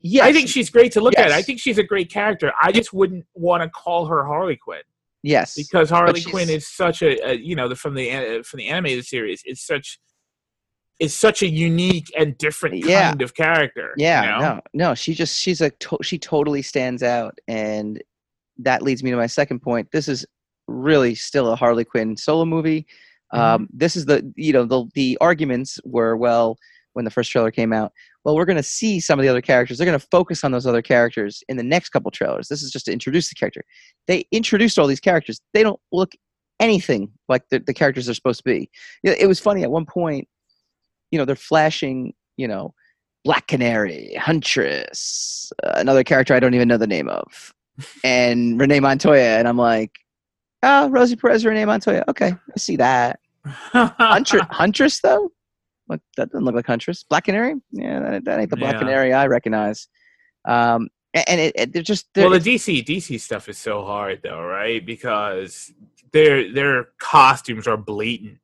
Yes, 0.00 0.24
I 0.26 0.32
think 0.32 0.48
she's 0.48 0.68
great 0.68 0.92
to 0.92 1.00
look 1.00 1.16
at. 1.18 1.30
I 1.32 1.40
think 1.40 1.60
she's 1.60 1.78
a 1.78 1.82
great 1.82 2.10
character. 2.10 2.52
I 2.62 2.72
just 2.72 2.92
wouldn't 2.92 3.24
want 3.34 3.62
to 3.62 3.70
call 3.70 4.04
her 4.06 4.24
Harley 4.26 4.56
Quinn 4.56 4.82
yes, 5.22 5.54
because 5.54 5.88
Harley 5.88 6.22
Quinn 6.22 6.50
is 6.50 6.66
such 6.68 7.00
a, 7.02 7.30
a 7.30 7.34
you 7.36 7.56
know 7.56 7.68
the, 7.68 7.76
from 7.76 7.94
the 7.94 8.10
an- 8.10 8.42
from 8.42 8.58
the 8.58 8.68
animated 8.68 9.06
series. 9.06 9.40
It's 9.46 9.66
such 9.66 9.98
it's 11.00 11.14
such 11.14 11.42
a 11.42 11.46
unique 11.48 12.12
and 12.18 12.36
different 12.36 12.84
Yeah. 12.84 13.08
kind 13.08 13.22
of 13.22 13.34
character. 13.34 13.94
Yeah, 13.96 14.22
you 14.22 14.28
know? 14.30 14.38
no, 14.54 14.60
no. 14.88 14.94
She 14.94 15.14
just 15.14 15.40
she's 15.40 15.62
a 15.62 15.70
to- 15.70 15.98
she 16.02 16.18
totally 16.18 16.60
stands 16.60 17.02
out, 17.02 17.38
and 17.48 18.02
that 18.58 18.82
leads 18.82 19.02
me 19.02 19.10
to 19.10 19.16
my 19.16 19.26
second 19.26 19.60
point. 19.60 19.88
This 19.90 20.06
is 20.08 20.26
really 20.66 21.14
still 21.14 21.52
a 21.52 21.56
Harley 21.56 21.84
Quinn 21.84 22.16
solo 22.16 22.44
movie. 22.44 22.86
Um, 23.32 23.68
this 23.72 23.96
is 23.96 24.06
the 24.06 24.32
you 24.36 24.52
know 24.52 24.64
the 24.64 24.84
the 24.94 25.18
arguments 25.20 25.78
were 25.84 26.16
well 26.16 26.56
when 26.92 27.04
the 27.04 27.10
first 27.10 27.30
trailer 27.30 27.50
came 27.50 27.72
out. 27.72 27.92
Well, 28.24 28.36
we're 28.36 28.44
going 28.44 28.56
to 28.56 28.62
see 28.62 29.00
some 29.00 29.18
of 29.18 29.24
the 29.24 29.28
other 29.28 29.42
characters. 29.42 29.76
They're 29.76 29.86
going 29.86 29.98
to 29.98 30.06
focus 30.10 30.44
on 30.44 30.52
those 30.52 30.66
other 30.66 30.80
characters 30.80 31.42
in 31.48 31.56
the 31.56 31.62
next 31.62 31.90
couple 31.90 32.10
trailers. 32.10 32.48
This 32.48 32.62
is 32.62 32.70
just 32.70 32.86
to 32.86 32.92
introduce 32.92 33.28
the 33.28 33.34
character. 33.34 33.64
They 34.06 34.24
introduced 34.30 34.78
all 34.78 34.86
these 34.86 35.00
characters. 35.00 35.40
They 35.52 35.62
don't 35.62 35.80
look 35.92 36.12
anything 36.60 37.10
like 37.28 37.42
the, 37.50 37.58
the 37.58 37.74
characters 37.74 38.06
they're 38.06 38.14
supposed 38.14 38.38
to 38.38 38.44
be. 38.44 38.70
It 39.02 39.26
was 39.26 39.40
funny 39.40 39.64
at 39.64 39.70
one 39.70 39.84
point. 39.84 40.28
You 41.10 41.18
know, 41.18 41.24
they're 41.24 41.36
flashing. 41.36 42.14
You 42.36 42.48
know, 42.48 42.74
Black 43.24 43.46
Canary, 43.46 44.14
Huntress, 44.14 45.50
uh, 45.62 45.72
another 45.76 46.04
character 46.04 46.34
I 46.34 46.40
don't 46.40 46.54
even 46.54 46.68
know 46.68 46.76
the 46.76 46.86
name 46.86 47.08
of, 47.08 47.54
and 48.04 48.60
Renee 48.60 48.80
Montoya. 48.80 49.38
And 49.38 49.48
I'm 49.48 49.56
like, 49.56 49.92
oh, 50.64 50.88
Rosie 50.90 51.16
Perez, 51.16 51.44
Renee 51.44 51.64
Montoya. 51.64 52.04
Okay, 52.08 52.32
I 52.32 52.58
see 52.58 52.76
that. 52.76 53.20
Huntress, 53.44 54.42
Huntress 54.50 55.00
though? 55.00 55.30
What, 55.86 56.00
that 56.16 56.30
doesn't 56.30 56.44
look 56.44 56.54
like 56.54 56.66
Huntress. 56.66 57.04
Black 57.04 57.24
Canary? 57.24 57.54
Yeah, 57.70 58.00
that, 58.00 58.24
that 58.24 58.40
ain't 58.40 58.50
the 58.50 58.56
Black 58.56 58.74
Yeah. 58.74 58.78
Canary 58.80 59.12
I 59.12 59.26
recognize. 59.26 59.88
Um, 60.46 60.88
and 61.14 61.40
it, 61.40 61.52
it 61.54 61.72
they're 61.72 61.82
just 61.82 62.06
they're, 62.14 62.28
well, 62.28 62.38
the 62.38 62.54
DC 62.54 62.84
DC 62.84 63.20
stuff 63.20 63.48
is 63.48 63.56
so 63.58 63.84
hard 63.84 64.20
though, 64.22 64.42
right? 64.42 64.84
Because 64.84 65.72
their 66.12 66.52
their 66.52 66.88
costumes 66.98 67.68
are 67.68 67.76
blatant. 67.76 68.38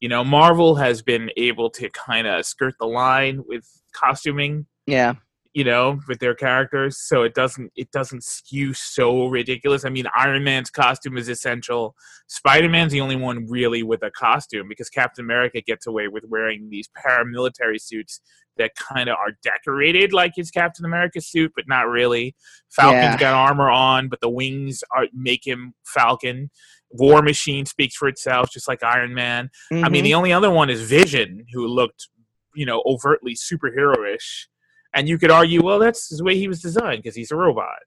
You 0.00 0.08
know, 0.08 0.24
Marvel 0.24 0.74
has 0.76 1.02
been 1.02 1.30
able 1.36 1.70
to 1.70 1.88
kind 1.90 2.26
of 2.26 2.44
skirt 2.46 2.74
the 2.80 2.86
line 2.86 3.44
with 3.46 3.64
costuming. 3.92 4.66
yeah, 4.86 5.14
You 5.52 5.64
know, 5.64 5.98
with 6.06 6.20
their 6.20 6.34
characters, 6.36 6.98
so 6.98 7.22
it 7.24 7.34
doesn't 7.34 7.72
it 7.74 7.90
doesn't 7.90 8.22
skew 8.22 8.72
so 8.72 9.26
ridiculous. 9.26 9.84
I 9.84 9.88
mean, 9.88 10.06
Iron 10.16 10.44
Man's 10.44 10.70
costume 10.70 11.18
is 11.18 11.28
essential. 11.28 11.96
Spider 12.28 12.68
Man's 12.68 12.92
the 12.92 13.00
only 13.00 13.16
one 13.16 13.46
really 13.48 13.82
with 13.82 14.04
a 14.04 14.12
costume 14.12 14.68
because 14.68 14.88
Captain 14.88 15.24
America 15.24 15.60
gets 15.60 15.88
away 15.88 16.06
with 16.06 16.22
wearing 16.28 16.70
these 16.70 16.88
paramilitary 16.96 17.80
suits 17.80 18.20
that 18.58 18.76
kind 18.76 19.08
of 19.08 19.16
are 19.16 19.32
decorated 19.42 20.12
like 20.12 20.34
his 20.36 20.52
Captain 20.52 20.84
America 20.84 21.20
suit, 21.20 21.50
but 21.56 21.64
not 21.66 21.88
really. 21.88 22.36
Falcon's 22.70 23.02
Yeah. 23.02 23.18
got 23.18 23.34
armor 23.34 23.70
on, 23.70 24.08
but 24.08 24.20
the 24.20 24.28
wings 24.30 24.84
are 24.94 25.06
make 25.12 25.44
him 25.44 25.74
Falcon. 25.84 26.50
War 26.90 27.22
Machine 27.22 27.66
speaks 27.66 27.96
for 27.96 28.06
itself, 28.06 28.52
just 28.52 28.68
like 28.68 28.84
Iron 28.84 29.14
Man. 29.14 29.50
I 29.72 29.88
mean, 29.88 30.02
Mhm. 30.02 30.04
the 30.04 30.14
only 30.14 30.32
other 30.32 30.50
one 30.50 30.70
is 30.70 30.82
Vision, 30.88 31.44
who 31.52 31.66
looked, 31.66 32.08
you 32.54 32.66
know, 32.66 32.82
overtly 32.86 33.34
superhero-ish, 33.34 34.48
and 34.94 35.08
you 35.08 35.18
could 35.18 35.30
argue, 35.30 35.62
well, 35.62 35.78
that's 35.78 36.08
the 36.08 36.24
way 36.24 36.36
he 36.36 36.48
was 36.48 36.60
designed 36.60 37.02
because 37.02 37.14
he's 37.16 37.30
a 37.30 37.36
robot, 37.36 37.78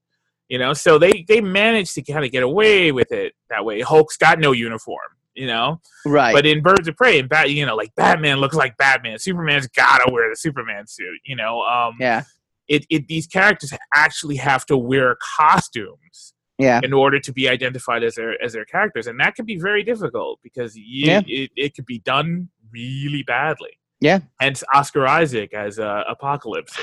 you 0.47 0.57
know. 0.57 0.73
So 0.73 0.97
they 0.97 1.25
they 1.27 1.41
managed 1.41 1.95
to 1.95 2.01
kind 2.01 2.25
of 2.25 2.31
get 2.31 2.43
away 2.43 2.91
with 2.91 3.11
it 3.11 3.33
that 3.49 3.65
way. 3.65 3.81
Hulk's 3.81 4.17
got 4.17 4.39
no 4.39 4.51
uniform, 4.51 5.09
you 5.33 5.47
know, 5.47 5.81
right. 6.05 6.33
but 6.33 6.45
in 6.45 6.61
Birds 6.61 6.87
of 6.87 6.95
Prey 6.95 7.19
and 7.19 7.29
Bat, 7.29 7.51
you 7.51 7.65
know, 7.65 7.75
like 7.75 7.93
Batman 7.95 8.37
looks 8.37 8.55
like 8.55 8.77
Batman. 8.77 9.19
Superman's 9.19 9.67
gotta 9.67 10.11
wear 10.11 10.29
the 10.29 10.35
Superman 10.35 10.87
suit, 10.87 11.19
you 11.25 11.35
know. 11.35 11.61
Um, 11.61 11.95
yeah, 11.99 12.23
it, 12.67 12.85
it 12.89 13.07
these 13.07 13.27
characters 13.27 13.73
actually 13.95 14.37
have 14.37 14.65
to 14.67 14.77
wear 14.77 15.17
costumes 15.21 16.33
yeah, 16.59 16.79
in 16.83 16.93
order 16.93 17.19
to 17.19 17.33
be 17.33 17.49
identified 17.49 18.03
as 18.03 18.15
their 18.15 18.41
as 18.41 18.53
their 18.53 18.65
characters, 18.65 19.07
and 19.07 19.19
that 19.19 19.35
can 19.35 19.45
be 19.45 19.57
very 19.57 19.83
difficult 19.83 20.39
because 20.43 20.75
you, 20.75 21.07
Yeah. 21.07 21.21
it, 21.27 21.51
it 21.55 21.75
could 21.75 21.85
be 21.85 21.99
done 21.99 22.49
really 22.71 23.23
badly. 23.23 23.79
Yeah. 24.03 24.19
Hence 24.41 24.63
Oscar 24.73 25.07
Isaac 25.07 25.53
as 25.53 25.79
uh, 25.79 26.03
Apocalypse 26.09 26.77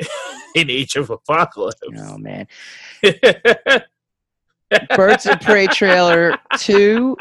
in, 0.00 0.06
in 0.62 0.70
Age 0.70 0.96
of 0.96 1.10
Apocalypse. 1.10 1.76
oh 1.98 2.18
man. 2.18 2.48
Birds 4.96 5.26
of 5.26 5.40
Prey 5.40 5.68
trailer 5.68 6.36
two 6.58 7.16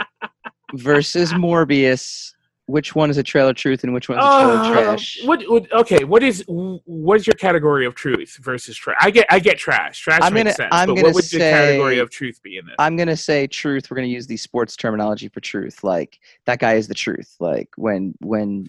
versus 0.74 1.32
Morbius. 1.34 2.32
Which 2.68 2.95
one 2.95 3.12
is 3.12 3.20
a 3.20 3.24
trailer 3.24 3.53
truth 3.53 3.84
and 3.84 3.93
which 3.93 4.10
one 4.10 4.18
is 4.18 4.26
a 4.26 4.28
trailer 4.28 4.58
Uh, 4.58 4.72
trash? 4.74 5.20
what, 5.24 5.43
what? 5.47 5.72
Okay. 5.72 6.03
What 6.03 6.24
is 6.24 6.43
what 6.47 7.18
is 7.20 7.28
your 7.28 7.36
category 7.36 7.86
of 7.86 7.93
truth 7.93 8.39
versus 8.41 8.76
trash? 8.76 8.97
I 8.99 9.12
get 9.12 9.28
I 9.30 9.38
get 9.38 9.60
trash. 9.60 9.99
Trash 9.99 10.22
I'm 10.24 10.34
makes 10.34 10.45
gonna- 10.45 10.56
sense. 10.56 10.70
I'm 10.72 10.88
but 10.88 10.95
gonna 10.95 11.08
what 11.10 11.14
would 11.14 11.26
the 11.26 11.38
category 11.38 11.95
say- 11.97 11.99
of 11.99 12.10
truth 12.10 12.41
be 12.41 12.58
in 12.58 12.66
this? 12.66 12.74
I'm 12.80 12.97
gonna 12.97 13.16
say 13.16 13.45
truth. 13.45 13.91
We're 13.91 13.97
gonna 13.97 14.08
use 14.08 14.26
the 14.26 14.38
sports 14.38 14.76
terminology 14.76 15.28
for 15.28 15.41
truth. 15.41 15.84
Like 15.84 16.20
that 16.45 16.58
guy 16.58 16.74
is 16.74 16.88
the 16.88 16.95
truth. 16.95 17.36
Like 17.39 17.70
when 17.78 18.16
when 18.22 18.66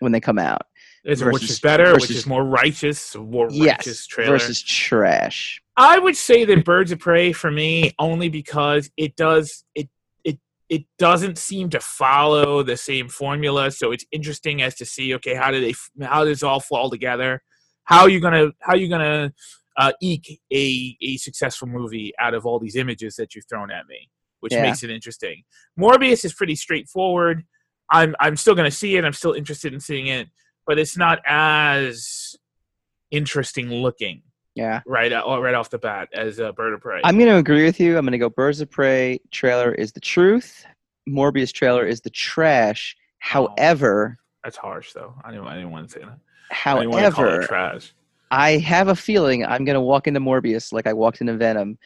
when 0.00 0.12
they 0.12 0.20
come 0.20 0.38
out. 0.38 0.62
Is 1.04 1.22
it 1.22 1.26
which 1.26 1.34
versus- 1.42 1.50
is 1.50 1.60
better? 1.60 1.92
which 1.92 2.02
versus- 2.04 2.16
is 2.18 2.26
more 2.26 2.44
righteous? 2.44 3.14
More 3.14 3.48
righteous 3.48 4.06
trailer 4.06 4.32
Versus 4.32 4.62
trash. 4.62 5.60
I 5.76 5.98
would 5.98 6.16
say 6.16 6.44
that 6.44 6.64
Birds 6.64 6.90
of 6.92 6.98
Prey 6.98 7.32
for 7.32 7.50
me 7.50 7.92
only 7.98 8.28
because 8.28 8.90
it 8.96 9.14
does 9.16 9.64
it 9.74 9.88
it 10.24 10.38
it 10.68 10.84
doesn't 10.98 11.38
seem 11.38 11.70
to 11.70 11.80
follow 11.80 12.62
the 12.62 12.76
same 12.76 13.08
formula. 13.08 13.70
So 13.70 13.92
it's 13.92 14.04
interesting 14.10 14.62
as 14.62 14.74
to 14.76 14.84
see 14.86 15.14
okay 15.14 15.34
how 15.34 15.50
do 15.50 15.60
they 15.60 15.74
how 16.04 16.24
does 16.24 16.42
it 16.42 16.46
all 16.46 16.60
fall 16.60 16.90
together? 16.90 17.42
How 17.84 18.00
are 18.02 18.08
you 18.10 18.20
gonna 18.20 18.48
how 18.60 18.72
are 18.72 18.76
you 18.78 18.88
gonna 18.88 19.32
uh, 19.78 19.92
eke 20.00 20.40
a 20.52 20.96
a 21.02 21.18
successful 21.18 21.68
movie 21.68 22.12
out 22.18 22.32
of 22.34 22.46
all 22.46 22.58
these 22.58 22.76
images 22.76 23.14
that 23.16 23.34
you've 23.34 23.44
thrown 23.46 23.70
at 23.70 23.86
me, 23.86 24.08
which 24.40 24.54
Yeah. 24.54 24.62
makes 24.62 24.82
it 24.82 24.88
interesting. 24.90 25.44
Morbius 25.78 26.24
is 26.24 26.32
pretty 26.32 26.54
straightforward. 26.56 27.44
I'm 27.90 28.14
I'm 28.20 28.36
still 28.36 28.54
gonna 28.54 28.70
see 28.70 28.96
it. 28.96 29.04
I'm 29.04 29.12
still 29.12 29.32
interested 29.32 29.72
in 29.74 29.80
seeing 29.80 30.06
it, 30.08 30.28
but 30.66 30.78
it's 30.78 30.96
not 30.96 31.20
as 31.26 32.36
interesting 33.10 33.68
looking 33.70 34.22
Yeah. 34.54 34.80
right 34.86 35.12
out, 35.12 35.40
right 35.42 35.54
off 35.54 35.70
the 35.70 35.78
bat 35.78 36.08
as 36.12 36.40
uh, 36.40 36.46
a 36.46 36.52
bird 36.52 36.74
of 36.74 36.80
prey. 36.80 37.00
I'm 37.04 37.16
going 37.18 37.30
to 37.30 37.36
agree 37.36 37.64
with 37.64 37.78
you. 37.78 37.96
I'm 37.96 38.04
going 38.04 38.12
to 38.12 38.18
go 38.18 38.28
Birds 38.28 38.60
of 38.60 38.70
Prey 38.70 39.20
trailer 39.30 39.72
is 39.72 39.92
the 39.92 40.00
truth. 40.00 40.66
Morbius 41.08 41.52
trailer 41.52 41.86
is 41.86 42.00
the 42.00 42.10
trash. 42.10 42.96
Oh. 42.98 43.48
However, 43.58 44.18
That's 44.42 44.56
harsh, 44.56 44.92
though. 44.92 45.14
I 45.24 45.30
didn't, 45.30 45.46
I 45.46 45.54
didn't 45.54 45.70
want 45.70 45.88
to 45.88 45.92
say 45.92 46.00
that. 46.00 46.18
I 46.64 46.74
didn't 46.74 46.90
want 46.90 47.04
to 47.04 47.10
call 47.12 47.24
it 47.26 47.28
however, 47.28 47.46
trash. 47.46 47.94
I 48.30 48.52
have 48.58 48.88
a 48.88 48.96
feeling 48.96 49.44
I'm 49.44 49.64
going 49.64 49.74
to 49.74 49.80
walk 49.80 50.08
into 50.08 50.20
Morbius 50.20 50.72
like 50.72 50.86
I 50.88 50.92
walked 50.94 51.20
into 51.20 51.34
Venom, 51.36 51.78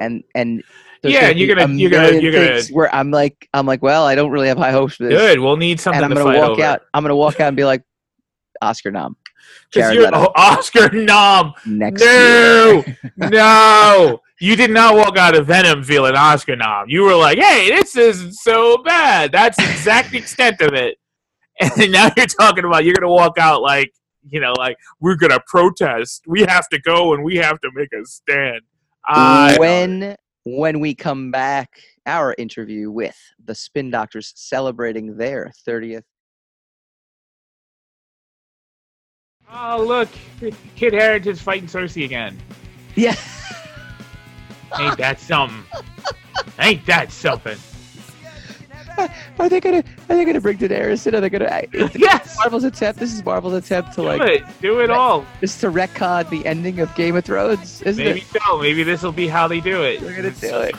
and 0.00 0.24
and 0.34 0.64
there's 1.04 1.14
Yeah, 1.14 1.28
gonna 1.28 1.34
you're 1.34 1.54
gonna- 1.54 1.74
you're 1.74 1.90
gonna- 1.90 2.18
you're 2.20 2.32
gonna- 2.32 2.62
where 2.72 2.92
I'm 2.94 3.10
like 3.12 3.48
I'm 3.54 3.66
like 3.66 3.82
well 3.82 4.04
I 4.04 4.14
don't 4.16 4.30
really 4.32 4.48
have 4.48 4.58
high 4.58 4.72
hopes 4.72 4.96
for 4.96 5.04
this, 5.04 5.12
Good. 5.18 5.38
We'll 5.40 5.56
need 5.56 5.78
something 5.80 6.02
and 6.02 6.12
I'm 6.12 6.18
gonna 6.24 6.38
walk 6.38 6.50
over. 6.50 6.62
out. 6.62 6.82
I'm 6.92 7.02
gonna 7.04 7.14
walk 7.16 7.38
out 7.40 7.48
and 7.48 7.56
be 7.56 7.64
like 7.64 7.82
Oscar 8.60 8.90
nom 8.90 9.16
Because 9.72 9.94
you're 9.94 10.08
oh, 10.12 10.32
Oscar 10.36 10.90
nom. 10.90 11.52
next. 11.66 12.00
No, 12.02 12.84
no. 13.16 14.20
You 14.40 14.56
did 14.56 14.70
not 14.70 14.96
walk 14.96 15.16
out 15.16 15.36
of 15.36 15.46
Venom 15.46 15.84
feeling 15.84 16.14
Oscar 16.16 16.56
nom. 16.56 16.88
You 16.88 17.02
were 17.04 17.14
like, 17.14 17.38
"Hey, 17.38 17.70
this 17.70 17.96
isn't 17.96 18.32
so 18.34 18.78
bad." 18.78 19.30
That's 19.32 19.56
the 19.56 19.62
exact 19.70 20.12
extent 20.12 20.60
of 20.60 20.74
it. 20.74 20.98
And 21.60 21.92
now 21.92 22.10
you're 22.16 22.26
talking 22.26 22.64
about 22.64 22.84
you're 22.84 22.94
gonna 22.94 23.12
walk 23.12 23.38
out 23.38 23.62
like, 23.62 23.92
you 24.28 24.40
know, 24.40 24.52
like 24.58 24.76
we're 25.00 25.14
gonna 25.14 25.38
protest. 25.46 26.22
We 26.26 26.40
have 26.42 26.68
to 26.70 26.80
go 26.80 27.14
and 27.14 27.22
we 27.22 27.36
have 27.36 27.60
to 27.60 27.70
make 27.74 27.90
a 27.92 28.04
stand. 28.06 28.60
I- 29.06 29.56
when 29.58 30.16
when 30.44 30.78
we 30.80 30.94
come 30.94 31.30
back, 31.30 31.80
our 32.06 32.34
interview 32.36 32.90
with 32.90 33.16
the 33.42 33.54
Spin 33.54 33.90
Doctors 33.90 34.32
celebrating 34.36 35.16
their 35.16 35.50
30th. 35.66 36.02
Oh, 39.48 39.52
ah, 39.52 39.76
look, 39.76 40.08
Kit 40.76 40.92
Harington's 40.92 41.40
fighting 41.40 41.68
Cersei 41.68 42.04
again. 42.04 42.38
Yeah. 42.94 43.14
Ain't 44.78 44.96
that 44.98 45.20
something? 45.20 45.62
Ain't 46.58 46.84
that 46.86 47.12
something? 47.12 47.58
Are 49.38 49.48
they 49.48 49.60
gonna 49.60 49.82
Are 50.08 50.16
they 50.16 50.24
gonna 50.24 50.40
bring 50.40 50.58
Daenerys 50.58 51.06
in? 51.06 51.14
Are 51.14 51.20
they 51.20 51.28
gonna? 51.28 51.46
I- 51.46 51.68
yes, 51.94 52.36
Marvel's 52.38 52.64
attempt. 52.64 53.00
This 53.00 53.12
is 53.12 53.24
Marvel's 53.24 53.54
attempt 53.54 53.90
to 53.92 54.02
do 54.02 54.06
like 54.06 54.20
it, 54.22 54.44
do 54.60 54.80
it 54.80 54.90
all. 54.90 55.24
just 55.40 55.60
to 55.60 55.70
retcon 55.70 56.28
the 56.30 56.44
ending 56.46 56.80
of 56.80 56.94
Game 56.94 57.16
of 57.16 57.24
Thrones, 57.24 57.82
isn't 57.82 58.02
Maybe 58.04 58.20
it? 58.20 58.26
so. 58.46 58.58
Maybe 58.60 58.82
this 58.82 59.02
will 59.02 59.12
be 59.12 59.28
how 59.28 59.48
they 59.48 59.60
do 59.60 59.82
it. 59.82 60.00
We're 60.00 60.14
gonna 60.16 60.30
do 60.30 60.58
it. 60.60 60.74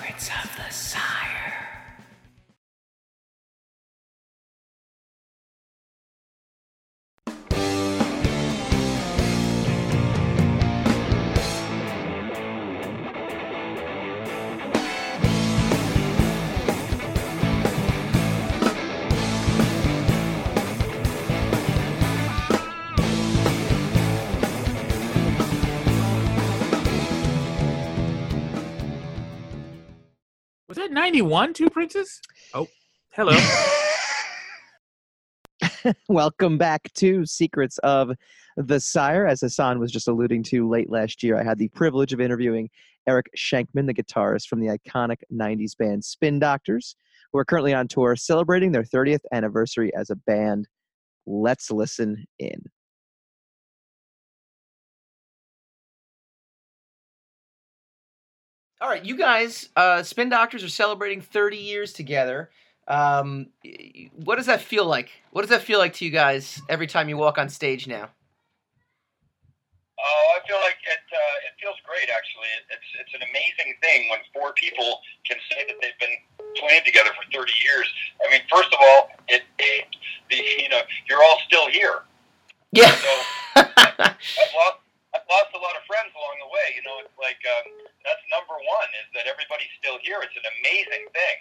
91 31.06 31.54
Two 31.54 31.70
Princes? 31.70 32.20
Oh, 32.56 32.68
hello. 33.12 33.38
Welcome 36.10 36.58
back 36.58 36.92
to 36.96 37.28
Secrets 37.28 37.78
of 37.84 38.10
the 38.58 38.80
Sire. 38.80 39.28
As 39.28 39.42
Hassan 39.42 39.78
was 39.78 39.92
just 39.92 40.08
alluding 40.08 40.42
to 40.46 40.68
late 40.68 40.90
last 40.90 41.22
year, 41.22 41.40
I 41.40 41.44
had 41.44 41.60
the 41.60 41.68
privilege 41.68 42.12
of 42.12 42.20
interviewing 42.20 42.72
Eric 43.08 43.28
Schenkman, 43.38 43.86
the 43.86 43.94
guitarist 43.94 44.48
from 44.48 44.62
the 44.62 44.76
iconic 44.76 45.18
90s 45.32 45.78
band 45.78 46.04
Spin 46.04 46.40
Doctors, 46.40 46.96
who 47.32 47.38
are 47.38 47.46
currently 47.46 47.76
on 47.76 47.88
tour 47.88 48.16
celebrating 48.16 48.72
their 48.72 48.82
30th 48.82 49.26
anniversary 49.32 49.94
as 49.94 50.10
a 50.10 50.16
band. 50.16 50.68
Let's 51.28 51.70
listen 51.70 52.26
in. 52.40 52.64
All 58.86 58.92
right, 58.92 59.04
you 59.04 59.18
guys, 59.18 59.70
uh, 59.76 60.04
Spin 60.04 60.30
Doctors 60.30 60.64
are 60.64 60.70
celebrating 60.70 61.20
30 61.20 61.58
years 61.58 61.92
together. 61.92 62.52
Um, 62.88 63.48
what 64.14 64.36
does 64.36 64.46
that 64.46 64.62
feel 64.62 64.86
like? 64.86 65.10
What 65.32 65.42
does 65.42 65.50
that 65.50 65.64
feel 65.64 65.80
like 65.80 65.94
to 65.94 66.06
you 66.06 66.12
guys 66.12 66.62
every 66.70 66.86
time 66.86 67.10
you 67.10 67.18
walk 67.18 67.40
on 67.40 67.50
stage 67.50 67.88
now? 67.88 68.10
Oh, 70.00 70.38
I 70.38 70.48
feel 70.48 70.58
like 70.58 70.78
it. 70.86 71.02
Uh, 71.12 71.48
it 71.48 71.60
feels 71.60 71.78
great, 71.84 72.14
actually. 72.16 72.46
It's 72.70 72.86
it's 73.02 73.14
an 73.16 73.28
amazing 73.28 73.74
thing 73.82 74.08
when 74.12 74.20
four 74.32 74.54
people 74.54 75.00
can 75.28 75.38
say 75.50 75.66
that 75.66 75.78
they've 75.82 76.00
been 76.00 76.54
playing 76.56 76.84
together 76.86 77.10
for 77.10 77.26
30 77.34 77.52
years. 77.66 77.92
I 78.24 78.30
mean, 78.30 78.42
first 78.54 78.72
of 78.72 78.78
all, 78.80 79.10
it, 79.28 79.42
it 79.58 79.86
the 80.30 80.36
you 80.62 80.70
know 80.70 80.82
you're 81.10 81.24
all 81.24 81.40
still 81.48 81.68
here. 81.70 82.02
Yeah. 82.72 82.92
So 82.92 83.10
I've 83.56 84.54
lost 84.54 84.85
I've 85.26 85.42
lost 85.42 85.58
a 85.58 85.62
lot 85.62 85.74
of 85.74 85.82
friends 85.90 86.14
along 86.14 86.38
the 86.38 86.50
way. 86.54 86.78
You 86.78 86.86
know, 86.86 87.02
it's 87.02 87.18
like 87.18 87.42
um, 87.50 87.66
that's 88.06 88.22
number 88.30 88.54
one 88.54 88.90
is 89.02 89.10
that 89.18 89.26
everybody's 89.26 89.74
still 89.82 89.98
here. 90.06 90.22
It's 90.22 90.38
an 90.38 90.46
amazing 90.62 91.10
thing 91.10 91.38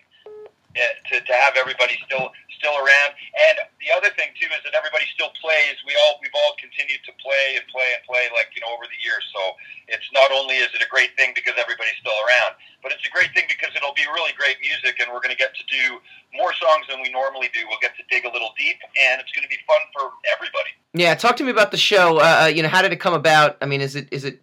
to 0.75 1.21
to 1.21 1.33
have 1.33 1.55
everybody 1.57 1.97
still 2.05 2.31
still 2.59 2.75
around. 2.81 3.13
And 3.51 3.69
the 3.79 3.93
other 3.93 4.11
thing 4.17 4.33
too 4.39 4.49
is 4.51 4.63
that 4.65 4.75
everybody 4.75 5.05
still 5.13 5.31
plays. 5.39 5.77
We 5.87 5.95
all 6.01 6.19
we've 6.23 6.35
all 6.35 6.57
continued 6.59 7.03
to 7.07 7.13
play 7.21 7.61
and 7.61 7.65
play 7.69 7.89
and 7.95 8.03
play 8.09 8.29
like 8.35 8.51
you 8.57 8.65
know 8.65 8.73
over 8.73 8.89
the 8.89 9.01
years. 9.05 9.23
So 9.31 9.41
it's 9.89 10.09
not 10.17 10.33
only 10.33 10.59
is 10.59 10.73
it 10.73 10.81
a 10.81 10.91
great 10.91 11.13
thing 11.21 11.37
because 11.37 11.55
everybody's 11.61 11.99
still 12.01 12.17
around, 12.25 12.57
but 12.83 12.91
it's 12.91 13.05
a 13.05 13.13
great 13.13 13.31
thing 13.37 13.45
because 13.49 13.71
it'll 13.77 13.95
be 13.95 14.07
really 14.13 14.33
great 14.35 14.57
music, 14.65 14.99
and 15.01 15.13
we're 15.13 15.21
going 15.21 15.35
to 15.35 15.41
get 15.41 15.53
to 15.55 15.65
do 15.69 16.01
more 16.35 16.53
songs 16.57 16.89
than 16.89 17.01
we 17.05 17.11
normally 17.11 17.51
do. 17.53 17.63
We'll 17.69 17.83
get 17.83 17.95
to 17.97 18.05
dig 18.11 18.25
a 18.25 18.33
little 18.33 18.51
deep, 18.59 18.81
and 18.97 19.21
it's 19.21 19.33
going 19.33 19.45
to 19.45 19.53
be 19.53 19.61
fun 19.69 19.81
for 19.93 20.11
everybody. 20.33 20.73
Yeah, 20.95 21.15
talk 21.15 21.37
to 21.39 21.45
me 21.45 21.51
about 21.51 21.71
the 21.71 21.77
show. 21.77 22.19
Uh, 22.19 22.51
you 22.53 22.63
know, 22.63 22.69
how 22.69 22.83
did 22.83 22.93
it 22.93 23.01
come 23.01 23.15
about? 23.15 23.57
I 23.61 23.67
mean, 23.67 23.81
is 23.81 23.97
it 23.97 24.09
is 24.11 24.25
it, 24.25 24.41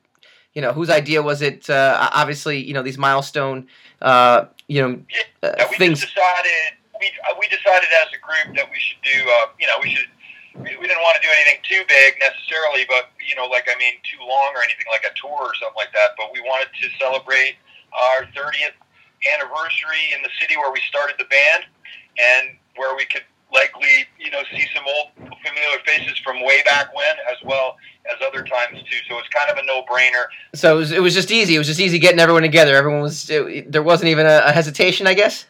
you 0.53 0.61
know, 0.61 0.73
whose 0.73 0.89
idea 0.89 1.21
was 1.21 1.41
it? 1.41 1.69
Uh, 1.69 2.09
obviously, 2.13 2.59
you 2.59 2.73
know, 2.73 2.83
these 2.83 2.97
milestone, 2.97 3.67
uh, 4.01 4.45
you 4.71 4.79
know, 4.81 4.95
uh, 5.43 5.51
Yeah, 5.57 5.67
we 5.69 5.75
things. 5.75 5.99
decided 5.99 6.79
we 6.99 7.11
uh, 7.27 7.35
we 7.35 7.47
decided 7.51 7.91
as 7.99 8.07
a 8.15 8.19
group 8.23 8.55
that 8.55 8.71
we 8.71 8.79
should 8.79 9.03
do. 9.03 9.19
Uh, 9.19 9.51
you 9.59 9.67
know, 9.67 9.75
we 9.83 9.91
should. 9.91 10.07
We, 10.55 10.75
we 10.79 10.83
didn't 10.87 11.03
want 11.03 11.15
to 11.15 11.23
do 11.23 11.31
anything 11.31 11.63
too 11.63 11.83
big 11.87 12.19
necessarily, 12.19 12.83
but 12.87 13.11
you 13.19 13.35
know, 13.35 13.47
like 13.51 13.67
I 13.67 13.75
mean, 13.79 13.99
too 14.07 14.19
long 14.23 14.51
or 14.55 14.63
anything 14.63 14.87
like 14.87 15.03
a 15.03 15.11
tour 15.19 15.43
or 15.51 15.55
something 15.59 15.79
like 15.79 15.91
that. 15.91 16.15
But 16.15 16.31
we 16.31 16.39
wanted 16.43 16.71
to 16.79 16.87
celebrate 16.99 17.55
our 17.91 18.27
30th 18.31 18.75
anniversary 19.27 20.11
in 20.15 20.23
the 20.23 20.31
city 20.39 20.55
where 20.55 20.71
we 20.71 20.79
started 20.87 21.15
the 21.19 21.27
band, 21.27 21.67
and 22.19 22.55
where 22.79 22.95
we 22.95 23.03
could 23.07 23.23
likely, 23.53 24.07
you 24.19 24.31
know, 24.31 24.41
see 24.51 24.65
some 24.73 24.83
old 24.87 25.11
familiar 25.15 25.79
faces 25.85 26.17
from 26.19 26.43
way 26.43 26.61
back 26.63 26.95
when, 26.95 27.15
as 27.29 27.37
well 27.43 27.77
as 28.11 28.17
other 28.25 28.43
times 28.43 28.79
too. 28.89 28.97
So 29.07 29.17
it's 29.19 29.27
kind 29.29 29.51
of 29.51 29.57
a 29.57 29.65
no-brainer. 29.65 30.25
So 30.55 30.75
it 30.75 30.79
was, 30.79 30.91
it 30.91 31.01
was 31.01 31.13
just 31.13 31.31
easy. 31.31 31.55
It 31.55 31.57
was 31.57 31.67
just 31.67 31.79
easy 31.79 31.99
getting 31.99 32.19
everyone 32.19 32.43
together. 32.43 32.75
Everyone 32.75 33.01
was. 33.01 33.29
It, 33.29 33.71
there 33.71 33.83
wasn't 33.83 34.09
even 34.09 34.25
a, 34.25 34.43
a 34.45 34.51
hesitation, 34.51 35.07
I 35.07 35.13
guess. 35.13 35.45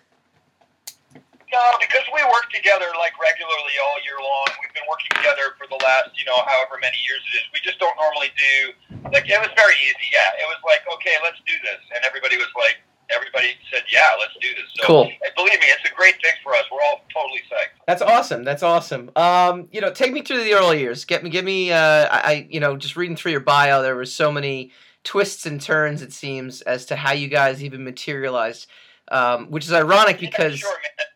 No, 1.51 1.59
because 1.83 2.07
we 2.15 2.23
work 2.31 2.47
together 2.47 2.87
like 2.95 3.11
regularly 3.19 3.75
all 3.83 3.99
year 4.07 4.15
long. 4.23 4.47
We've 4.63 4.71
been 4.71 4.87
working 4.87 5.11
together 5.19 5.51
for 5.59 5.67
the 5.67 5.75
last, 5.83 6.15
you 6.15 6.23
know, 6.23 6.39
however 6.47 6.79
many 6.79 6.95
years 7.03 7.19
it 7.27 7.43
is. 7.43 7.45
We 7.51 7.59
just 7.59 7.75
don't 7.75 7.91
normally 7.99 8.31
do 8.39 8.71
like 9.11 9.27
it 9.27 9.35
was 9.35 9.51
very 9.59 9.75
easy. 9.83 10.07
Yeah, 10.15 10.39
it 10.39 10.47
was 10.47 10.63
like 10.63 10.79
okay, 10.95 11.19
let's 11.19 11.43
do 11.43 11.51
this, 11.59 11.83
and 11.91 12.07
everybody 12.07 12.39
was 12.39 12.47
like, 12.55 12.79
everybody 13.13 13.47
said, 13.71 13.83
yeah, 13.91 14.07
let's 14.19 14.33
do 14.41 14.47
this. 14.55 14.71
So 14.75 14.87
Cool. 14.87 15.11
believe 15.35 15.59
me, 15.59 15.67
it's 15.67 15.89
a 15.89 15.95
great 15.95 16.15
thing 16.15 16.33
for 16.43 16.53
us. 16.53 16.63
We're 16.71 16.81
all 16.81 17.01
totally 17.13 17.41
psyched. 17.51 17.79
That's 17.87 18.01
awesome. 18.01 18.43
That's 18.43 18.63
awesome. 18.63 19.11
Um, 19.15 19.67
you 19.71 19.81
know, 19.81 19.91
take 19.91 20.13
me 20.13 20.21
through 20.21 20.43
the 20.43 20.53
early 20.53 20.79
years. 20.79 21.05
Get 21.05 21.23
me, 21.23 21.29
give 21.29 21.45
me. 21.45 21.71
Uh, 21.71 22.07
I, 22.09 22.47
you 22.49 22.59
know, 22.59 22.77
just 22.77 22.95
reading 22.95 23.15
through 23.15 23.31
your 23.31 23.41
bio, 23.41 23.81
there 23.81 23.95
were 23.95 24.05
so 24.05 24.31
many 24.31 24.71
twists 25.03 25.45
and 25.45 25.61
turns. 25.61 26.01
It 26.01 26.13
seems 26.13 26.61
as 26.61 26.85
to 26.87 26.95
how 26.95 27.11
you 27.13 27.27
guys 27.27 27.63
even 27.63 27.83
materialized, 27.83 28.67
um, 29.11 29.47
which 29.51 29.65
is 29.65 29.73
ironic 29.73 30.19
because. 30.19 30.59
sure. 30.59 30.73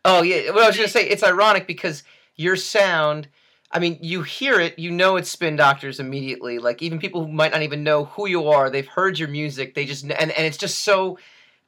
Oh 0.07 0.21
yeah, 0.21 0.51
well 0.51 0.63
I 0.63 0.67
was 0.67 0.75
gonna 0.77 0.87
say 0.87 1.07
it's 1.07 1.23
ironic 1.23 1.65
because 1.67 2.03
your 2.35 2.55
sound. 2.55 3.27
I 3.71 3.79
mean, 3.79 3.97
you 3.99 4.21
hear 4.21 4.59
it, 4.59 4.77
you 4.79 4.91
know 4.91 5.17
it's 5.17 5.29
Spin 5.29 5.55
Doctors 5.55 5.99
immediately. 5.99 6.59
Like 6.59 6.81
even 6.81 6.99
people 6.99 7.25
who 7.25 7.31
might 7.31 7.51
not 7.51 7.63
even 7.63 7.83
know 7.83 8.05
who 8.05 8.27
you 8.27 8.47
are, 8.47 8.69
they've 8.69 8.87
heard 8.87 9.17
your 9.17 9.27
music. 9.27 9.73
They 9.73 9.85
just 9.85 10.03
and 10.03 10.13
and 10.13 10.31
it's 10.31 10.57
just 10.57 10.79
so 10.79 11.17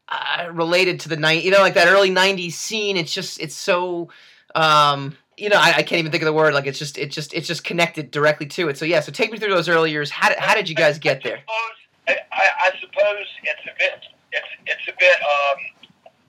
uh, 0.09 0.49
related 0.51 0.99
to 1.01 1.09
the 1.09 1.17
night. 1.17 1.43
You 1.43 1.51
know, 1.51 1.59
like 1.59 1.73
that 1.75 1.87
early 1.87 2.09
'90s 2.09 2.53
scene. 2.53 2.97
It's 2.97 3.13
just 3.13 3.39
it's 3.39 3.55
so. 3.55 4.09
Um, 4.55 5.17
you 5.37 5.49
know, 5.49 5.57
I, 5.57 5.69
I 5.77 5.83
can't 5.83 5.99
even 5.99 6.11
think 6.11 6.23
of 6.23 6.25
the 6.25 6.33
word. 6.33 6.55
Like 6.55 6.65
it's 6.65 6.79
just, 6.79 6.97
it 6.97 7.11
just, 7.11 7.31
it's 7.33 7.45
just 7.45 7.63
connected 7.63 8.09
directly 8.09 8.47
to 8.47 8.69
it. 8.69 8.77
So 8.77 8.85
yeah, 8.85 9.01
so 9.01 9.11
take 9.11 9.31
me 9.31 9.37
through 9.37 9.53
those 9.53 9.69
early 9.69 9.91
years. 9.91 10.09
How 10.09 10.29
did, 10.29 10.39
how 10.39 10.55
did 10.55 10.67
you 10.67 10.73
guys 10.73 10.97
get 10.97 11.21
there? 11.21 11.37
I 11.37 12.09
suppose, 12.09 12.17
I, 12.33 12.71
suppose 12.81 13.27
it's 13.43 13.65
a 13.69 13.75
bit, 13.77 14.01
it's 14.31 14.47
it's 14.65 14.87
a 14.89 14.95
bit, 14.97 15.17
um, 15.21 15.59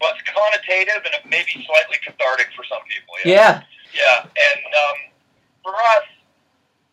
it's 0.02 0.22
connotative 0.28 1.00
and 1.04 1.14
it 1.14 1.24
may 1.24 1.42
be 1.46 1.64
slightly 1.64 1.96
cathartic 2.04 2.48
for 2.54 2.64
some 2.68 2.82
people. 2.84 3.14
Yeah, 3.24 3.62
Yeah, 3.96 4.28
and 4.28 4.62
um, 4.76 4.98
for 5.64 5.74
us, 5.96 6.04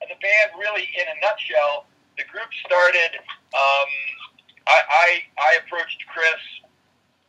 the 0.02 0.16
band 0.16 0.50
really, 0.58 0.88
in 0.96 1.06
a 1.06 1.18
nutshell, 1.20 1.86
the 2.18 2.24
group 2.32 2.48
started. 2.66 3.20
Um, 3.52 3.90
I, 4.68 4.80
I 4.90 5.08
I 5.38 5.60
approached 5.66 6.00
Chris, 6.08 6.42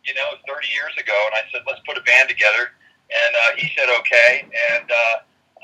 you 0.06 0.14
know, 0.14 0.38
30 0.46 0.70
years 0.70 0.94
ago, 0.96 1.16
and 1.26 1.34
I 1.34 1.42
said, 1.50 1.66
let's 1.66 1.82
put 1.82 1.98
a 1.98 2.04
band 2.06 2.30
together, 2.30 2.72
and 3.10 3.32
uh, 3.34 3.50
he 3.58 3.70
said 3.74 3.90
okay, 4.00 4.46
and 4.46 4.86
uh, 4.86 5.16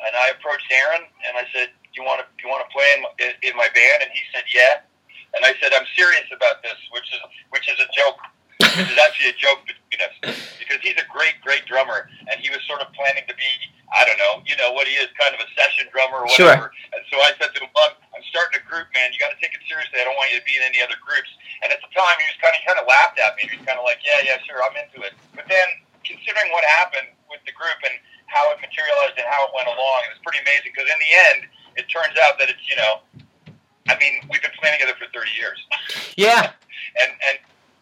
and 0.07 0.13
I 0.19 0.35
approached 0.35 0.67
Aaron, 0.71 1.07
and 1.27 1.39
I 1.39 1.47
said, 1.55 1.71
you 1.95 2.03
want 2.03 2.21
to 2.21 2.27
you 2.43 2.51
want 2.51 2.67
to 2.67 2.71
play 2.75 2.89
in 2.97 3.01
my, 3.07 3.13
in- 3.47 3.57
my 3.57 3.69
band, 3.71 4.03
and 4.03 4.11
he 4.11 4.23
said 4.35 4.45
yeah, 4.51 4.83
and 5.39 5.45
I 5.47 5.55
said 5.63 5.73
I'm 5.73 5.87
serious 5.95 6.27
about 6.35 6.63
this, 6.63 6.77
which 6.91 7.09
is 7.15 7.21
which 7.51 7.67
is 7.71 7.79
a 7.79 7.89
joke. 7.95 8.19
Which 8.63 8.91
is 8.95 9.01
actually 9.03 9.35
a 9.35 9.39
joke 9.39 9.67
between 9.67 10.01
us 10.07 10.15
because 10.59 10.81
he's 10.81 10.97
a 10.97 11.07
great, 11.11 11.37
great 11.43 11.67
drummer, 11.67 12.09
and 12.31 12.39
he 12.39 12.49
was 12.49 12.63
sort 12.65 12.81
of 12.81 12.89
planning 12.95 13.27
to 13.27 13.35
be, 13.35 13.51
I 13.91 14.07
don't 14.07 14.17
know, 14.17 14.41
you 14.47 14.55
know 14.57 14.73
what 14.73 14.87
he 14.87 14.95
is, 14.97 15.11
kind 15.19 15.35
of 15.35 15.43
a 15.43 15.49
session 15.59 15.91
drummer 15.93 16.25
or 16.25 16.31
whatever. 16.31 16.71
Sure. 16.73 16.97
And 16.97 17.03
so 17.13 17.21
I 17.21 17.37
said 17.37 17.53
to 17.53 17.59
him, 17.61 17.73
"Look, 17.75 17.99
I'm 18.15 18.25
starting 18.31 18.63
a 18.63 18.65
group, 18.65 18.89
man. 18.95 19.13
You 19.13 19.19
got 19.21 19.35
to 19.35 19.41
take 19.43 19.53
it 19.53 19.61
seriously. 19.67 20.01
I 20.01 20.07
don't 20.07 20.17
want 20.17 20.33
you 20.33 20.39
to 20.41 20.47
be 20.47 20.57
in 20.57 20.65
any 20.65 20.81
other 20.81 20.97
groups." 21.03 21.29
And 21.61 21.75
at 21.75 21.83
the 21.85 21.91
time, 21.93 22.17
he 22.23 22.27
was 22.31 22.39
kind 22.41 22.55
of 22.57 22.63
kind 22.65 22.79
of 22.81 22.87
laughed 22.89 23.19
at 23.21 23.37
me. 23.37 23.51
He 23.51 23.59
was 23.59 23.65
kind 23.67 23.77
of 23.77 23.85
like, 23.85 24.01
"Yeah, 24.07 24.25
yeah, 24.25 24.39
sure, 24.47 24.63
I'm 24.63 24.75
into 24.79 25.05
it." 25.05 25.13
But 25.37 25.51
then, 25.51 25.69
considering 26.07 26.55
what 26.55 26.65
happened 26.79 27.13
with 27.29 27.43
the 27.45 27.53
group 27.53 27.79
and 27.85 27.99
how 28.31 28.49
it 28.55 28.63
materialized 28.65 29.21
and 29.21 29.29
how 29.29 29.45
it 29.45 29.53
went 29.53 29.69
along, 29.69 29.99
it 30.09 30.17
was 30.17 30.23
pretty 30.25 30.41
amazing. 30.41 30.73
Because 30.73 30.89
in 30.89 31.01
the 31.03 31.13
end, 31.35 31.41
it 31.77 31.85
turns 31.93 32.17
out 32.25 32.41
that 32.41 32.49
it's 32.49 32.65
you 32.65 32.79
know, 32.81 33.05
I 33.93 33.99
mean, 34.01 34.25
we've 34.33 34.41
been 34.41 34.57
playing 34.57 34.81
together 34.81 34.97
for 34.97 35.11
30 35.13 35.29
years 35.37 35.61
yeah, 36.17 36.53
and 37.01 37.11
and 37.13 37.37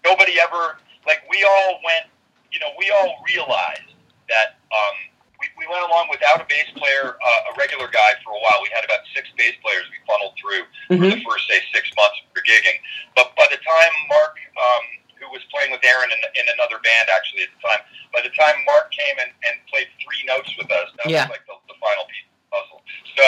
nobody 0.04 0.40
ever 0.40 0.76
like 1.06 1.22
we 1.30 1.42
all 1.44 1.80
went 1.84 2.06
you 2.52 2.58
know 2.60 2.70
we 2.78 2.90
all 2.90 3.20
realized 3.28 3.94
that 4.28 4.58
um 4.72 4.96
we, 5.40 5.48
we 5.56 5.64
went 5.72 5.80
along 5.88 6.12
without 6.12 6.36
a 6.36 6.46
bass 6.52 6.68
player 6.76 7.16
uh, 7.16 7.48
a 7.48 7.52
regular 7.56 7.88
guy 7.88 8.12
for 8.20 8.36
a 8.36 8.40
while. 8.44 8.60
We 8.60 8.68
had 8.76 8.84
about 8.84 9.00
six 9.16 9.24
bass 9.40 9.56
players 9.64 9.88
we 9.88 9.96
funneled 10.04 10.36
through 10.36 10.68
for 10.92 11.00
hmm 11.00 11.16
the 11.16 11.20
first 11.24 11.48
say 11.48 11.64
six 11.72 11.88
months 11.96 12.20
for 12.36 12.44
gigging. 12.44 12.76
But 13.16 13.32
by 13.40 13.48
the 13.48 13.56
time 13.56 13.94
mark 14.12 14.36
um 14.60 14.84
who 15.16 15.28
was 15.32 15.40
playing 15.52 15.72
with 15.72 15.80
aaron 15.84 16.08
in, 16.12 16.20
in 16.36 16.46
another 16.56 16.80
band 16.80 17.08
actually 17.12 17.44
at 17.48 17.52
the 17.56 17.60
time 17.64 17.82
by 18.12 18.20
the 18.24 18.32
time 18.36 18.56
mark 18.68 18.92
came 18.92 19.16
and, 19.20 19.32
and 19.48 19.56
played 19.72 19.88
three 20.04 20.20
notes 20.28 20.52
with 20.60 20.68
us 20.72 20.92
that 21.00 21.08
Yeah. 21.08 21.24
was 21.28 21.36
like 21.40 21.44
the, 21.48 21.56
the 21.72 21.76
final 21.80 22.04
piece 22.08 22.28
of 22.28 22.36
the 22.36 22.48
puzzle. 22.52 22.80
So 23.16 23.26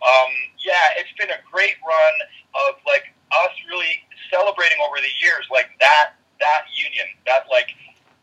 um 0.00 0.30
yeah 0.64 0.96
it's 0.96 1.12
been 1.20 1.28
a 1.32 1.40
great 1.44 1.76
run 1.84 2.14
of 2.56 2.80
like 2.88 3.12
us 3.32 3.52
really 3.70 4.02
celebrating 4.30 4.78
over 4.86 4.98
the 5.02 5.12
years 5.22 5.46
like 5.50 5.70
that 5.80 6.18
that 6.40 6.64
union 6.72 7.06
that 7.26 7.46
like 7.50 7.68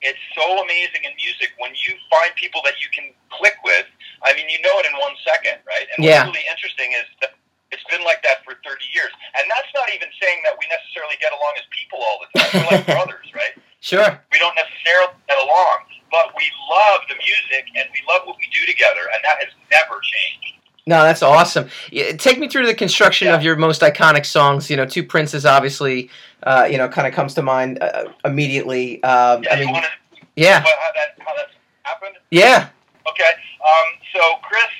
it's 0.05 0.19
so 0.37 0.45
amazing 0.61 1.01
in 1.09 1.13
music. 1.17 1.57
When 1.57 1.73
you 1.73 1.97
find 2.13 2.29
people 2.37 2.61
that 2.69 2.77
you 2.77 2.89
can 2.93 3.09
click 3.33 3.57
with 3.65 3.89
i 4.25 4.33
mean 4.37 4.47
you 4.49 4.57
know 4.61 4.73
it 4.81 4.85
in 4.87 4.93
one 4.97 5.13
second 5.25 5.57
right? 5.67 5.85
And 5.95 6.05
Yeah. 6.05 6.23
what's 6.25 6.33
really 6.37 6.45
interesting 6.49 6.93
is 6.93 7.05
that 7.21 7.33
it's 7.73 7.83
been 7.91 8.01
like 8.07 8.23
that 8.23 8.45
for 8.47 8.55
30 8.63 8.79
years. 8.95 9.11
And 9.35 9.43
that's 9.51 9.67
not 9.75 9.91
even 9.91 10.07
saying 10.23 10.39
that 10.47 10.55
we 10.55 10.63
necessarily 10.71 11.19
get 11.19 11.35
along 11.35 11.51
as 11.59 11.67
people 11.75 11.99
all 11.99 12.17
the 12.23 12.29
time. 12.39 12.47
We're 12.55 12.71
like 12.71 12.85
brothers 12.95 13.27
right? 13.35 13.53
Sure. 13.81 14.09
we 14.31 14.39
don't 14.39 14.55
necessarily 14.57 15.13
get 15.29 15.37
along 15.37 15.85
but 16.11 16.31
we 16.35 16.47
love 16.71 17.01
the 17.11 17.15
music 17.19 17.67
and 17.75 17.85
we 17.93 17.99
love 18.07 18.23
what 18.25 18.35
we 18.39 18.47
do 18.49 18.65
together 18.65 19.05
and 19.13 19.19
that 19.23 19.37
has 19.43 19.51
never 19.71 19.99
changed 20.01 20.56
No, 20.87 21.03
that's 21.03 21.21
awesome. 21.21 21.69
Yeah, 21.91 22.13
Take 22.13 22.39
me 22.39 22.47
through 22.47 22.65
the 22.65 22.73
construction 22.73 23.27
of 23.27 23.43
your 23.43 23.57
most 23.57 23.81
iconic 23.81 24.25
songs. 24.25 24.69
You 24.69 24.77
know, 24.77 24.85
Two 24.85 25.03
Princes, 25.03 25.45
obviously, 25.45 26.09
uh, 26.43 26.67
you 26.69 26.77
know, 26.77 26.87
kind 26.87 27.05
of 27.05 27.13
comes 27.13 27.33
to 27.35 27.41
mind 27.41 27.83
uh, 27.83 28.05
immediately. 28.23 29.03
Um, 29.03 29.43
yeah, 29.43 29.53
I 29.53 29.59
mean, 29.59 29.71
want 29.73 29.85
to 29.85 29.91
yeah, 30.37 30.59
how 30.61 30.65
that 30.65 31.25
how 31.25 31.35
that's 31.35 31.51
happened 31.83 32.15
yeah, 32.31 32.69
Okay. 33.09 33.31
Um, 33.63 33.87
so 34.13 34.21
Chris, 34.43 34.71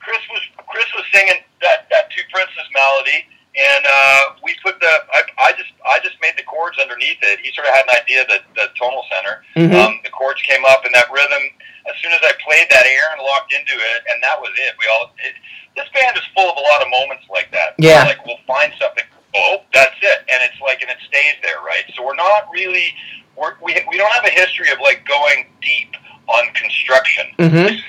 Chris 0.00 0.20
was 0.30 0.42
Chris 0.68 0.86
was 0.94 1.04
singing 1.12 1.42
that 1.60 1.86
that 1.90 2.10
Two 2.10 2.22
Princes 2.32 2.68
melody, 2.72 3.26
and 3.52 3.84
uh, 3.84 4.20
we 4.42 4.56
put 4.64 4.80
the 4.80 4.88
I, 5.12 5.22
I 5.38 5.52
just 5.52 5.72
I 5.84 5.98
just 6.02 6.16
made 6.22 6.34
the 6.36 6.44
chords 6.44 6.78
underneath 6.78 7.18
it. 7.20 7.40
He 7.44 7.52
sort 7.52 7.68
of 7.68 7.74
had 7.74 7.84
an 7.84 7.96
idea 8.00 8.24
that 8.28 8.42
the 8.56 8.72
tonal 8.80 9.04
center. 9.12 9.44
hmm 9.54 9.74
Um, 9.76 10.00
the 10.04 10.10
chords 10.10 10.40
came 10.42 10.64
up, 10.64 10.84
and 10.84 10.94
that 10.94 11.10
rhythm. 11.12 11.42
As 11.84 11.98
soon 12.00 12.12
as 12.12 12.22
I 12.22 12.30
played 12.46 12.70
that, 12.70 12.86
Aaron 12.86 13.18
locked 13.26 13.52
into 13.52 13.74
it, 13.74 14.00
and 14.08 14.22
that 14.22 14.38
was 14.40 14.50
it. 14.56 14.72
We 14.78 14.86
all. 14.96 15.12
It, 15.20 15.34
this 15.76 15.88
band 15.92 16.16
is 16.16 16.22
full 16.36 16.48
of 16.48 16.56
a 16.56 16.60
lot 16.60 16.80
of 16.80 16.88
moments 16.88 17.24
like 17.28 17.50
that. 17.52 17.74
Yeah. 17.78 18.04
Like 18.04 18.24
we'll 18.24 18.40
find 18.46 18.72
something. 18.80 19.04
Oh, 19.34 19.64
that's 19.72 19.96
it, 20.00 20.18
and 20.28 20.40
it's 20.44 20.60
like, 20.60 20.82
and 20.82 20.90
it 20.90 20.98
stays 21.08 21.36
there, 21.42 21.58
right? 21.64 21.84
So 21.96 22.04
we're 22.04 22.14
not 22.16 22.48
really. 22.52 22.92
We're, 23.36 23.54
we 23.64 23.72
we 23.88 23.96
don't 23.96 24.12
have 24.12 24.24
a 24.24 24.30
history 24.32 24.70
of 24.70 24.78
like 24.80 25.04
going 25.08 25.48
deep 25.60 25.92
on 26.28 26.48
construction. 26.54 27.26
hmm 27.36 27.76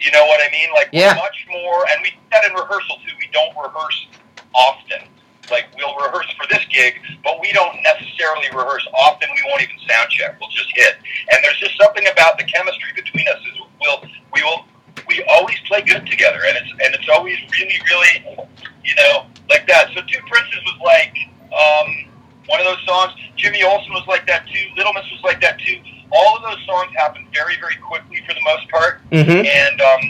You 0.00 0.12
know 0.12 0.24
what 0.26 0.40
I 0.40 0.50
mean? 0.52 0.70
Like 0.72 0.88
Yeah. 0.92 1.14
we're 1.14 1.22
much 1.22 1.46
more, 1.50 1.84
and 1.90 2.00
we 2.02 2.10
do 2.10 2.16
that 2.30 2.44
in 2.46 2.54
rehearsal 2.54 2.96
too. 3.04 3.14
We 3.18 3.28
don't 3.32 3.50
rehearse 3.58 4.06
often. 4.54 5.08
like 5.50 5.66
we'll 5.76 5.94
rehearse 5.96 6.28
for 6.36 6.46
this 6.52 6.64
gig, 6.68 6.94
but 7.24 7.40
we 7.40 7.50
don't 7.52 7.76
necessarily 7.82 8.46
rehearse 8.52 8.86
often. 8.94 9.28
We 9.34 9.42
won't 9.48 9.62
even 9.62 9.76
sound 9.88 10.10
check. 10.10 10.36
We'll 10.40 10.50
just 10.50 10.68
hit. 10.74 10.96
And 11.32 11.38
there's 11.42 11.58
just 11.58 11.76
something 11.80 12.04
about 12.12 12.36
the 12.38 12.44
chemistry 12.44 12.92
between 12.94 13.26
us 13.28 13.40
is 13.48 13.56
we'll 13.80 14.02
we 14.34 14.42
will 14.42 14.64
we 15.08 15.24
always 15.30 15.56
play 15.66 15.80
good 15.82 16.06
together, 16.06 16.40
and 16.46 16.56
it's 16.58 16.70
and 16.84 16.94
it's 16.94 17.08
always 17.08 17.38
really 17.52 17.78
really 17.88 18.44
you 18.84 18.94
know 18.96 19.24
like 19.48 19.66
that. 19.68 19.88
So 19.94 20.02
Two 20.04 20.20
Princes 20.28 20.60
was 20.68 20.78
like 20.84 21.16
um, 21.48 22.12
one 22.46 22.60
of 22.60 22.66
those 22.66 22.84
songs. 22.84 23.12
Jimmy 23.36 23.62
Olsen 23.62 23.92
was 23.92 24.04
like 24.06 24.26
that 24.26 24.46
too. 24.48 24.66
Little 24.76 24.92
Miss 24.92 25.04
was 25.10 25.22
like 25.24 25.40
that 25.40 25.58
too. 25.60 25.78
All 26.12 26.36
of 26.36 26.42
those 26.42 26.60
songs 26.66 26.92
happened 26.96 27.26
very 27.32 27.56
very 27.56 27.76
quickly 27.76 28.20
for 28.28 28.34
the 28.34 28.42
most 28.44 28.68
part, 28.68 29.00
Mm-hmm. 29.12 29.46
and 29.48 29.80
um, 29.80 30.02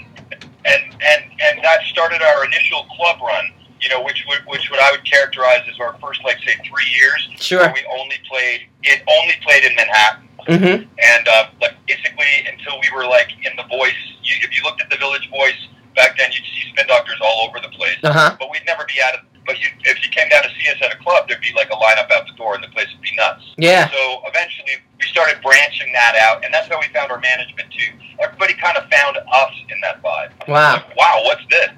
and 0.67 0.83
and 0.99 1.23
and 1.47 1.63
that 1.63 1.83
started 1.87 2.23
our 2.23 2.45
initial 2.45 2.87
club 2.97 3.21
run. 3.23 3.45
You 3.81 3.89
know, 3.91 4.03
which 4.03 4.25
would 4.29 4.41
which 4.47 4.71
what 4.73 4.81
I 4.81 4.91
would 4.91 5.05
characterize 5.05 5.63
as 5.71 5.79
our 5.79 5.97
first 6.03 6.25
like 6.25 6.39
say 6.45 6.55
three 6.67 6.89
years 6.99 7.29
Sure. 7.49 7.73
we 7.75 7.83
only 7.99 8.17
played 8.31 8.61
it 8.85 9.03
only 9.09 9.35
played 9.43 9.65
in 9.65 9.75
Manhattan 9.75 10.29
Mm-hmm. 10.49 10.81
and 10.81 11.29
uh, 11.29 11.51
like 11.61 11.77
basically 11.87 12.25
until 12.49 12.81
we 12.81 12.89
were 12.97 13.05
like 13.05 13.29
in 13.45 13.53
the 13.57 13.65
voice. 13.69 13.93
You, 14.25 14.33
if 14.41 14.57
you 14.57 14.63
looked 14.65 14.81
at 14.81 14.89
the 14.89 14.97
Village 14.97 15.29
Voice 15.29 15.61
back 15.95 16.17
then, 16.17 16.33
you'd 16.33 16.41
see 16.45 16.71
spin 16.73 16.87
doctors 16.87 17.21
all 17.21 17.47
over 17.47 17.61
the 17.61 17.69
place. 17.69 17.99
Uh 18.03 18.13
huh. 18.13 18.37
But 18.41 18.49
we'd 18.51 18.65
never 18.65 18.85
be 18.89 18.97
at 18.99 19.13
it. 19.13 19.21
But 19.45 19.61
you, 19.61 19.69
if 19.85 20.03
you 20.03 20.09
came 20.11 20.29
down 20.31 20.43
to 20.45 20.49
see 20.57 20.69
us 20.73 20.77
at 20.81 20.93
a 20.95 20.97
club, 21.05 21.29
there'd 21.29 21.41
be 21.43 21.53
like 21.55 21.69
a 21.69 21.77
lineup 21.77 22.11
out 22.13 22.25
the 22.27 22.33
door, 22.37 22.55
and 22.55 22.65
the 22.65 22.69
place 22.69 22.89
would 22.93 23.03
be 23.03 23.13
nuts. 23.17 23.45
Yeah. 23.59 23.91
So 23.91 24.23
eventually, 24.25 24.81
we 25.01 25.05
started 25.09 25.37
branching 25.43 25.93
that 25.93 26.17
out, 26.17 26.43
and 26.45 26.53
that's 26.53 26.69
how 26.69 26.81
we 26.81 26.89
found 26.97 27.13
our 27.13 27.21
management 27.21 27.69
too. 27.73 27.93
Everybody 28.19 28.55
kind 28.55 28.77
of 28.79 28.89
found 28.89 29.19
us 29.19 29.53
in 29.69 29.77
that 29.83 30.03
vibe. 30.03 30.33
Wow. 30.49 30.75
Like, 30.81 30.97
wow, 30.97 31.21
what's 31.25 31.45
this? 31.51 31.69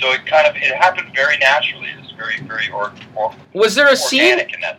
So 0.00 0.12
it 0.12 0.24
kind 0.26 0.46
of 0.46 0.54
it 0.56 0.74
happened 0.76 1.12
very 1.14 1.36
naturally. 1.38 1.88
It's 1.98 2.12
very 2.12 2.40
very 2.46 2.70
or, 2.70 2.92
or 3.16 3.34
Was 3.52 3.74
there 3.74 3.88
a 3.88 3.96
scene? 3.96 4.38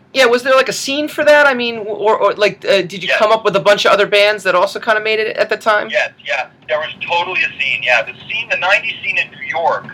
Organic 0.10 0.16
in 0.16 0.22
that. 0.22 0.26
Yeah. 0.26 0.26
Was 0.32 0.44
there 0.44 0.56
like 0.56 0.70
a 0.70 0.74
scene 0.74 1.08
for 1.08 1.24
that? 1.26 1.48
I 1.48 1.54
mean, 1.54 1.78
or, 1.80 2.18
or 2.18 2.34
like, 2.34 2.66
uh, 2.66 2.82
did 2.82 3.02
you 3.04 3.10
Yes. 3.10 3.18
come 3.18 3.32
up 3.32 3.44
with 3.46 3.56
a 3.56 3.60
bunch 3.60 3.86
of 3.86 3.92
other 3.92 4.08
bands 4.08 4.44
that 4.44 4.56
also 4.56 4.80
kind 4.80 4.98
of 4.98 5.04
made 5.04 5.20
it 5.20 5.36
at 5.38 5.50
the 5.50 5.58
time? 5.58 5.90
Yes, 5.90 6.12
yeah. 6.26 6.50
There 6.68 6.80
was 6.80 6.90
totally 7.08 7.42
a 7.44 7.60
scene. 7.60 7.84
Yeah, 7.84 8.04
the 8.04 8.14
scene, 8.28 8.50
the 8.50 8.58
'90s 8.58 9.02
scene 9.04 9.18
in 9.18 9.30
New 9.32 9.46
York, 9.48 9.86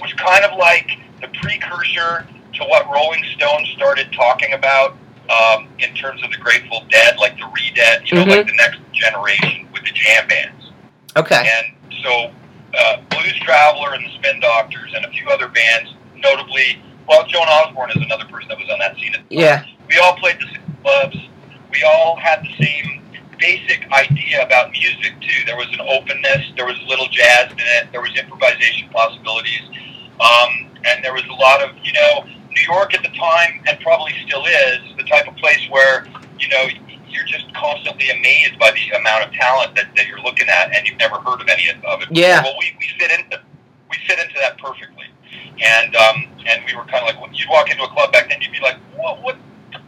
was 0.00 0.12
kind 0.14 0.44
of 0.44 0.58
like 0.58 0.90
the 1.20 1.28
precursor 1.40 2.26
to 2.54 2.64
what 2.64 2.86
Rolling 2.90 3.24
Stone 3.36 3.66
started 3.76 4.12
talking 4.12 4.52
about 4.52 4.96
um, 5.30 5.68
in 5.78 5.94
terms 5.94 6.22
of 6.24 6.30
the 6.30 6.36
Grateful 6.36 6.84
Dead, 6.90 7.16
like 7.16 7.38
the 7.38 7.46
Re-Dead. 7.46 8.02
You 8.04 8.18
know, 8.18 8.24
Mhm. 8.24 8.36
like 8.38 8.46
the 8.48 8.54
next 8.54 8.78
generation 8.92 9.66
with 9.72 9.82
the 9.84 9.92
jam 9.92 10.26
bands. 10.28 10.72
Okay. 11.16 11.36
And 11.48 12.02
so, 12.02 12.30
uh, 12.78 12.96
Blues 13.08 13.38
Traveler 13.40 13.94
and 13.94 14.04
the 14.04 14.10
Spin 14.16 14.40
Doctors 14.40 14.92
and 14.94 15.04
a 15.06 15.10
few 15.10 15.28
other 15.30 15.48
bands, 15.48 15.94
notably, 16.16 16.82
well, 17.08 17.26
Joan 17.26 17.42
Osborne 17.48 17.90
is 17.90 17.96
another 17.96 18.24
person 18.26 18.48
that 18.48 18.58
was 18.58 18.68
on 18.70 18.78
that 18.78 18.96
scene. 18.96 19.14
At 19.14 19.28
the 19.28 19.36
time 19.36 19.44
Yeah. 19.44 19.64
we 19.88 19.98
all 19.98 20.16
played 20.16 20.36
the 20.40 20.46
same 20.46 20.76
clubs. 20.82 21.16
We 21.70 21.82
all 21.84 22.16
had 22.16 22.42
the 22.42 22.64
same 22.64 23.02
basic 23.38 23.90
idea 23.90 24.44
about 24.44 24.70
music 24.70 25.12
too. 25.20 25.44
There 25.46 25.56
was 25.56 25.68
an 25.72 25.80
openness. 25.80 26.52
There 26.56 26.66
was 26.66 26.78
a 26.78 26.86
little 26.88 27.08
jazz 27.08 27.50
in 27.52 27.58
it. 27.58 27.90
There 27.92 28.00
was 28.00 28.14
improvisation 28.16 28.88
possibilities, 28.90 29.62
um, 30.20 30.68
and 30.84 31.02
there 31.02 31.12
was 31.12 31.24
a 31.28 31.32
lot 31.34 31.60
of 31.62 31.70
you 31.82 31.92
know 31.92 32.24
New 32.24 32.62
York 32.62 32.94
at 32.94 33.02
the 33.02 33.08
time, 33.18 33.62
and 33.66 33.80
probably 33.80 34.12
still 34.26 34.44
is 34.44 34.78
the 34.96 35.04
type 35.04 35.26
of 35.26 35.34
place 35.36 35.60
where 35.70 36.06
you 36.38 36.48
know 36.48 36.68
you're 37.08 37.24
just 37.24 37.52
constantly 37.54 38.08
amazed 38.10 38.58
by 38.58 38.70
the 38.70 38.96
amount 38.96 39.24
of 39.24 39.32
talent 39.34 39.74
that, 39.74 39.86
that 39.96 40.06
you're 40.06 40.20
looking 40.20 40.48
at, 40.48 40.74
and 40.74 40.86
you've 40.86 40.98
never 40.98 41.16
heard 41.16 41.40
of 41.40 41.48
any 41.48 41.68
of 41.84 42.00
it. 42.02 42.08
Yeah. 42.10 42.42
Well, 42.42 42.54
we, 42.58 42.72
we 42.78 42.86
fit 42.98 43.10
into 43.10 43.40
we 43.90 43.96
fit 44.06 44.18
into 44.18 44.34
that 44.40 44.56
perfectly, 44.58 45.06
and 45.62 45.94
um, 45.96 46.26
and 46.46 46.62
we 46.66 46.74
were 46.76 46.84
kind 46.84 47.02
of 47.02 47.14
like 47.14 47.20
when 47.20 47.32
you'd 47.34 47.48
walk 47.48 47.70
into 47.70 47.82
a 47.82 47.88
club 47.88 48.12
back 48.12 48.28
then, 48.28 48.40
you'd 48.40 48.52
be 48.52 48.60
like, 48.60 48.76
what 48.96 49.22
what 49.22 49.36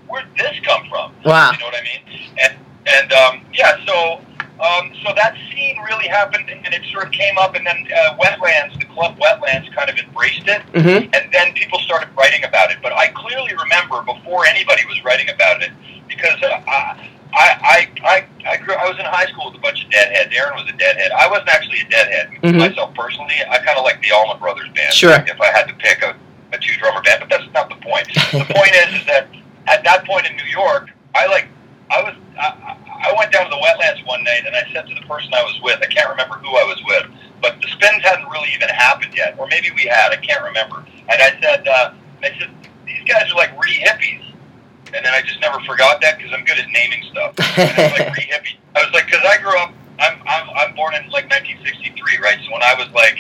where'd 0.09 0.26
this 0.36 0.59
come 0.64 0.82
from? 0.88 1.12
Wow. 1.24 1.53
You 1.53 1.59
know 1.59 1.66
what 1.66 1.74
I 1.74 1.82
mean? 1.82 2.30
And 2.42 2.55
and 2.86 3.12
um, 3.12 3.40
yeah, 3.53 3.84
so 3.86 4.20
um, 4.61 4.92
so 5.05 5.12
that 5.16 5.36
scene 5.51 5.76
really 5.82 6.07
happened, 6.09 6.49
and 6.49 6.72
it 6.72 6.82
sort 6.92 7.07
of 7.07 7.12
came 7.12 7.36
up, 7.38 7.55
and 7.55 7.66
then 7.66 7.86
uh, 7.97 8.16
Wetlands, 8.16 8.78
the 8.78 8.86
club 8.86 9.18
Wetlands, 9.18 9.72
kind 9.74 9.90
of 9.90 9.97
embraced 9.99 10.47
it, 10.47 10.62
Mm-hmm. 10.72 11.11
and 11.12 11.32
then 11.32 11.53
people 11.55 11.78
started 11.80 12.09
writing 12.16 12.45
about 12.45 12.70
it. 12.70 12.78
But 12.82 12.92
I 12.92 13.09
clearly 13.09 13.53
remember 13.57 14.03
before 14.03 14.47
anybody 14.47 14.82
was 14.86 15.03
writing 15.05 15.28
about 15.28 15.62
it, 15.62 15.70
because 16.09 16.40
uh, 16.42 16.61
I. 16.66 17.11
I, 17.36 17.88
I, 18.05 18.26
I, 18.47 18.57
grew. 18.59 18.74
I 18.74 18.88
was 18.88 18.99
in 18.99 19.05
high 19.07 19.26
school 19.26 19.47
with 19.51 19.57
a 19.57 19.62
bunch 19.62 19.84
of 19.84 19.90
deadheads. 19.90 20.34
Aaron 20.34 20.55
was 20.55 20.68
a 20.68 20.76
deadhead. 20.76 21.11
I 21.12 21.28
wasn't 21.28 21.49
actually 21.49 21.80
a 21.80 21.88
deadhead 21.88 22.28
Mhm. 22.42 22.59
myself 22.59 22.95
personally. 22.95 23.34
I 23.51 23.59
kind 23.59 23.78
of 23.78 23.84
like 23.84 24.01
the 24.03 24.12
Allman 24.12 24.38
Brothers 24.38 24.68
band. 24.74 24.92
Sure. 24.92 25.12
If 25.26 25.40
I 25.40 25.47
had 25.49 25.64
to 25.68 25.74
pick 25.74 26.03
a, 26.03 26.14
a 26.53 26.59
two 26.59 26.74
drummer 26.78 27.01
band, 27.03 27.20
but 27.20 27.28
that's 27.30 27.51
not 27.53 27.68
the 27.68 27.76
point. 27.76 28.07
the 28.32 28.47
point 28.55 28.72
is, 28.86 29.01
is 29.01 29.07
that 29.07 29.28
at 29.66 29.82
that 29.84 30.05
point 30.05 30.26
in 30.28 30.36
New 30.36 30.45
York, 30.51 30.90
I 31.14 31.26
like 31.26 31.49
I 31.90 32.03
was 32.03 32.14
I, 32.40 32.76
I 33.09 33.14
went 33.16 33.32
down 33.32 33.45
to 33.45 33.51
the 33.51 33.61
wetlands 33.61 34.05
one 34.07 34.24
night 34.24 34.42
and 34.47 34.55
I 34.57 34.64
said 34.72 34.86
to 34.88 34.95
the 34.95 35.07
person 35.07 35.32
I 35.34 35.42
was 35.42 35.61
with, 35.62 35.78
I 35.82 35.86
can't 35.86 36.09
remember 36.11 36.34
who 36.36 36.49
I 36.57 36.64
was 36.64 36.80
with, 36.86 37.07
but 37.40 37.61
the 37.61 37.68
spins 37.68 38.03
hadn't 38.03 38.28
really 38.30 38.49
even 38.55 38.68
happened 38.68 39.12
yet, 39.14 39.36
or 39.38 39.47
maybe 39.47 39.68
we 39.76 39.82
had, 39.84 40.11
I 40.11 40.16
can't 40.16 40.42
remember. 40.42 40.84
And 41.09 41.20
I 41.22 41.38
said, 41.40 41.68
uh, 41.68 41.92
I 42.22 42.30
said 42.38 42.51
these 42.86 43.05
guys 43.07 43.30
are 43.30 43.36
like 43.36 43.53
re 43.62 43.70
hippies, 43.84 44.24
and 44.95 45.05
then 45.05 45.12
I 45.12 45.20
just 45.22 45.40
never 45.40 45.59
forgot 45.61 46.01
that 46.03 46.16
because 46.18 46.32
I'm 46.32 46.45
good 46.45 46.59
at 46.59 46.68
naming 46.70 47.03
stuff. 47.11 47.34
And 47.59 47.92
like 47.92 48.14
re 48.16 48.24
hippie. 48.30 48.57
I 48.76 48.82
was 48.84 48.92
like, 48.92 49.07
because 49.07 49.22
I 49.26 49.38
grew 49.42 49.57
up, 49.59 49.72
I'm 49.99 50.20
I'm 50.26 50.51
I'm 50.51 50.74
born 50.74 50.95
in 50.95 51.03
like 51.11 51.28
1963, 51.30 52.18
right? 52.22 52.38
So 52.45 52.53
when 52.53 52.62
I 52.62 52.74
was 52.74 52.88
like, 52.95 53.18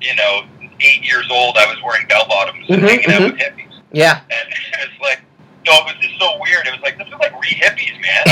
you 0.00 0.14
know, 0.16 0.44
eight 0.80 1.02
years 1.04 1.28
old, 1.30 1.56
I 1.56 1.66
was 1.66 1.76
wearing 1.84 2.06
bell 2.08 2.26
bottoms 2.28 2.66
and 2.68 2.82
Mhm, 2.82 2.88
hanging 2.88 3.10
out 3.12 3.20
mhm. 3.22 3.32
with 3.32 3.40
hippies 3.40 3.80
yeah. 3.92 4.20
and 4.30 4.48
it's 4.82 5.00
like 5.00 5.20
so 5.66 5.72
it 5.72 5.84
was 5.86 5.94
just 6.02 6.18
so 6.20 6.36
weird. 6.40 6.66
It 6.66 6.72
was 6.72 6.82
like 6.82 6.98
this 6.98 7.06
is 7.06 7.14
like 7.14 7.32
re 7.40 7.48
hippies, 7.48 7.96
man. 8.02 8.24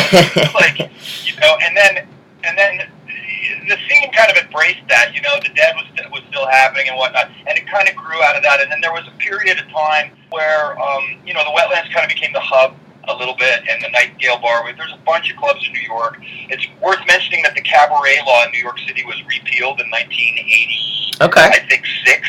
Like 0.55 0.79
you 1.25 1.35
know, 1.41 1.57
and 1.63 1.77
then 1.77 2.07
and 2.45 2.59
then 2.59 2.89
the 3.69 3.77
scene 3.89 4.11
kind 4.13 4.31
of 4.31 4.37
embraced 4.45 4.87
that. 4.89 5.15
You 5.15 5.23
know, 5.23 5.37
the 5.43 5.53
dead 5.55 5.75
was 5.77 5.87
was 6.11 6.23
still 6.29 6.47
happening 6.47 6.89
and 6.89 6.97
whatnot, 6.97 7.31
and 7.47 7.59
it 7.59 7.67
kind 7.69 7.89
of 7.89 7.95
grew 7.97 8.23
out 8.23 8.37
of 8.37 8.43
that. 8.43 8.61
And 8.61 8.71
then 8.71 8.81
there 8.81 8.93
was 8.93 9.05
a 9.09 9.17
period 9.19 9.59
of 9.59 9.67
time 9.71 10.13
where 10.31 10.79
um, 10.81 11.03
you 11.25 11.35
know 11.35 11.45
the 11.45 11.55
wetlands 11.55 11.93
kind 11.93 12.05
of 12.05 12.09
became 12.09 12.33
the 12.33 12.41
hub 12.41 12.77
a 13.09 13.15
little 13.17 13.35
bit, 13.37 13.63
and 13.69 13.83
the 13.83 13.91
Nightingale 13.91 14.39
Bar. 14.39 14.65
There's 14.77 14.93
a 14.93 15.03
bunch 15.05 15.31
of 15.31 15.37
clubs 15.37 15.65
in 15.67 15.73
New 15.73 15.87
York. 15.87 16.19
It's 16.49 16.67
worth 16.81 17.01
mentioning 17.07 17.43
that 17.43 17.55
the 17.55 17.63
cabaret 17.63 18.21
law 18.27 18.45
in 18.45 18.53
New 18.53 18.63
York 18.63 18.79
City 18.87 19.05
was 19.05 19.17
repealed 19.27 19.81
in 19.81 19.91
1980. 19.91 21.13
Okay. 21.21 21.41
I 21.41 21.67
think 21.69 21.85
six, 22.05 22.29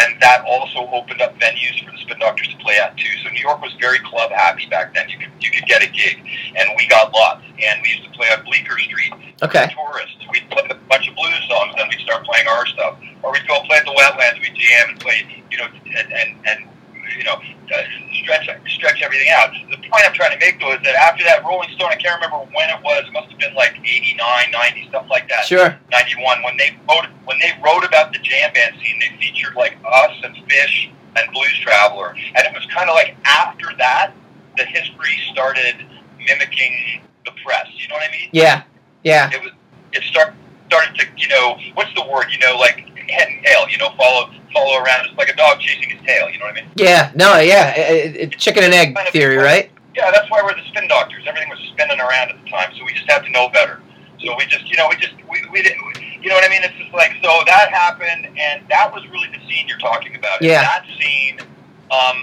and 0.00 0.20
that 0.20 0.44
also 0.46 0.86
opened 0.92 1.20
up 1.20 1.38
venues 1.38 1.84
for 1.84 1.90
the 1.92 1.98
Spin 1.98 2.18
Doctors 2.18 2.48
to 2.48 2.56
play 2.58 2.78
at 2.78 2.96
too. 2.96 3.10
So 3.24 3.30
New 3.30 3.40
York 3.40 3.60
was 3.60 3.74
very 3.80 3.98
club 4.00 4.30
happy 4.30 4.66
back 4.66 4.94
then. 4.94 5.08
You 5.08 5.18
could 5.18 5.32
you 5.40 5.50
could 5.50 5.66
get 5.66 5.82
a 5.82 5.90
gig, 5.90 6.18
and 6.56 6.70
we 6.76 6.86
got 6.88 7.12
lots. 7.12 7.44
And 7.44 7.82
we 7.82 7.90
used 7.90 8.04
to 8.04 8.10
play 8.10 8.28
on 8.28 8.44
Bleecker 8.44 8.78
Street. 8.78 9.12
Okay. 9.42 9.66
Tourists. 9.74 10.22
We'd 10.30 10.48
play 10.50 10.66
a 10.70 10.74
bunch 10.88 11.08
of 11.08 11.14
blues 11.16 11.44
songs, 11.48 11.74
then 11.76 11.88
we'd 11.88 12.00
start 12.00 12.24
playing 12.24 12.46
our 12.48 12.66
stuff, 12.66 12.98
or 13.22 13.32
we'd 13.32 13.46
go 13.48 13.60
play 13.62 13.78
at 13.78 13.84
the 13.84 13.94
wetlands. 13.96 14.40
We'd 14.40 14.54
jam 14.54 14.90
and 14.90 15.00
play, 15.00 15.26
you 15.50 15.58
know, 15.58 15.66
and 15.96 16.12
and, 16.12 16.30
and 16.46 16.68
you 17.16 17.24
know, 17.24 17.40
stretch 18.22 18.48
stretch 18.74 19.02
everything 19.02 19.28
out. 19.30 19.50
The 19.70 19.76
point 19.76 20.04
I'm 20.04 20.12
trying 20.12 20.32
to 20.32 20.38
make 20.44 20.60
though 20.60 20.72
is 20.72 20.82
that 20.84 20.94
after 20.96 21.24
that 21.24 21.44
Rolling 21.44 21.70
Stone, 21.76 21.90
I 21.90 21.96
can't 21.96 22.20
remember 22.20 22.38
when 22.52 22.68
it 22.70 22.82
was. 22.82 23.04
It 23.06 23.12
must 23.12 23.30
have 23.30 23.38
been 23.38 23.54
like 23.54 23.78
89, 23.78 24.18
90, 24.50 24.88
something 24.92 25.08
like 25.08 25.28
that. 25.28 25.44
Sure. 25.46 25.78
91 25.90 26.42
when 26.42 26.56
they 26.56 26.76
wrote 26.88 27.06
when 27.24 27.38
they 27.40 27.52
wrote 27.64 27.84
about 27.84 28.12
the 28.12 28.18
jam 28.20 28.52
band 28.52 28.74
scene 28.82 28.98
they 29.00 29.16
featured 29.20 29.54
like 29.54 29.76
us 29.84 30.12
and 30.24 30.34
Phish 30.48 30.90
and 31.16 31.32
blues 31.32 31.58
traveler 31.60 32.14
and 32.16 32.46
it 32.46 32.52
was 32.54 32.64
kind 32.72 32.88
of 32.88 32.94
like 32.94 33.16
after 33.24 33.66
that 33.78 34.12
the 34.56 34.64
history 34.64 35.18
started 35.32 35.74
mimicking 36.18 37.02
the 37.24 37.32
press 37.44 37.66
you 37.74 37.88
know 37.88 37.94
what 37.94 38.08
i 38.08 38.12
mean 38.12 38.28
Yeah. 38.32 38.62
Yeah. 39.04 39.30
it 39.32 39.42
was 39.42 39.52
it 39.92 40.02
start, 40.04 40.34
started 40.66 40.94
to 40.96 41.06
you 41.16 41.28
know 41.28 41.56
what's 41.74 41.92
the 41.94 42.02
word 42.06 42.26
you 42.30 42.38
know 42.38 42.56
like 42.58 42.86
head 43.08 43.28
and 43.28 43.44
tail 43.44 43.68
you 43.68 43.78
know 43.78 43.90
follow 43.96 44.30
follow 44.52 44.78
around 44.78 45.06
it's 45.06 45.16
like 45.18 45.28
a 45.28 45.36
dog 45.36 45.60
chasing 45.60 45.90
his 45.90 46.00
tail 46.06 46.28
you 46.30 46.38
know 46.38 46.46
what 46.46 46.52
i 46.56 46.60
mean 46.60 46.70
Yeah. 46.76 47.12
No. 47.14 47.38
Yeah. 47.38 47.74
It, 47.76 48.16
it, 48.16 48.38
chicken 48.38 48.64
and 48.64 48.72
egg 48.74 48.96
theory, 49.12 49.36
right? 49.36 49.70
yeah 49.94 50.10
that's 50.10 50.30
why 50.30 50.40
we're 50.42 50.54
the 50.54 50.62
spin 50.68 50.86
doctors 50.88 51.24
everything 51.26 51.48
was 51.50 51.58
spinning 51.72 51.98
around 51.98 52.30
at 52.30 52.36
the 52.44 52.48
time 52.50 52.70
so 52.78 52.84
we 52.84 52.92
just 52.94 53.10
had 53.10 53.20
to 53.24 53.30
know 53.30 53.48
better 53.48 53.80
so 54.24 54.34
we 54.36 54.44
just 54.46 54.68
you 54.70 54.76
know 54.76 54.86
we 54.88 54.96
just 54.96 55.14
we, 55.30 55.42
we 55.52 55.60
didn't 55.62 55.80
you 56.22 56.28
know 56.28 56.34
what 56.36 56.44
i 56.44 56.48
mean 56.48 56.62
it's 56.62 56.74
just 56.78 56.92
like 56.94 57.12
so 57.22 57.42
that 57.46 57.70
happened 57.70 58.26
and 58.38 58.62
that 58.68 58.92
was 58.92 59.02
really 59.10 59.28
the 59.28 59.40
scene 59.48 59.66
you're 59.66 59.78
talking 59.78 60.14
about 60.14 60.40
Yeah. 60.40 60.62
that 60.62 60.84
scene 61.00 61.40
um 61.90 62.16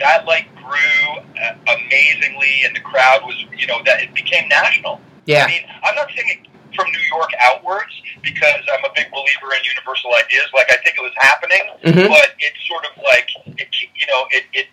that 0.00 0.24
like 0.26 0.48
grew 0.56 1.18
uh, 1.40 1.54
amazingly 1.76 2.62
and 2.64 2.74
the 2.74 2.80
crowd 2.80 3.20
was 3.22 3.36
you 3.56 3.66
know 3.66 3.80
that 3.84 4.00
it 4.02 4.12
became 4.14 4.48
national 4.48 5.00
Yeah. 5.26 5.44
I 5.44 5.46
mean, 5.48 5.62
I'm 5.84 5.94
not 5.94 6.08
saying 6.16 6.28
it 6.30 6.49
from 6.74 6.86
New 6.90 7.04
York 7.12 7.30
outwards 7.40 7.92
because 8.22 8.62
I'm 8.72 8.84
a 8.84 8.92
big 8.94 9.10
believer 9.10 9.54
in 9.56 9.62
universal 9.64 10.10
ideas. 10.14 10.46
Like 10.54 10.70
I 10.70 10.76
think 10.82 10.96
it 10.96 11.02
was 11.02 11.14
happening, 11.18 11.64
Mhm. 11.84 12.08
but 12.08 12.34
it's 12.38 12.60
sort 12.66 12.84
of 12.86 12.92
like 13.02 13.28
it, 13.58 13.68
you 13.94 14.06
know, 14.06 14.26
it. 14.30 14.44
it 14.52 14.68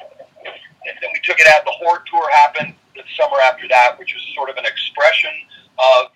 and 0.87 0.95
then 1.01 1.09
we 1.11 1.19
took 1.23 1.39
it 1.39 1.47
out. 1.47 1.65
The 1.65 1.71
Horde 1.83 2.07
tour 2.07 2.29
happened 2.31 2.73
the 2.95 3.03
summer 3.19 3.39
after 3.41 3.67
that, 3.67 3.99
which 3.99 4.13
was 4.13 4.23
sort 4.33 4.49
of 4.49 4.55
an 4.57 4.65
expression 4.65 5.31
of 5.77 6.11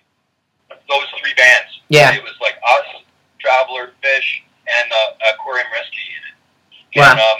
those 0.88 1.08
three 1.20 1.34
bands. 1.36 1.80
Yeah. 1.88 2.14
it 2.14 2.22
was 2.22 2.32
like 2.40 2.56
us, 2.56 3.04
Traveler, 3.38 3.92
Phish, 4.02 4.40
and 4.66 4.88
uh, 4.92 5.30
Aquarium 5.34 5.66
Rescue 5.72 6.00
Unit. 6.08 6.34
Wow. 6.96 7.10
And, 7.12 7.20
um, 7.20 7.38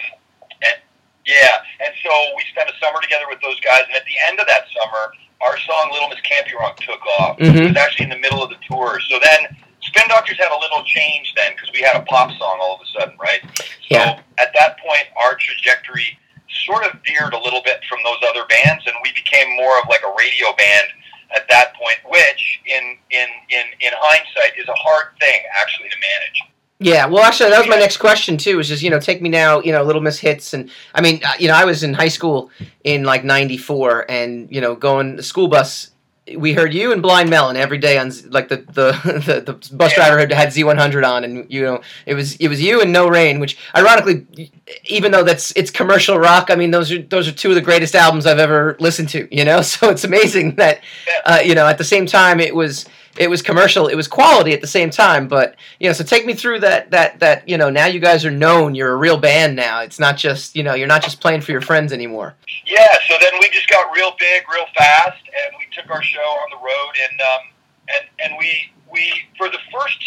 and 0.68 0.76
yeah, 1.24 1.62
and 1.80 1.94
so 2.04 2.10
we 2.36 2.42
spent 2.52 2.68
a 2.68 2.76
summer 2.84 3.00
together 3.00 3.24
with 3.28 3.40
those 3.40 3.58
guys, 3.60 3.82
and 3.88 3.96
at 3.96 4.04
the 4.04 4.18
end 4.28 4.38
of 4.40 4.46
that 4.48 4.66
summer, 4.76 5.14
our 5.42 5.58
song 5.58 5.90
"Little 5.92 6.08
Miss 6.08 6.20
Can't 6.20 6.46
Be 6.46 6.54
Wrong" 6.54 6.74
took 6.80 7.04
off. 7.18 7.38
Mhm. 7.38 7.56
It 7.56 7.68
was 7.68 7.76
actually 7.76 8.04
in 8.04 8.10
the 8.10 8.18
middle 8.18 8.42
of 8.42 8.50
the 8.50 8.58
tour. 8.68 9.00
So 9.08 9.18
then, 9.18 9.56
Spin 9.82 10.08
Doctors 10.08 10.38
had 10.38 10.50
a 10.52 10.58
little 10.58 10.84
change 10.84 11.32
then 11.36 11.52
because 11.52 11.70
we 11.72 11.80
had 11.80 11.96
a 11.96 12.02
pop 12.02 12.30
song 12.38 12.58
all 12.60 12.76
of 12.76 12.80
a 12.82 12.86
sudden, 13.00 13.16
right? 13.18 13.42
So 13.58 13.66
Yeah. 13.98 14.18
at 14.38 14.52
that 14.54 14.78
point, 14.78 15.08
our 15.16 15.34
trajectory 15.34 16.18
sort 16.64 16.84
of 16.86 17.00
veered 17.04 17.34
a 17.34 17.38
little 17.38 17.62
bit 17.62 17.84
from 17.86 18.02
those 18.04 18.18
other 18.28 18.44
bands, 18.44 18.86
and 18.86 18.94
we 19.02 19.10
became 19.12 19.50
more 19.56 19.78
of 19.80 19.88
like 19.88 20.02
a 20.02 20.12
radio 20.16 20.52
band 20.52 20.88
at 21.34 21.48
that 21.48 21.74
point, 21.74 21.98
which 22.04 22.60
in 22.66 22.98
in 23.10 23.28
in 23.48 23.66
in 23.80 23.92
hindsight 23.96 24.56
is 24.58 24.68
a 24.68 24.74
hard 24.74 25.18
thing 25.18 25.40
actually 25.60 25.88
to 25.88 25.96
manage. 25.98 26.42
Yeah, 26.82 27.06
well, 27.06 27.22
actually, 27.22 27.50
that 27.50 27.58
was 27.60 27.68
my 27.68 27.76
next 27.78 27.98
question 27.98 28.36
too. 28.36 28.56
Was 28.56 28.68
just 28.68 28.82
you 28.82 28.90
know, 28.90 28.98
take 29.00 29.22
me 29.22 29.28
now, 29.28 29.60
you 29.60 29.72
know, 29.72 29.82
Little 29.82 30.02
Miss 30.02 30.18
Hits, 30.18 30.52
and 30.52 30.70
I 30.94 31.00
mean, 31.00 31.20
uh, 31.24 31.32
you 31.38 31.48
know, 31.48 31.54
I 31.54 31.64
was 31.64 31.82
in 31.82 31.94
high 31.94 32.08
school 32.08 32.50
in 32.84 33.04
like 33.04 33.24
'94, 33.24 34.06
and 34.10 34.50
you 34.50 34.60
know, 34.60 34.74
going 34.74 35.16
the 35.16 35.22
school 35.22 35.48
bus. 35.48 35.90
We 36.36 36.52
heard 36.52 36.72
you 36.72 36.92
and 36.92 37.02
Blind 37.02 37.30
Melon 37.30 37.56
every 37.56 37.78
day 37.78 37.98
on 37.98 38.12
like 38.30 38.48
the 38.48 38.58
the, 38.58 38.92
the, 39.26 39.40
the 39.40 39.74
bus 39.74 39.90
Yeah. 39.92 39.96
driver 39.96 40.18
had, 40.20 40.32
had 40.32 40.48
Z100 40.50 41.04
on, 41.06 41.24
and 41.24 41.46
you 41.52 41.62
know 41.62 41.80
it 42.06 42.14
was 42.14 42.36
it 42.36 42.48
was 42.48 42.62
you 42.62 42.80
and 42.80 42.92
No 42.92 43.08
Rain, 43.08 43.40
which 43.40 43.58
ironically, 43.76 44.50
even 44.84 45.10
though 45.12 45.24
that's 45.24 45.52
it's 45.56 45.70
commercial 45.70 46.18
rock, 46.18 46.48
I 46.50 46.54
mean 46.54 46.70
those 46.70 46.92
are 46.92 47.02
those 47.02 47.26
are 47.28 47.32
two 47.32 47.48
of 47.48 47.54
the 47.56 47.60
greatest 47.60 47.94
albums 47.94 48.26
I've 48.26 48.38
ever 48.38 48.76
listened 48.78 49.08
to. 49.10 49.28
You 49.36 49.44
know, 49.44 49.62
so 49.72 49.90
it's 49.90 50.04
amazing 50.04 50.54
that 50.56 50.80
uh, 51.26 51.40
you 51.44 51.54
know 51.54 51.66
at 51.66 51.78
the 51.78 51.84
same 51.84 52.06
time 52.06 52.38
it 52.40 52.54
was 52.54 52.86
it 53.18 53.28
was 53.28 53.42
commercial, 53.42 53.88
it 53.88 53.94
was 53.96 54.08
quality 54.08 54.52
at 54.54 54.60
the 54.60 54.66
same 54.66 54.90
time. 54.90 55.26
But 55.28 55.56
you 55.82 55.88
know, 55.88 55.94
so 55.94 56.04
take 56.04 56.24
me 56.24 56.32
through 56.32 56.60
that 56.60 56.92
that 56.92 57.18
that 57.18 57.48
you 57.48 57.58
know 57.58 57.68
now 57.68 57.86
you 57.86 57.98
guys 57.98 58.24
are 58.24 58.30
known, 58.30 58.76
you're 58.76 58.92
a 58.92 58.96
real 58.96 59.16
band 59.18 59.56
now. 59.56 59.80
It's 59.80 59.98
not 59.98 60.16
just 60.16 60.54
you 60.54 60.62
know 60.62 60.74
you're 60.74 60.86
not 60.86 61.02
just 61.02 61.20
playing 61.20 61.40
for 61.40 61.50
your 61.50 61.60
friends 61.60 61.92
anymore. 61.92 62.36
Yeah, 62.64 62.86
so 63.08 63.18
then 63.20 63.32
we 63.40 63.50
just 63.50 63.68
got 63.68 63.90
real 63.92 64.14
big, 64.16 64.44
real 64.48 64.66
fast, 64.78 65.18
and 65.26 65.50
we 65.58 65.66
took 65.74 65.90
our 65.90 66.00
show 66.00 66.22
on 66.22 66.48
the 66.54 66.62
road, 66.62 66.94
and 67.10 67.20
um, 67.20 67.42
and 67.90 68.04
and 68.22 68.32
we 68.38 68.70
we 68.92 69.10
for 69.36 69.50
the 69.50 69.58
first, 69.74 69.98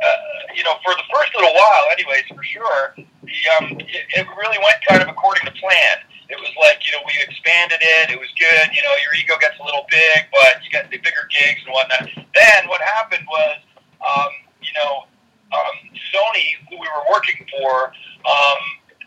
uh, 0.00 0.08
you 0.56 0.64
know, 0.64 0.80
for 0.82 0.96
the 0.96 1.04
first 1.12 1.36
little 1.36 1.52
while, 1.52 1.84
anyways, 1.92 2.24
for 2.32 2.42
sure, 2.42 2.96
the 2.96 3.38
um, 3.60 3.76
it, 3.84 4.08
it 4.08 4.26
really 4.32 4.56
went 4.56 4.80
kind 4.88 5.02
of 5.02 5.12
according 5.12 5.44
to 5.44 5.52
plan. 5.60 6.08
It 6.30 6.40
was 6.40 6.56
like 6.56 6.80
you 6.88 6.92
know 6.96 7.04
we 7.04 7.12
expanded 7.20 7.84
it, 7.84 8.16
it 8.16 8.18
was 8.18 8.32
good. 8.40 8.72
You 8.72 8.80
know, 8.80 8.96
your 9.04 9.12
ego 9.12 9.36
gets 9.36 9.60
a 9.60 9.64
little 9.68 9.84
big, 9.92 10.32
but 10.32 10.64
you 10.64 10.72
get 10.72 10.88
the 10.88 10.96
bigger 10.96 11.28
gigs 11.28 11.60
and 11.68 11.76
whatnot. 11.76 12.08
Then 12.32 12.64
what 12.72 12.80
happened 12.80 13.28
was, 13.28 13.60
um, 14.00 14.32
you 14.64 14.72
know, 14.72 15.04
um, 15.52 15.76
Sony, 16.12 16.60
who 16.68 16.76
we 16.76 16.88
were 16.88 17.04
working 17.10 17.40
for. 17.58 17.92
Um, 18.24 18.60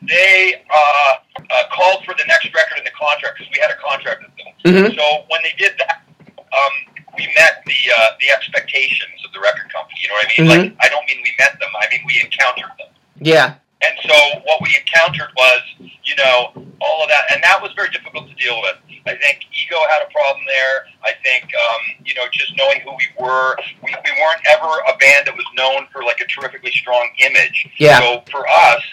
they 0.04 0.64
uh, 0.70 1.14
uh, 1.38 1.64
called 1.72 2.04
for 2.06 2.16
the 2.18 2.26
next 2.28 2.54
record 2.54 2.78
in 2.78 2.84
the 2.84 2.96
contract 2.98 3.38
because 3.38 3.52
we 3.54 3.60
had 3.62 3.72
a 3.72 3.78
contract 3.80 4.24
with 4.26 4.34
them. 4.36 4.52
Mm-hmm. 4.66 4.98
So 4.98 5.26
when 5.30 5.42
they 5.44 5.54
did 5.58 5.78
that, 5.78 6.02
um, 6.28 6.74
we 7.18 7.28
met 7.38 7.62
the 7.66 7.80
uh, 7.96 8.18
the 8.20 8.32
expectations 8.34 9.22
of 9.26 9.32
the 9.34 9.40
record 9.40 9.72
company. 9.72 10.00
You 10.02 10.10
know 10.10 10.16
what 10.16 10.26
I 10.26 10.42
mean? 10.42 10.48
Like 10.50 10.78
I 10.82 10.90
don't 10.90 11.06
mean 11.08 11.22
we 11.22 11.34
met 11.38 11.60
them. 11.60 11.70
I 11.80 11.86
mean 11.92 12.02
we 12.06 12.20
encountered 12.20 12.72
them. 12.80 12.92
Yeah, 13.22 13.54
And 13.82 13.94
so 14.02 14.16
what 14.46 14.62
we 14.62 14.76
encountered 14.76 15.30
was, 15.38 15.62
you 15.80 16.16
know, 16.16 16.54
all 16.82 17.04
of 17.04 17.10
that, 17.10 17.24
and 17.32 17.44
that 17.44 17.62
was 17.62 17.72
very 17.76 17.90
difficult 17.90 18.28
to 18.30 18.36
deal 18.36 18.60
with. 18.62 18.78
I 19.06 19.16
think 19.16 19.46
ego 19.54 19.78
had 19.90 20.02
a 20.02 20.12
problem 20.12 20.44
there. 20.48 20.86
I 21.04 21.14
think, 21.24 21.46
um, 21.54 22.06
you 22.06 22.14
know, 22.16 22.26
just 22.32 22.56
knowing 22.58 22.82
who 22.82 22.92
we 22.92 23.08
were, 23.20 23.56
we, 23.84 23.90
we 23.90 24.12
weren't 24.18 24.42
ever 24.50 24.70
a 24.90 24.98
band 24.98 25.28
that 25.28 25.36
was 25.36 25.46
known 25.56 25.88
for 25.92 26.04
like 26.04 26.20
a 26.22 26.26
terrifically 26.26 26.72
strong 26.72 27.10
image. 27.20 27.70
Yeah. 27.78 28.00
So 28.00 28.24
for 28.32 28.48
us, 28.48 28.84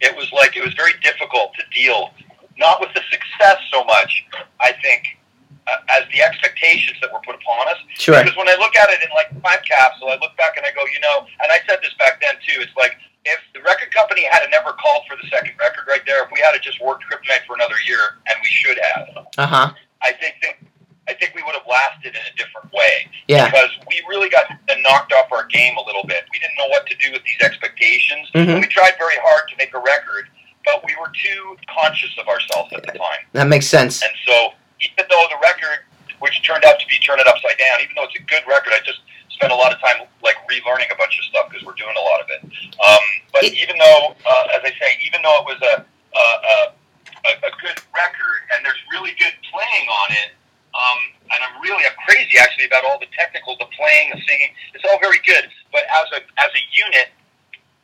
it 0.00 0.14
was 0.16 0.30
like 0.32 0.56
it 0.56 0.64
was 0.64 0.74
very 0.74 0.92
difficult 1.02 1.52
to 1.54 1.62
deal, 1.78 2.10
not 2.58 2.80
with 2.80 2.90
the 2.94 3.02
success 3.10 3.58
so 3.70 3.84
much. 3.84 4.24
I 4.60 4.72
think. 4.82 5.18
Uh, 5.66 5.76
as 5.96 6.02
the 6.12 6.20
expectations 6.20 6.94
that 7.00 7.10
were 7.10 7.20
put 7.24 7.34
upon 7.36 7.66
us, 7.68 7.78
sure. 8.04 8.20
because 8.22 8.36
when 8.36 8.48
I 8.48 8.56
look 8.60 8.76
at 8.76 8.90
it 8.90 9.00
in 9.02 9.08
like 9.16 9.30
time 9.42 9.64
capsule, 9.64 10.08
I 10.12 10.18
look 10.20 10.36
back 10.36 10.56
and 10.56 10.64
I 10.66 10.70
go, 10.76 10.84
you 10.92 11.00
know, 11.00 11.26
and 11.42 11.48
I 11.50 11.58
said 11.68 11.78
this 11.82 11.94
back 11.98 12.20
then 12.20 12.34
too. 12.46 12.60
It's 12.60 12.76
like 12.76 12.96
if 13.24 13.40
the 13.56 13.60
record 13.64 13.88
company 13.92 14.24
had 14.28 14.44
never 14.50 14.72
called 14.76 15.02
for 15.08 15.16
the 15.16 15.26
second 15.32 15.56
record 15.58 15.88
right 15.88 16.04
there, 16.06 16.24
if 16.24 16.30
we 16.32 16.40
had 16.40 16.52
just 16.62 16.80
worked 16.84 17.04
Kryptonite 17.08 17.44
for 17.48 17.56
another 17.56 17.76
year, 17.88 18.20
and 18.28 18.36
we 18.40 18.48
should 18.52 18.78
have, 18.92 19.26
Uh 19.38 19.46
huh. 19.46 19.68
I 20.02 20.12
think 20.12 20.36
I 21.08 21.12
think 21.12 21.34
we 21.36 21.42
would 21.44 21.52
have 21.54 21.68
lasted 21.68 22.16
in 22.16 22.22
a 22.24 22.34
different 22.36 22.72
way 22.72 23.08
Yeah. 23.28 23.44
because 23.52 23.68
we 23.88 24.00
really 24.08 24.30
got 24.32 24.44
knocked 24.80 25.12
off 25.12 25.28
our 25.32 25.44
game 25.52 25.76
a 25.76 25.84
little 25.84 26.04
bit. 26.04 26.24
We 26.32 26.38
didn't 26.38 26.56
know 26.56 26.68
what 26.68 26.86
to 26.88 26.94
do 26.96 27.12
with 27.12 27.20
these 27.24 27.40
expectations. 27.44 28.28
Mhm. 28.32 28.60
We 28.60 28.66
tried 28.68 28.96
very 28.96 29.16
hard 29.20 29.44
to 29.50 29.56
make 29.56 29.74
a 29.74 29.80
record, 29.84 30.28
but 30.64 30.80
we 30.84 30.94
were 30.96 31.12
too 31.12 31.58
conscious 31.68 32.08
of 32.16 32.26
ourselves 32.28 32.72
at 32.72 32.84
the 32.88 32.92
time. 32.96 33.20
That 33.32 33.48
makes 33.48 33.66
sense. 33.66 34.00
And 34.02 34.12
so, 34.24 34.54
even 34.80 35.04
though 35.10 35.26
the 35.28 35.36
record, 35.44 35.84
which 36.20 36.40
turned 36.42 36.64
out 36.64 36.80
to 36.80 36.86
be 36.88 36.96
Turn 37.04 37.20
It 37.20 37.26
Upside 37.28 37.58
Down, 37.58 37.80
even 37.82 37.92
though 37.96 38.04
it's 38.04 38.16
a 38.16 38.22
good 38.24 38.42
record, 38.48 38.72
I 38.72 38.80
just 38.80 39.00
spent 39.28 39.52
a 39.52 39.56
lot 39.56 39.74
of 39.74 39.80
time 39.80 40.08
like 40.22 40.36
relearning 40.48 40.90
a 40.90 40.96
bunch 40.96 41.18
of 41.18 41.24
stuff 41.28 41.50
because 41.50 41.64
we're 41.68 41.76
doing 41.76 41.96
a 41.96 42.00
lot 42.00 42.20
of 42.22 42.30
it. 42.30 42.40
Um, 42.80 43.04
but 43.30 43.44
It- 43.44 43.52
even 43.60 43.76
though, 43.76 44.16
uh, 44.24 44.56
as 44.56 44.62
I 44.64 44.72
say, 44.80 44.96
even 45.04 45.20
though 45.20 45.36
it 45.40 45.44
was 45.44 45.60
a, 45.60 45.84
a, 46.16 46.20
a, 46.20 46.56
a, 47.28 47.30
a 47.44 47.50
good 47.60 47.76
record 47.92 48.40
and 48.56 48.64
there's 48.64 48.80
really 48.90 49.12
good 49.20 49.34
playing 49.52 49.88
on 49.88 50.12
it, 50.16 50.30
um, 50.74 50.98
and 51.30 51.38
I'm 51.44 51.62
really 51.62 51.86
I'm 51.86 51.94
crazy 52.04 52.34
actually 52.36 52.66
about 52.66 52.82
all 52.84 52.98
the 52.98 53.06
technical, 53.16 53.54
the 53.58 53.66
playing, 53.78 54.10
the 54.10 54.20
singing. 54.26 54.50
It's 54.74 54.82
all 54.84 54.98
very 54.98 55.20
good, 55.24 55.46
but 55.70 55.82
as 55.86 56.10
a 56.18 56.20
as 56.42 56.50
a 56.50 56.62
unit, 56.74 57.08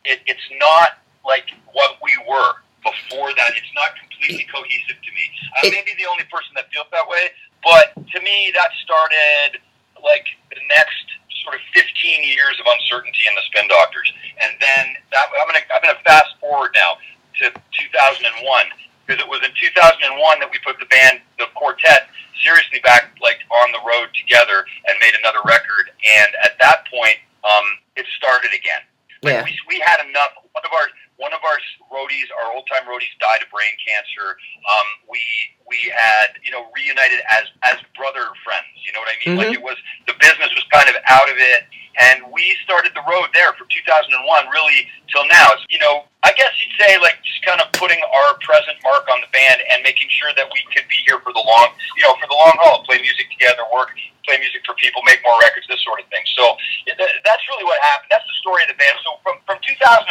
it, 0.04 0.20
it's 0.26 0.42
not 0.58 0.98
like 1.24 1.50
what 1.72 1.98
we 2.02 2.10
were 2.28 2.58
before 2.82 3.30
that. 3.34 3.50
It's 3.54 3.70
not 3.78 3.94
completely 3.94 4.42
cohesive 4.50 4.98
to 4.98 5.10
me. 5.14 5.24
I 5.62 5.66
It- 5.68 5.72
may 5.72 5.82
be 5.86 5.94
the 6.02 6.06
only 6.10 6.24
person 6.24 6.50
that 6.58 6.66
feels 6.72 6.86
that 6.90 7.06
way, 7.06 7.30
but 7.62 7.94
to 8.10 8.18
me, 8.20 8.50
that 8.58 8.70
started 8.82 9.60
like 10.02 10.26
the 10.50 10.60
next 10.68 11.06
sort 11.46 11.54
of 11.54 11.60
15 11.72 12.24
years 12.24 12.58
of 12.58 12.66
uncertainty 12.66 13.22
in 13.28 13.34
the 13.38 13.42
Spin 13.54 13.68
Doctors, 13.68 14.12
and 14.42 14.50
then 14.60 14.96
that 15.12 15.30
I'm 15.30 15.46
gonna 15.46 15.62
I'm 15.74 15.82
gonna 15.82 16.02
fast 16.04 16.34
forward 16.40 16.74
now 16.74 16.98
to 17.38 17.52
2001 17.78 18.66
because 19.06 19.22
it 19.22 19.28
was 19.28 19.40
in 19.44 19.52
2001 19.54 20.40
that 20.40 20.50
we 20.50 20.58
put 20.64 20.78
the 20.78 20.86
band, 20.86 21.20
the 21.38 21.46
quartet, 21.54 22.08
seriously 22.42 22.80
back 22.80 23.10
like 23.20 23.40
on 23.50 23.72
the 23.72 23.80
road 24.00 24.10
together 24.16 24.64
and 24.88 24.94
made 25.00 25.12
another 25.20 25.40
record, 25.44 25.92
and 26.00 26.30
at 26.44 26.56
that 26.60 26.88
point, 26.88 27.16
um, 27.44 27.64
it 27.96 28.06
started 28.16 28.50
again. 28.56 28.80
Like 29.22 29.34
Yeah. 29.36 29.44
we, 29.44 29.52
we 29.68 29.76
had 29.84 30.00
enough. 30.08 30.32
One 30.56 30.64
of 30.64 30.72
our 30.72 30.88
one 31.20 31.32
of 31.36 31.44
our 31.44 31.58
roadies, 31.92 32.24
our 32.40 32.56
old 32.56 32.64
time 32.72 32.88
roadies, 32.88 33.12
died 33.20 33.44
of 33.44 33.52
brain 33.52 33.76
cancer. 33.84 34.40
Um, 34.64 34.86
we 35.12 35.20
we 35.68 35.76
had 35.92 36.40
you 36.42 36.50
know 36.50 36.72
reunited 36.72 37.20
as 37.28 37.44
as 37.68 37.76
brother 37.96 38.32
friends. 38.42 38.72
You 38.80 38.92
know 38.96 39.00
what 39.04 39.12
I 39.12 39.16
mean? 39.20 39.36
Like 39.36 39.52
it 39.52 39.60
was 39.62 39.76
the 40.08 40.16
business 40.18 40.48
was 40.56 40.64
kind 40.72 40.88
of 40.88 40.96
out 41.12 41.28
of 41.28 41.36
it, 41.36 41.68
and 42.00 42.24
we 42.32 42.56
started 42.64 42.96
the 42.96 43.04
road 43.04 43.28
there 43.36 43.52
from 43.60 43.68
2001 43.68 44.16
really 44.48 44.88
till 45.12 45.28
now. 45.28 45.52
It's, 45.52 45.68
you 45.68 45.78
know, 45.84 46.08
I 46.24 46.32
guess 46.32 46.56
you'd 46.64 46.74
say 46.80 46.96
like 47.04 47.20
just 47.20 47.44
kind 47.44 47.60
of 47.60 47.68
putting 47.76 48.00
our 48.00 48.40
present 48.40 48.80
mark 48.80 49.04
on 49.12 49.20
the 49.20 49.28
band 49.36 49.60
and 49.76 49.84
making 49.84 50.08
sure 50.08 50.32
that 50.32 50.48
we 50.48 50.64
could 50.72 50.88
be 50.88 50.96
here 51.04 51.20
for 51.20 51.36
the 51.36 51.44
long, 51.44 51.76
you 52.00 52.08
know, 52.08 52.16
for 52.16 52.24
the 52.26 52.34
long 52.40 52.56
haul, 52.64 52.80
play 52.88 52.96
music 53.04 53.28
together, 53.30 53.62
work, 53.72 53.92
play 54.24 54.36
music 54.40 54.64
for 54.64 54.72
people, 54.80 55.00
make 55.04 55.20
more 55.24 55.36
records, 55.44 55.68
this 55.68 55.80
sort 55.84 56.00
of 56.00 56.06
thing. 56.08 56.24
So 56.36 56.56
yeah, 56.88 56.96
th- 56.96 57.20
that's 57.28 57.44
really 57.52 57.64
what 57.68 57.78
happened. 57.84 58.08
That's 58.10 58.26
the 58.26 58.38
story 58.42 58.64
of 58.64 58.72
the 58.72 58.78
band. 58.80 58.96
So 59.04 59.20
from 59.22 59.38
from 59.46 59.58
2001 59.64 60.08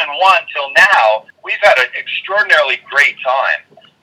till 0.54 0.68
now, 0.78 1.26
we've 1.44 1.60
had 1.62 1.78
an 1.80 1.90
extraordinarily 1.96 2.78
great 2.90 3.16
time, 3.24 3.60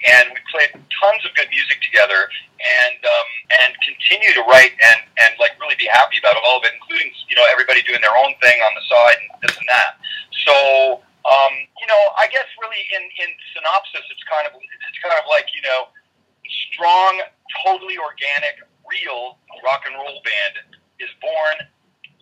and 0.10 0.32
we 0.34 0.40
played 0.50 0.72
tons 0.74 1.22
of 1.28 1.36
good 1.38 1.52
music 1.54 1.78
together, 1.84 2.32
and 2.58 3.00
um, 3.04 3.28
and 3.62 3.70
continue 3.84 4.32
to 4.40 4.44
write 4.50 4.74
and 4.80 5.00
and 5.22 5.32
like 5.38 5.60
really 5.62 5.76
be 5.78 5.86
happy 5.92 6.18
about 6.24 6.40
all 6.42 6.58
of 6.58 6.64
it, 6.66 6.74
including 6.80 7.12
you 7.30 7.36
know 7.36 7.44
everybody 7.52 7.84
doing 7.86 8.02
their 8.02 8.16
own 8.18 8.34
thing 8.42 8.58
on 8.64 8.72
the 8.80 8.84
side 8.88 9.18
and 9.22 9.30
this 9.44 9.56
and 9.60 9.68
that. 9.68 10.00
So. 10.48 11.04
Um, 11.28 11.52
you 11.76 11.84
know, 11.92 12.04
I 12.16 12.32
guess 12.32 12.48
really 12.56 12.80
in, 12.96 13.04
in 13.04 13.28
synopsis, 13.52 14.00
it's 14.08 14.24
kind 14.32 14.48
of 14.48 14.56
it's 14.56 15.00
kind 15.04 15.12
of 15.20 15.28
like 15.28 15.52
you 15.52 15.60
know, 15.60 15.92
strong, 16.72 17.20
totally 17.66 17.98
organic, 18.00 18.64
real 18.88 19.36
rock 19.64 19.84
and 19.86 19.96
roll 20.00 20.24
band 20.24 20.72
is 21.04 21.12
born, 21.20 21.68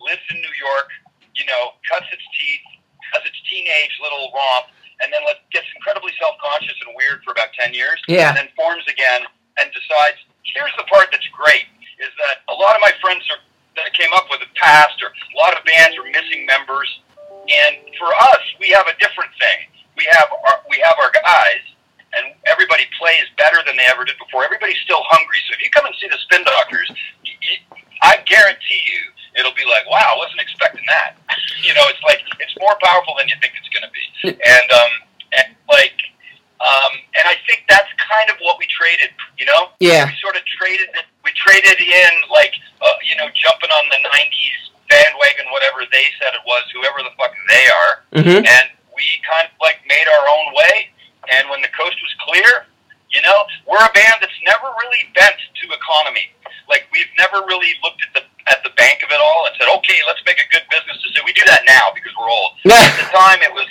lives 0.02 0.24
in 0.34 0.38
New 0.42 0.54
York, 0.58 0.90
you 1.38 1.46
know, 1.46 1.76
cuts 1.86 2.08
its 2.10 2.24
teeth, 2.34 2.66
has 3.14 3.22
its 3.24 3.38
teenage 3.46 3.94
little 4.02 4.32
romp, 4.34 4.74
and 5.04 5.12
then 5.12 5.22
let, 5.24 5.44
gets 5.54 5.68
incredibly 5.76 6.12
self-conscious 6.18 6.74
and 6.86 6.90
weird 6.98 7.22
for 7.24 7.30
about 7.30 7.52
10 7.56 7.72
years, 7.78 8.00
Yeah. 8.08 8.32
and 8.32 8.36
then 8.36 8.48
forms 8.58 8.84
again 8.90 9.22
and 9.62 9.70
decides, 9.72 10.18
here's 10.44 10.72
the 10.76 10.84
part 10.90 11.08
that's 11.14 11.28
great, 11.32 11.70
is 12.02 12.10
that 12.26 12.42
a 12.50 12.56
lot 12.56 12.74
of 12.76 12.82
my 12.82 12.92
friends 13.00 13.22
are, 13.32 13.40
that 13.78 13.86
I 13.88 13.92
came 13.94 14.10
up 14.18 14.26
with 14.28 14.40
have 14.42 14.54
passed, 14.58 14.98
or 15.00 15.08
a 15.14 15.36
lot 15.38 15.54
of 15.56 15.62
bands 15.64 15.94
are 15.96 16.04
missing 16.10 16.44
members, 16.44 16.88
and 17.46 17.78
for 17.96 18.10
us, 18.10 18.42
we 18.58 18.68
have 18.74 18.88
a 18.90 18.96
different 18.98 19.30
thing. 19.38 19.70
We 19.96 20.02
have 20.18 20.28
our, 20.50 20.60
we 20.68 20.82
have 20.82 20.96
our 20.98 21.12
guys, 21.14 21.62
and 22.18 22.34
everybody 22.50 22.84
plays 22.98 23.22
better 23.38 23.62
than 23.64 23.76
they 23.78 23.86
ever 23.86 24.02
did 24.04 24.18
before. 24.18 24.42
Everybody's 24.44 24.80
still 24.82 25.00
hungry. 25.06 25.38
So 25.46 25.54
if 25.54 25.62
you 25.62 25.70
come 25.70 25.86
and 25.86 25.94
see 26.00 26.08
the 26.10 26.18
Spin 26.26 26.42
Doctors, 26.42 26.90
y 27.22 27.32
y 27.38 27.54
I 28.02 28.18
guarantee 28.26 28.82
you 28.90 28.98
it'll 29.38 29.54
be 29.54 29.62
like, 29.68 29.86
wow, 29.86 30.16
I 30.16 30.18
wasn't 30.18 30.40
expecting 30.42 30.82
that. 30.90 31.16
you 31.62 31.70
know, 31.72 31.84
it's 31.86 32.02
like 32.02 32.18
it's 32.42 32.56
more 32.58 32.74
powerful 32.82 33.14
than 33.16 33.28
you 33.30 33.36
think 33.40 33.54
it's 33.56 33.70
going 33.70 33.86
to 33.86 33.92
be. 33.94 34.04
And 34.42 34.68
um, 34.74 34.92
and 35.38 35.48
like 35.70 35.94
Um, 36.58 36.92
and 37.20 37.24
I 37.30 37.36
think 37.46 37.62
that's 37.68 37.88
kind 38.00 38.26
of 38.32 38.36
what 38.42 38.58
we 38.58 38.66
traded. 38.66 39.12
You 39.38 39.46
know, 39.46 39.70
Yeah. 39.78 40.06
we 40.08 40.16
sort 40.18 40.34
of 40.34 40.42
traded 40.58 40.88
it. 40.98 41.04
Traded 41.66 41.82
in 41.82 42.12
like 42.30 42.54
uh, 42.78 42.94
you 43.02 43.16
know 43.18 43.26
jumping 43.34 43.70
on 43.74 43.84
the 43.90 43.98
'90s 44.06 44.60
bandwagon, 44.86 45.50
whatever 45.50 45.82
they 45.90 46.06
said 46.22 46.30
it 46.34 46.44
was, 46.46 46.62
whoever 46.70 47.02
the 47.02 47.10
fuck 47.18 47.34
they 47.50 47.66
are, 47.66 47.92
Mm-hmm. 48.22 48.46
and 48.46 48.66
we 48.94 49.02
kind 49.26 49.50
of 49.50 49.54
like 49.60 49.82
made 49.90 50.06
our 50.06 50.24
own 50.30 50.54
way. 50.54 50.88
And 51.26 51.50
when 51.50 51.58
the 51.60 51.68
coast 51.74 51.98
was 51.98 52.14
clear, 52.22 52.70
you 53.10 53.18
know, 53.26 53.34
we're 53.66 53.82
a 53.82 53.90
band 53.98 54.22
that's 54.22 54.38
never 54.46 54.70
really 54.78 55.10
bent 55.18 55.34
to 55.34 55.64
economy. 55.74 56.30
Like 56.70 56.86
we've 56.94 57.10
never 57.18 57.42
really 57.50 57.74
looked 57.82 58.00
at 58.06 58.14
the 58.14 58.22
at 58.46 58.62
the 58.62 58.70
bank 58.78 59.02
of 59.02 59.10
it 59.10 59.18
all 59.18 59.50
and 59.50 59.52
said, 59.58 59.66
okay, 59.82 59.98
let's 60.06 60.22
make 60.22 60.38
a 60.38 60.46
good 60.54 60.62
business 60.70 61.02
decision. 61.02 61.26
We 61.26 61.34
do 61.34 61.42
that 61.50 61.66
now 61.66 61.90
because 61.90 62.14
we're 62.14 62.30
old. 62.30 62.54
At 62.70 62.94
the 62.94 63.10
time, 63.10 63.42
it 63.42 63.50
was 63.50 63.66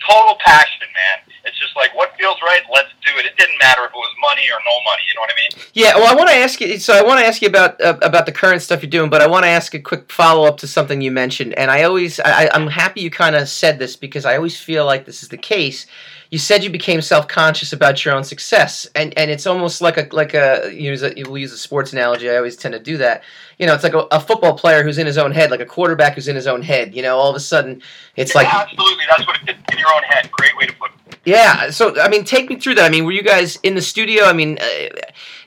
total 0.00 0.40
passion, 0.40 0.88
man. 0.96 1.28
It's 1.44 1.60
just 1.60 1.76
like 1.76 1.92
what 1.92 2.16
feels 2.16 2.40
right, 2.40 2.64
let's 2.72 2.88
do 3.04 3.12
it. 3.20 3.28
It 3.28 3.36
didn't 3.36 3.60
matter 3.60 3.84
if 3.84 3.92
it 3.92 4.00
was 4.00 4.14
money 4.24 4.48
or 4.48 4.56
no 4.64 4.76
money. 4.88 5.03
You 5.14 5.20
know 5.20 5.22
what 5.22 5.30
I 5.30 5.56
mean? 5.56 5.64
Yeah, 5.74 5.96
well, 5.96 6.12
I 6.12 6.16
want 6.16 6.28
to 6.28 6.34
ask 6.34 6.60
you. 6.60 6.76
So 6.80 6.92
I 6.92 7.02
want 7.02 7.20
to 7.20 7.26
ask 7.26 7.40
you 7.40 7.46
about 7.46 7.80
uh, 7.80 7.96
about 8.02 8.26
the 8.26 8.32
current 8.32 8.62
stuff 8.62 8.82
you're 8.82 8.90
doing, 8.90 9.10
but 9.10 9.22
I 9.22 9.28
want 9.28 9.44
to 9.44 9.48
ask 9.48 9.72
a 9.72 9.78
quick 9.78 10.10
follow 10.10 10.44
up 10.44 10.56
to 10.58 10.66
something 10.66 11.00
you 11.00 11.12
mentioned. 11.12 11.54
And 11.54 11.70
I 11.70 11.84
always, 11.84 12.18
I, 12.18 12.50
I'm 12.52 12.66
happy 12.66 13.00
you 13.00 13.10
kind 13.10 13.36
of 13.36 13.48
said 13.48 13.78
this 13.78 13.94
because 13.94 14.24
I 14.24 14.34
always 14.34 14.58
feel 14.58 14.84
like 14.84 15.04
this 15.04 15.22
is 15.22 15.28
the 15.28 15.36
case. 15.36 15.86
You 16.30 16.38
said 16.38 16.64
you 16.64 16.70
became 16.70 17.00
self 17.00 17.28
conscious 17.28 17.72
about 17.72 18.04
your 18.04 18.12
own 18.12 18.24
success, 18.24 18.88
and 18.96 19.16
and 19.16 19.30
it's 19.30 19.46
almost 19.46 19.80
like 19.80 19.96
a 19.98 20.08
like 20.10 20.34
a 20.34 20.68
you 20.72 20.90
use 20.90 21.04
a 21.04 21.14
we 21.30 21.42
use 21.42 21.52
a 21.52 21.58
sports 21.58 21.92
analogy. 21.92 22.28
I 22.28 22.36
always 22.36 22.56
tend 22.56 22.72
to 22.72 22.80
do 22.80 22.96
that. 22.96 23.22
You 23.60 23.68
know, 23.68 23.74
it's 23.74 23.84
like 23.84 23.94
a, 23.94 24.08
a 24.10 24.18
football 24.18 24.58
player 24.58 24.82
who's 24.82 24.98
in 24.98 25.06
his 25.06 25.16
own 25.16 25.30
head, 25.30 25.52
like 25.52 25.60
a 25.60 25.66
quarterback 25.66 26.14
who's 26.14 26.26
in 26.26 26.34
his 26.34 26.48
own 26.48 26.62
head. 26.62 26.92
You 26.92 27.02
know, 27.02 27.16
all 27.16 27.30
of 27.30 27.36
a 27.36 27.40
sudden, 27.40 27.80
it's 28.16 28.34
like 28.34 28.52
absolutely, 28.52 29.04
that's 29.08 29.28
what 29.28 29.38
it 29.42 29.50
is. 29.50 29.56
In 29.70 29.78
your 29.78 29.94
own 29.94 30.02
head. 30.02 30.28
Great 30.32 30.56
way 30.56 30.66
to 30.66 30.72
put 30.72 30.90
it. 30.90 30.96
Yeah. 31.24 31.70
So 31.70 32.00
I 32.00 32.08
mean, 32.08 32.24
take 32.24 32.48
me 32.48 32.56
through 32.56 32.76
that. 32.76 32.84
I 32.84 32.88
mean, 32.88 33.04
were 33.04 33.12
you 33.12 33.22
guys 33.22 33.58
in 33.62 33.74
the 33.74 33.82
studio? 33.82 34.24
I 34.24 34.32
mean, 34.32 34.58
uh, 34.60 34.88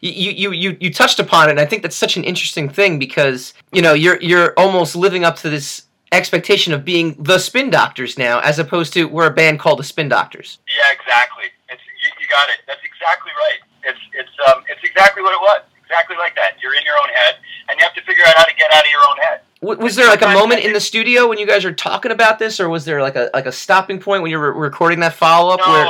you, 0.02 0.32
you 0.32 0.52
you 0.52 0.78
you 0.80 0.94
touched 0.94 1.20
upon 1.20 1.50
it. 1.50 1.52
and 1.52 1.60
I 1.60 1.66
think 1.66 1.82
that's 1.82 1.96
such 1.96 2.18
an 2.18 2.24
interesting 2.24 2.70
thing 2.70 3.00
because 3.00 3.54
you 3.72 3.82
know 3.82 3.94
you're 3.94 4.20
you're 4.22 4.54
almost 4.58 4.96
living 4.96 5.24
up 5.24 5.36
to 5.38 5.50
this 5.50 5.84
expectation 6.12 6.74
of 6.74 6.86
being 6.86 7.16
the 7.20 7.38
Spin 7.38 7.70
Doctors 7.70 8.18
now, 8.18 8.40
as 8.40 8.60
opposed 8.60 8.94
to 8.94 9.06
we're 9.06 9.28
a 9.28 9.34
band 9.34 9.60
called 9.60 9.80
the 9.80 9.84
Spin 9.84 10.10
Doctors. 10.10 10.60
Yeah, 10.68 10.94
exactly. 10.94 11.46
It's 11.70 11.82
you, 12.04 12.10
you 12.20 12.28
got 12.28 12.50
it. 12.50 12.60
That's 12.68 12.82
exactly 12.84 13.32
right. 13.36 13.60
It's 13.84 14.00
it's 14.14 14.36
um 14.48 14.64
it's 14.70 14.84
exactly 14.84 15.24
what 15.24 15.34
it 15.34 15.42
was. 15.42 15.62
Exactly 15.84 16.18
like 16.18 16.36
that. 16.36 16.62
You're 16.62 16.76
in 16.76 16.84
your 16.84 16.98
own 17.00 17.10
head, 17.10 17.36
and 17.70 17.80
you 17.80 17.84
have 17.86 17.96
to 17.96 18.04
figure 18.04 18.24
out 18.28 18.36
how 18.36 18.44
to 18.44 18.56
get 18.56 18.72
out 18.74 18.84
of 18.84 18.92
your 18.92 19.02
own 19.08 19.18
head. 19.18 19.42
W- 19.62 19.82
was 19.82 19.96
there 19.96 20.08
like 20.08 20.22
a 20.22 20.28
moment 20.34 20.64
in 20.64 20.74
the 20.74 20.80
studio 20.80 21.28
when 21.28 21.38
you 21.40 21.48
guys 21.48 21.66
are 21.66 21.74
talking 21.74 22.12
about 22.12 22.38
this, 22.40 22.60
or 22.60 22.70
was 22.70 22.86
there 22.86 23.02
like 23.02 23.16
a 23.16 23.30
like 23.34 23.46
a 23.46 23.52
stopping 23.52 24.00
point 24.00 24.22
when 24.22 24.32
you 24.32 24.40
were 24.40 24.54
recording 24.54 25.00
that 25.02 25.14
follow 25.14 25.54
up? 25.54 25.60
No, 25.66 25.72
Where 25.72 25.86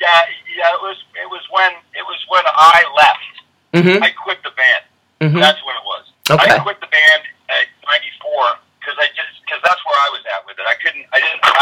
yeah, 0.00 0.20
yeah. 0.56 0.72
It 0.74 0.80
was 0.82 0.96
it 1.20 1.28
was 1.28 1.42
when 1.52 1.70
it 1.94 2.04
was 2.04 2.18
when 2.28 2.42
I 2.46 2.82
left. 2.96 3.84
mm-hmm, 3.84 4.02
I 4.02 4.10
quit 4.10 4.38
the 4.44 4.50
band. 4.56 4.82
mm-hmm. 5.20 5.40
That's 5.40 5.60
when 5.64 5.76
it 5.76 5.84
was. 5.84 6.04
okay, 6.30 6.50
I 6.54 6.58
quit 6.60 6.80
the 6.80 6.88
band 6.88 7.22
at 7.52 7.68
'94 7.84 8.56
because 8.80 8.96
I 8.96 9.08
just 9.12 9.32
because 9.44 9.60
that's 9.62 9.82
where 9.84 9.98
I 10.00 10.08
was 10.16 10.22
at 10.32 10.46
with 10.48 10.56
it. 10.58 10.64
I 10.64 10.74
couldn't. 10.80 11.04
I 11.12 11.18
didn't. 11.20 11.40
I 11.44 11.52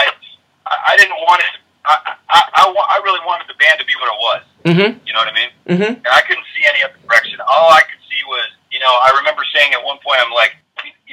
I 0.70 0.74
I 0.92 0.96
didn't 0.96 1.18
want 1.18 1.42
it. 1.42 1.50
To, 1.50 1.58
I, 1.84 1.94
I 2.30 2.38
I 2.56 2.62
I 2.70 2.98
really 3.04 3.20
wanted 3.26 3.50
the 3.50 3.58
band 3.58 3.76
to 3.82 3.86
be 3.86 3.92
what 3.98 4.08
it 4.08 4.18
was. 4.22 4.42
mm-hmm, 4.70 4.90
You 5.04 5.12
know 5.12 5.20
what 5.20 5.28
I 5.28 5.36
mean? 5.36 5.50
mm-hmm, 5.68 5.92
And 6.00 6.12
I 6.14 6.22
couldn't 6.24 6.46
see 6.56 6.64
any 6.64 6.80
other 6.86 6.96
direction. 7.04 7.36
All 7.44 7.68
I 7.74 7.82
could 7.84 8.00
see 8.08 8.22
was, 8.24 8.48
you 8.72 8.78
know, 8.80 8.88
I 8.88 9.12
remember 9.20 9.42
saying 9.52 9.74
at 9.76 9.82
one 9.84 9.98
point, 10.00 10.16
I'm 10.24 10.32
like, 10.32 10.56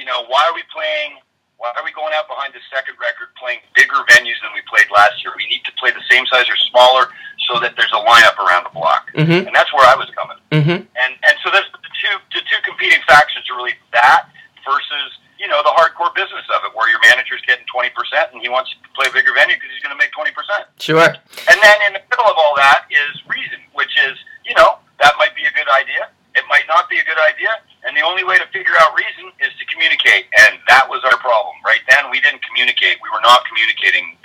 you 0.02 0.06
know, 0.10 0.26
why 0.26 0.42
are 0.50 0.54
we 0.58 0.66
playing? 0.74 1.22
Why 1.62 1.70
are 1.78 1.86
we 1.86 1.94
going 1.94 2.10
out 2.10 2.26
behind 2.26 2.50
the 2.50 2.62
second 2.74 2.98
record 2.98 3.30
playing 3.38 3.62
bigger 3.78 4.02
venues 4.10 4.34
than 4.42 4.50
we 4.50 4.66
played 4.66 4.90
last 4.90 5.22
year? 5.22 5.30
We 5.38 5.46
need 5.46 5.62
to 5.62 5.70
play 5.78 5.94
the 5.94 6.02
same 6.10 6.26
size 6.26 6.50
or 6.50 6.58
smaller 6.74 7.06
so 7.46 7.62
that 7.62 7.78
there's 7.78 7.94
a 7.94 8.02
lineup 8.02 8.34
around 8.42 8.66
the 8.66 8.74
block. 8.74 9.14
mm-hmm, 9.14 9.46
And 9.46 9.54
that's 9.54 9.70
where 9.70 9.86
I 9.86 9.94
was 9.94 10.10
coming. 10.10 10.42
mm-hmm. 10.50 10.82
And 10.82 11.12
and 11.22 11.34
so 11.46 11.54
there's 11.54 11.70
the 11.70 11.86
two 12.02 12.14
the 12.34 12.42
two 12.50 12.58
competing 12.66 12.98
factions 13.06 13.46
are 13.46 13.54
really 13.54 13.78
that 13.94 14.26
versus 14.66 15.10
you 15.38 15.46
know 15.46 15.62
the 15.62 15.70
hardcore 15.70 16.10
business 16.18 16.42
of 16.50 16.66
it, 16.66 16.74
where 16.74 16.90
your 16.90 16.98
manager's 17.06 17.46
getting 17.46 17.62
twenty 17.70 17.94
percent 17.94 18.34
and 18.34 18.42
he 18.42 18.50
wants 18.50 18.74
you 18.74 18.82
to 18.82 18.90
play 18.98 19.06
a 19.06 19.14
bigger 19.14 19.30
venue 19.30 19.54
because 19.54 19.70
he's 19.70 19.86
going 19.86 19.94
to 19.94 20.00
make 20.02 20.10
twenty 20.10 20.34
percent. 20.34 20.66
Sure. 20.82 20.98
And 21.46 21.56
then 21.62 21.78
in 21.86 21.94
the 21.94 22.02
middle 22.10 22.26
of 22.26 22.34
all 22.42 22.58
that 22.58 22.90
is 22.90 23.22
reason, 23.30 23.62
which 23.78 23.94
is, 24.10 24.18
you 24.42 24.58
know, 24.58 24.82
that 24.98 25.14
might 25.22 25.38
be 25.38 25.46
a 25.46 25.54
good 25.54 25.70
idea. 25.70 26.10
It 26.34 26.42
might 26.50 26.66
not 26.66 26.90
be 26.90 26.98
a 26.98 27.06
good 27.06 27.22
idea. 27.22 27.54
And 27.84 27.96
the 27.96 28.02
only 28.02 28.22
way 28.22 28.38
to 28.38 28.46
figure 28.54 28.78
out 28.78 28.94
reason 28.94 29.34
is 29.42 29.50
to 29.58 29.64
communicate. 29.66 30.30
And 30.46 30.58
that 30.68 30.86
was 30.86 31.02
our 31.04 31.18
problem. 31.18 31.54
Right 31.66 31.82
then, 31.90 32.10
we 32.10 32.20
didn't 32.20 32.42
communicate. 32.46 33.02
We 33.02 33.10
were 33.10 33.22
not 33.22 33.42
communicating 33.46 34.16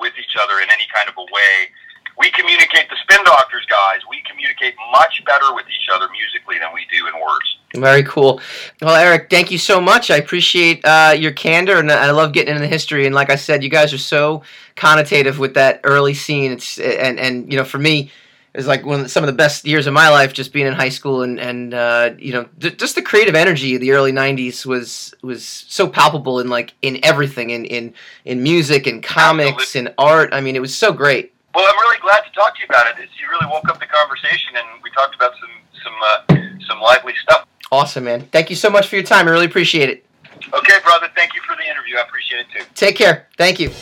with 0.00 0.12
each 0.18 0.34
other 0.34 0.58
in 0.60 0.68
any 0.70 0.86
kind 0.90 1.08
of 1.08 1.14
a 1.18 1.22
way. 1.22 1.70
We 2.18 2.30
communicate, 2.30 2.88
the 2.90 2.96
Spin 3.02 3.24
Doctors 3.24 3.66
guys, 3.66 4.00
we 4.08 4.22
communicate 4.28 4.74
much 4.92 5.22
better 5.26 5.52
with 5.54 5.66
each 5.66 5.88
other 5.92 6.06
musically 6.10 6.58
than 6.58 6.72
we 6.72 6.86
do 6.90 7.06
in 7.08 7.14
words. 7.14 7.58
Very 7.74 8.04
cool. 8.04 8.40
Well, 8.80 8.94
Eric, 8.94 9.30
thank 9.30 9.50
you 9.50 9.58
so 9.58 9.80
much. 9.80 10.10
I 10.10 10.16
appreciate 10.16 10.84
uh, 10.84 11.14
your 11.16 11.32
candor, 11.32 11.78
and 11.78 11.90
I 11.90 12.12
love 12.12 12.32
getting 12.32 12.50
into 12.50 12.60
the 12.60 12.68
history. 12.68 13.06
And 13.06 13.14
like 13.14 13.30
I 13.30 13.36
said, 13.36 13.64
you 13.64 13.70
guys 13.70 13.92
are 13.92 13.98
so 13.98 14.42
connotative 14.76 15.38
with 15.38 15.54
that 15.54 15.80
early 15.82 16.14
scene. 16.14 16.52
It's 16.52 16.78
and 16.78 17.18
and 17.18 17.50
you 17.50 17.58
know, 17.58 17.64
for 17.64 17.78
me, 17.78 18.12
it 18.54 18.58
was 18.58 18.68
like 18.68 18.86
one 18.86 19.00
of 19.00 19.02
the, 19.02 19.08
some 19.08 19.24
of 19.24 19.26
the 19.26 19.36
best 19.36 19.66
years 19.66 19.88
of 19.88 19.92
my 19.92 20.08
life, 20.10 20.32
just 20.32 20.52
being 20.52 20.68
in 20.68 20.74
high 20.74 20.88
school, 20.88 21.22
and 21.22 21.40
and 21.40 21.74
uh, 21.74 22.12
you 22.18 22.32
know, 22.32 22.48
d- 22.56 22.70
just 22.70 22.94
the 22.94 23.02
creative 23.02 23.34
energy 23.34 23.74
of 23.74 23.80
the 23.80 23.90
early 23.90 24.12
'90s 24.12 24.64
was 24.64 25.12
was 25.22 25.44
so 25.44 25.88
palpable 25.88 26.38
in 26.38 26.48
like 26.48 26.72
in 26.80 27.00
everything, 27.02 27.50
in 27.50 27.64
in 27.64 27.92
in 28.24 28.44
music 28.44 28.86
and 28.86 29.02
comics 29.02 29.74
and 29.74 29.92
art. 29.98 30.32
I 30.32 30.40
mean, 30.40 30.54
it 30.54 30.60
was 30.60 30.72
so 30.72 30.92
great. 30.92 31.34
Well, 31.52 31.66
I'm 31.68 31.78
really 31.80 31.98
glad 32.00 32.20
to 32.20 32.30
talk 32.30 32.54
to 32.54 32.60
you 32.60 32.66
about 32.68 32.86
it. 32.86 33.02
It's, 33.02 33.10
you 33.20 33.28
really 33.28 33.46
woke 33.50 33.68
up 33.68 33.80
the 33.80 33.86
conversation, 33.86 34.54
and 34.56 34.80
we 34.84 34.90
talked 34.92 35.16
about 35.16 35.32
some 35.40 35.50
some 35.82 35.94
uh, 36.02 36.66
some 36.68 36.80
lively 36.80 37.14
stuff. 37.22 37.48
Awesome, 37.72 38.04
man. 38.04 38.20
Thank 38.30 38.50
you 38.50 38.56
so 38.56 38.70
much 38.70 38.86
for 38.86 38.94
your 38.94 39.04
time. 39.04 39.26
I 39.26 39.32
really 39.32 39.46
appreciate 39.46 39.88
it. 39.88 40.06
Okay, 40.52 40.78
brother. 40.84 41.08
Thank 41.16 41.34
you 41.34 41.40
for 41.42 41.56
the 41.56 41.68
interview. 41.68 41.96
I 41.96 42.02
appreciate 42.02 42.42
it 42.42 42.46
too. 42.56 42.64
Take 42.76 42.94
care. 42.94 43.26
Thank 43.36 43.58
you. 43.58 43.72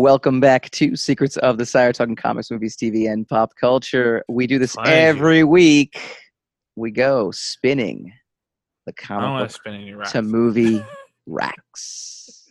Welcome 0.00 0.40
back 0.40 0.70
to 0.70 0.96
Secrets 0.96 1.36
of 1.36 1.58
the 1.58 1.66
Sire, 1.66 1.92
talking 1.92 2.16
comics, 2.16 2.50
movies, 2.50 2.74
TV, 2.74 3.12
and 3.12 3.28
pop 3.28 3.54
culture. 3.60 4.24
We 4.30 4.46
do 4.46 4.58
this 4.58 4.72
Fine. 4.72 4.86
every 4.88 5.44
week. 5.44 6.00
We 6.74 6.90
go 6.90 7.30
spinning 7.32 8.10
the 8.86 8.94
comic 8.94 9.28
want 9.28 9.42
book 9.42 9.48
to 9.48 9.54
spin 9.54 9.74
any 9.74 9.92
racks. 9.92 10.12
to 10.12 10.22
movie 10.22 10.82
racks. 11.26 12.48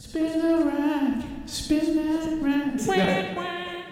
Spin 0.00 0.38
a 0.44 0.64
rack, 0.66 1.24
spin 1.48 1.96
that 1.96 2.42
rack. 2.42 3.86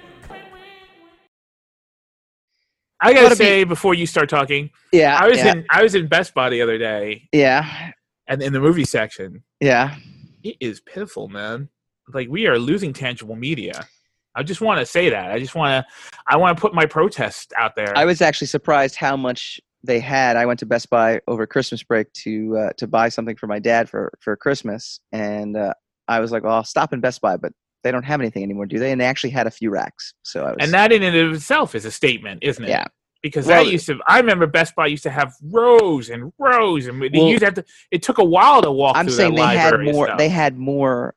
I 3.00 3.14
gotta 3.14 3.22
Gotta 3.22 3.30
be- 3.30 3.44
say 3.44 3.64
before 3.64 3.94
you 3.94 4.04
start 4.04 4.28
talking, 4.28 4.68
Yeah, 4.92 5.18
I 5.18 5.26
was 5.26 5.38
yeah, 5.38 5.52
in 5.52 5.66
I 5.70 5.82
was 5.82 5.94
in 5.94 6.06
Best 6.06 6.34
Buy 6.34 6.50
the 6.50 6.60
other 6.60 6.76
day, 6.76 7.30
yeah, 7.32 7.92
and 8.28 8.42
in 8.42 8.52
the 8.52 8.60
movie 8.60 8.84
section, 8.84 9.42
yeah. 9.58 9.96
it 10.42 10.56
is 10.60 10.82
pitiful, 10.82 11.28
man. 11.28 11.70
Like 12.12 12.28
we 12.28 12.46
are 12.46 12.58
losing 12.58 12.92
tangible 12.92 13.36
media. 13.36 13.86
I 14.34 14.42
just 14.42 14.60
want 14.60 14.80
to 14.80 14.86
say 14.86 15.08
that. 15.10 15.30
I 15.32 15.38
just 15.38 15.54
want 15.54 15.84
to. 15.86 15.92
I 16.26 16.36
want 16.36 16.56
to 16.56 16.60
put 16.60 16.74
my 16.74 16.86
protest 16.86 17.52
out 17.56 17.74
there. 17.74 17.96
I 17.96 18.04
was 18.04 18.20
actually 18.20 18.48
surprised 18.48 18.94
how 18.96 19.16
much 19.16 19.60
they 19.82 19.98
had. 19.98 20.36
I 20.36 20.44
went 20.46 20.58
to 20.60 20.66
Best 20.66 20.90
Buy 20.90 21.20
over 21.26 21.46
Christmas 21.46 21.82
break 21.82 22.12
to 22.12 22.56
uh, 22.56 22.72
to 22.76 22.86
buy 22.86 23.08
something 23.08 23.36
for 23.36 23.46
my 23.46 23.58
dad 23.58 23.88
for 23.88 24.12
for 24.20 24.36
Christmas, 24.36 25.00
and 25.12 25.56
uh, 25.56 25.72
I 26.06 26.20
was 26.20 26.32
like, 26.32 26.42
"Well, 26.44 26.54
I'll 26.54 26.64
stop 26.64 26.92
in 26.92 27.00
Best 27.00 27.20
Buy," 27.20 27.36
but 27.36 27.52
they 27.82 27.90
don't 27.90 28.04
have 28.04 28.20
anything 28.20 28.42
anymore, 28.42 28.66
do 28.66 28.78
they? 28.78 28.92
And 28.92 29.00
they 29.00 29.04
actually 29.06 29.30
had 29.30 29.46
a 29.46 29.50
few 29.50 29.70
racks, 29.70 30.12
so 30.22 30.44
I 30.44 30.48
was. 30.48 30.56
and 30.60 30.72
that 30.74 30.92
in 30.92 31.02
and 31.02 31.16
of 31.16 31.32
itself 31.34 31.74
is 31.74 31.84
a 31.84 31.90
statement, 31.90 32.40
isn't 32.42 32.64
it? 32.64 32.68
Yeah. 32.68 32.84
Because 33.22 33.46
Well- 33.46 33.64
that 33.64 33.70
used 33.72 33.86
to. 33.86 33.98
I 34.06 34.18
remember 34.18 34.46
Best 34.46 34.74
Buy 34.74 34.86
used 34.88 35.04
to 35.04 35.10
have 35.10 35.34
rows 35.42 36.10
and 36.10 36.32
rows, 36.38 36.86
and 36.86 37.00
Well- 37.00 37.10
used 37.10 37.40
to 37.40 37.46
have 37.46 37.54
to. 37.54 37.64
It 37.90 38.02
took 38.02 38.18
a 38.18 38.24
while 38.24 38.60
to 38.60 38.70
walk 38.70 38.96
I'm 38.96 39.06
through 39.06 39.14
saying 39.14 39.34
they 39.34 39.56
had 39.56 39.80
more. 39.80 40.14
They 40.18 40.28
had 40.28 40.58
more 40.58 41.14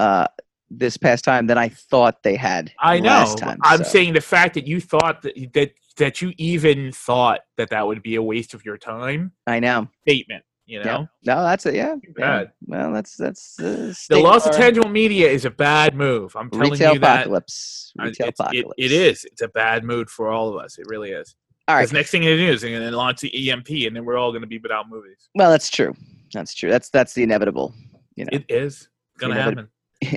uh, 0.00 0.26
this 0.70 0.96
past 0.96 1.24
time 1.24 1.46
than 1.46 1.58
I 1.58 1.68
thought 1.68 2.22
they 2.22 2.36
had. 2.36 2.72
I 2.78 3.00
know. 3.00 3.08
Last 3.08 3.38
time, 3.38 3.58
I'm 3.62 3.78
so. 3.84 3.90
saying 3.94 4.12
the 4.14 4.20
fact 4.20 4.54
that 4.54 4.66
you 4.66 4.80
thought 4.80 5.22
that 5.22 5.34
that 5.54 5.72
that 5.96 6.22
you 6.22 6.32
even 6.38 6.92
thought 6.92 7.40
that 7.56 7.70
that 7.70 7.86
would 7.86 8.02
be 8.02 8.14
a 8.14 8.22
waste 8.22 8.54
of 8.54 8.64
your 8.64 8.78
time 8.78 9.32
I 9.46 9.60
know. 9.60 9.88
statement. 10.02 10.44
You 10.66 10.78
know, 10.84 11.08
Yeah. 11.24 11.34
No, 11.34 11.42
that's 11.42 11.66
it. 11.66 11.74
Yeah. 11.74 11.96
Yeah. 12.04 12.12
bad. 12.16 12.52
Well, 12.66 12.92
that's 12.92 13.16
that's 13.16 13.58
uh, 13.58 13.92
the 14.08 14.20
loss 14.20 14.46
of 14.46 14.54
tangible 14.54 14.88
media 14.88 15.28
is 15.28 15.44
a 15.44 15.50
bad 15.50 15.96
move. 15.96 16.36
I'm 16.36 16.48
telling 16.48 16.70
retail 16.70 16.94
you 16.94 17.00
that. 17.00 17.14
apocalypse. 17.22 17.92
Uh, 17.98 18.04
Retail 18.04 18.28
it's- 18.28 18.38
it, 18.38 18.40
apocalypse. 18.60 18.74
it 18.78 18.92
is. 18.92 19.24
It's 19.24 19.42
a 19.42 19.48
bad 19.48 19.82
mood 19.84 20.08
for 20.08 20.30
all 20.30 20.48
of 20.48 20.56
us. 20.64 20.78
It 20.78 20.86
really 20.88 21.10
is. 21.10 21.34
All 21.66 21.74
right. 21.74 21.82
Because 21.82 21.92
next 21.92 22.10
thing 22.12 22.22
it 22.22 22.38
is, 22.38 22.60
they're 22.62 22.70
going 22.78 22.88
to 22.88 22.96
launch 22.96 23.20
the 23.20 23.50
EMP, 23.50 23.68
and 23.86 23.94
then 23.96 24.04
we're 24.04 24.16
all 24.16 24.30
going 24.30 24.42
to 24.42 24.46
be 24.46 24.58
without 24.58 24.88
movies. 24.88 25.28
Well, 25.34 25.50
that's 25.50 25.68
true. 25.70 25.92
That's 26.32 26.54
true. 26.54 26.70
That's 26.70 26.88
that's 26.88 27.12
the 27.14 27.24
inevitable. 27.24 27.74
You 28.14 28.24
know, 28.26 28.30
It 28.32 28.44
is 28.48 28.88
know, 29.20 29.28
but- 29.28 29.36
happen. 29.36 29.68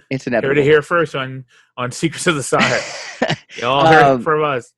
It's 0.09 0.27
inevitable. 0.27 0.57
it 0.59 0.63
here 0.63 0.81
first 0.81 1.15
on 1.15 1.45
on 1.77 1.91
Secrets 1.91 2.27
of 2.27 2.35
the 2.35 2.43
Sire. 2.43 2.81
Y'all 3.57 3.85
heard 3.85 4.03
Um, 4.03 4.19
it 4.21 4.23
from 4.23 4.43
us. 4.43 4.73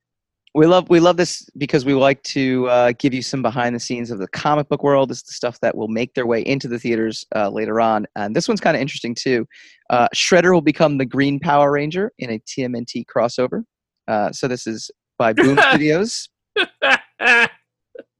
we 0.53 0.65
love 0.65 0.89
we 0.89 0.99
love 0.99 1.17
this 1.17 1.47
because 1.57 1.83
we 1.85 1.93
like 1.93 2.21
to 2.23 2.67
uh, 2.69 2.91
give 2.97 3.13
you 3.13 3.21
some 3.21 3.41
behind 3.41 3.75
the 3.75 3.79
scenes 3.79 4.09
of 4.11 4.19
the 4.19 4.27
comic 4.29 4.67
book 4.69 4.83
world. 4.83 5.09
This 5.09 5.17
is 5.17 5.23
the 5.23 5.33
stuff 5.33 5.59
that 5.61 5.75
will 5.75 5.87
make 5.89 6.13
their 6.13 6.25
way 6.25 6.41
into 6.41 6.67
the 6.67 6.79
theaters 6.79 7.25
uh, 7.35 7.49
later 7.49 7.79
on, 7.81 8.05
and 8.15 8.35
this 8.35 8.47
one's 8.47 8.61
kind 8.61 8.75
of 8.75 8.81
interesting 8.81 9.13
too. 9.15 9.45
Uh, 9.89 10.07
Shredder 10.15 10.53
will 10.53 10.61
become 10.61 10.97
the 10.97 11.05
Green 11.05 11.39
Power 11.39 11.71
Ranger 11.71 12.11
in 12.19 12.31
a 12.31 12.39
TMNT 12.39 13.05
crossover. 13.05 13.63
Uh, 14.07 14.31
so 14.31 14.47
this 14.47 14.65
is 14.67 14.89
by 15.17 15.33
Boom 15.33 15.57
Studios. 15.69 16.29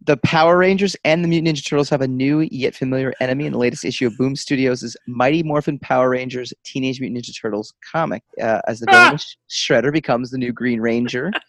The 0.05 0.17
Power 0.17 0.57
Rangers 0.57 0.95
and 1.03 1.23
the 1.23 1.27
Mutant 1.27 1.57
Ninja 1.57 1.65
Turtles 1.67 1.89
have 1.89 2.01
a 2.01 2.07
new 2.07 2.41
yet 2.51 2.75
familiar 2.75 3.11
enemy 3.21 3.47
in 3.47 3.53
the 3.53 3.57
latest 3.57 3.83
issue 3.83 4.05
of 4.05 4.15
Boom 4.17 4.35
Studios' 4.35 4.95
Mighty 5.07 5.41
Morphin 5.41 5.79
Power 5.79 6.11
Rangers 6.11 6.53
Teenage 6.63 6.99
Mutant 6.99 7.23
Ninja 7.23 7.33
Turtles 7.39 7.73
comic. 7.91 8.21
Uh, 8.39 8.61
as 8.67 8.79
the 8.81 8.85
villain 8.91 9.17
Shredder 9.49 9.91
becomes 9.91 10.29
the 10.29 10.37
new 10.37 10.51
Green 10.53 10.79
Ranger. 10.79 11.31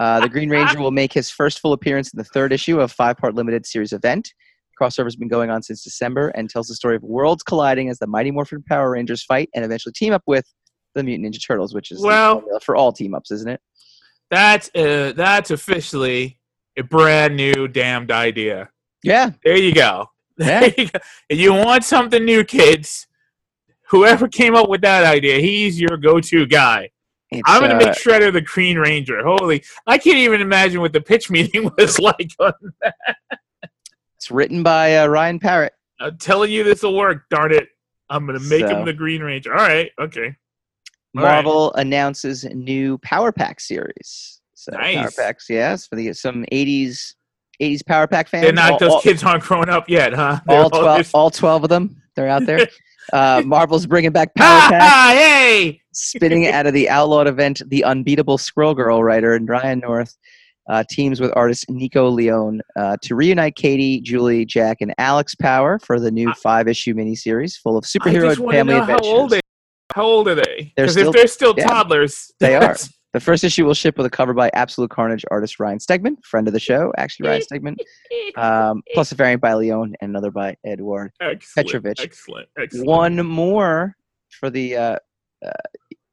Uh, 0.00 0.20
the 0.20 0.28
Green 0.28 0.48
Ranger 0.48 0.78
will 0.78 0.92
make 0.92 1.12
his 1.12 1.28
first 1.28 1.58
full 1.58 1.72
appearance 1.72 2.12
in 2.12 2.18
the 2.18 2.24
third 2.24 2.52
issue 2.52 2.76
of 2.76 2.82
a 2.82 2.94
five-part 2.94 3.34
limited 3.34 3.66
series 3.66 3.92
event. 3.92 4.32
Crossover's 4.80 5.16
been 5.16 5.26
going 5.26 5.50
on 5.50 5.60
since 5.60 5.82
December 5.82 6.28
and 6.36 6.48
tells 6.48 6.68
the 6.68 6.76
story 6.76 6.94
of 6.94 7.02
worlds 7.02 7.42
colliding 7.42 7.88
as 7.88 7.98
the 7.98 8.06
Mighty 8.06 8.30
Morphin 8.30 8.62
Power 8.62 8.92
Rangers 8.92 9.24
fight 9.24 9.48
and 9.56 9.64
eventually 9.64 9.92
team 9.92 10.12
up 10.12 10.22
with 10.28 10.44
the 10.94 11.02
Mutant 11.02 11.34
Ninja 11.34 11.44
Turtles, 11.44 11.74
which 11.74 11.90
is 11.90 12.00
Well- 12.00 12.44
for 12.62 12.76
all 12.76 12.92
team-ups, 12.92 13.32
isn't 13.32 13.48
it? 13.48 13.60
That's 14.30 14.70
uh, 14.76 15.14
that's 15.16 15.50
officially 15.50 16.37
a 16.78 16.82
brand 16.82 17.36
new 17.36 17.68
damned 17.68 18.10
idea. 18.10 18.70
Yeah, 19.02 19.30
There 19.44 19.56
you 19.56 19.74
go. 19.74 20.10
Yeah. 20.38 20.60
There 20.60 20.74
you, 20.78 20.86
go. 20.88 21.00
If 21.28 21.38
you 21.40 21.52
want 21.52 21.82
something 21.84 22.24
new, 22.24 22.44
kids. 22.44 23.08
Whoever 23.88 24.28
came 24.28 24.54
up 24.54 24.68
with 24.68 24.82
that 24.82 25.02
idea, 25.04 25.40
he's 25.40 25.80
your 25.80 25.96
go-to 25.96 26.46
guy. 26.46 26.90
it's, 27.30 27.42
I'm 27.44 27.60
gonna 27.60 27.74
uh, 27.74 27.78
make 27.78 27.88
Shredder 27.94 28.32
the 28.32 28.42
Green 28.42 28.78
Ranger. 28.78 29.20
Holy! 29.24 29.64
I 29.86 29.98
can't 29.98 30.18
even 30.18 30.40
imagine 30.40 30.80
what 30.80 30.92
the 30.92 31.00
pitch 31.00 31.28
meeting 31.36 31.70
was 31.76 31.98
like. 31.98 32.30
it's 34.16 34.30
written 34.30 34.62
by 34.62 34.98
uh, 34.98 35.06
Ryan 35.08 35.38
Parrott. 35.40 35.72
I'm 36.00 36.16
telling 36.18 36.50
you, 36.52 36.62
this 36.64 36.82
will 36.84 36.96
work. 36.96 37.24
Darn 37.30 37.52
it! 37.52 37.68
I'm 38.08 38.24
gonna 38.26 38.38
make 38.40 38.60
So- 38.66 38.68
him 38.78 38.84
the 38.84 38.92
Green 38.92 39.22
Ranger. 39.22 39.52
All 39.54 39.66
right. 39.66 39.90
Okay. 39.98 40.26
All 41.16 41.22
right. 41.24 41.32
Marvel 41.32 41.72
announces 41.74 42.44
new 42.44 42.98
Power 42.98 43.32
Pack 43.32 43.58
series. 43.60 44.37
So 44.70 44.76
Power 44.76 45.10
Packs, 45.16 45.46
yes, 45.48 45.86
for 45.86 45.96
the 45.96 46.12
some 46.12 46.44
'80s 46.52 47.14
'80s 47.60 47.86
Power 47.86 48.06
Pack 48.06 48.28
fans. 48.28 48.44
They're 48.44 48.52
not. 48.52 48.72
all, 48.72 48.78
those 48.78 48.92
all, 48.92 49.00
kids 49.00 49.22
aren't 49.24 49.44
grown 49.44 49.68
up 49.68 49.88
yet, 49.88 50.12
huh? 50.12 50.40
They're 50.46 50.60
all 50.60 50.70
twelve, 50.70 50.98
just- 50.98 51.14
all 51.14 51.30
twelve 51.30 51.64
of 51.64 51.70
them. 51.70 52.02
They're 52.16 52.28
out 52.28 52.46
there. 52.46 52.68
Uh, 53.10 53.42
Marvel's 53.46 53.86
bringing 53.86 54.10
back 54.10 54.34
Power 54.36 54.68
Pack! 54.68 55.16
Hey! 55.16 55.80
spinning 55.92 56.46
out 56.46 56.66
of 56.66 56.74
the 56.74 56.90
Outlawed 56.90 57.26
event. 57.26 57.62
The 57.68 57.82
Unbeatable 57.82 58.36
Squirrel 58.36 58.74
Girl 58.74 59.02
writer 59.02 59.34
and 59.34 59.48
Ryan 59.48 59.78
North 59.78 60.14
uh, 60.68 60.84
teams 60.90 61.20
with 61.20 61.32
artist 61.34 61.64
Nico 61.70 62.08
Leon 62.08 62.60
uh, 62.76 62.96
to 63.02 63.14
reunite 63.14 63.56
Katie, 63.56 64.00
Julie, 64.00 64.44
Jack, 64.44 64.78
and 64.80 64.94
Alex 64.98 65.34
Power 65.34 65.78
for 65.78 65.98
the 65.98 66.10
new 66.10 66.32
five-issue 66.34 66.94
miniseries 66.94 67.56
full 67.56 67.76
of 67.76 67.84
superhero 67.84 68.28
just 68.28 68.40
want 68.40 68.52
to 68.52 68.58
family 68.58 68.74
adventures. 68.74 69.06
how 69.06 69.12
old 69.12 69.30
they. 69.30 69.40
How 69.94 70.04
old 70.04 70.28
are 70.28 70.34
they? 70.34 70.72
Because 70.76 70.96
if 70.96 71.10
they're 71.12 71.26
still 71.26 71.54
yeah. 71.56 71.66
toddlers, 71.66 72.30
They 72.40 72.56
are. 72.56 72.76
That's- 73.12 73.22
The 73.24 73.24
first 73.24 73.44
issue 73.44 73.64
will 73.64 73.74
ship 73.74 73.96
with 73.96 74.06
a 74.06 74.10
cover 74.10 74.34
by 74.34 74.50
Absolute 74.54 74.90
Carnage 74.90 75.24
artist 75.30 75.58
Ryan 75.60 75.78
Stegman, 75.78 76.22
friend 76.24 76.46
of 76.46 76.52
the 76.54 76.60
show, 76.60 76.92
actually 76.96 77.28
Ryan 77.28 77.42
Stegman, 77.42 77.76
um, 78.36 78.82
plus 78.94 79.12
a 79.12 79.14
variant 79.14 79.40
by 79.42 79.54
Leon 79.54 79.94
and 80.00 80.10
another 80.10 80.30
by 80.30 80.56
Edward. 80.64 81.12
Excellent, 81.20 81.66
Petrovich. 81.68 82.00
Excellent. 82.00 82.48
Excellent. 82.58 82.86
One 82.86 83.26
more 83.26 83.96
for 84.30 84.50
the 84.50 84.76
uh, 84.76 84.96
uh, 85.44 85.50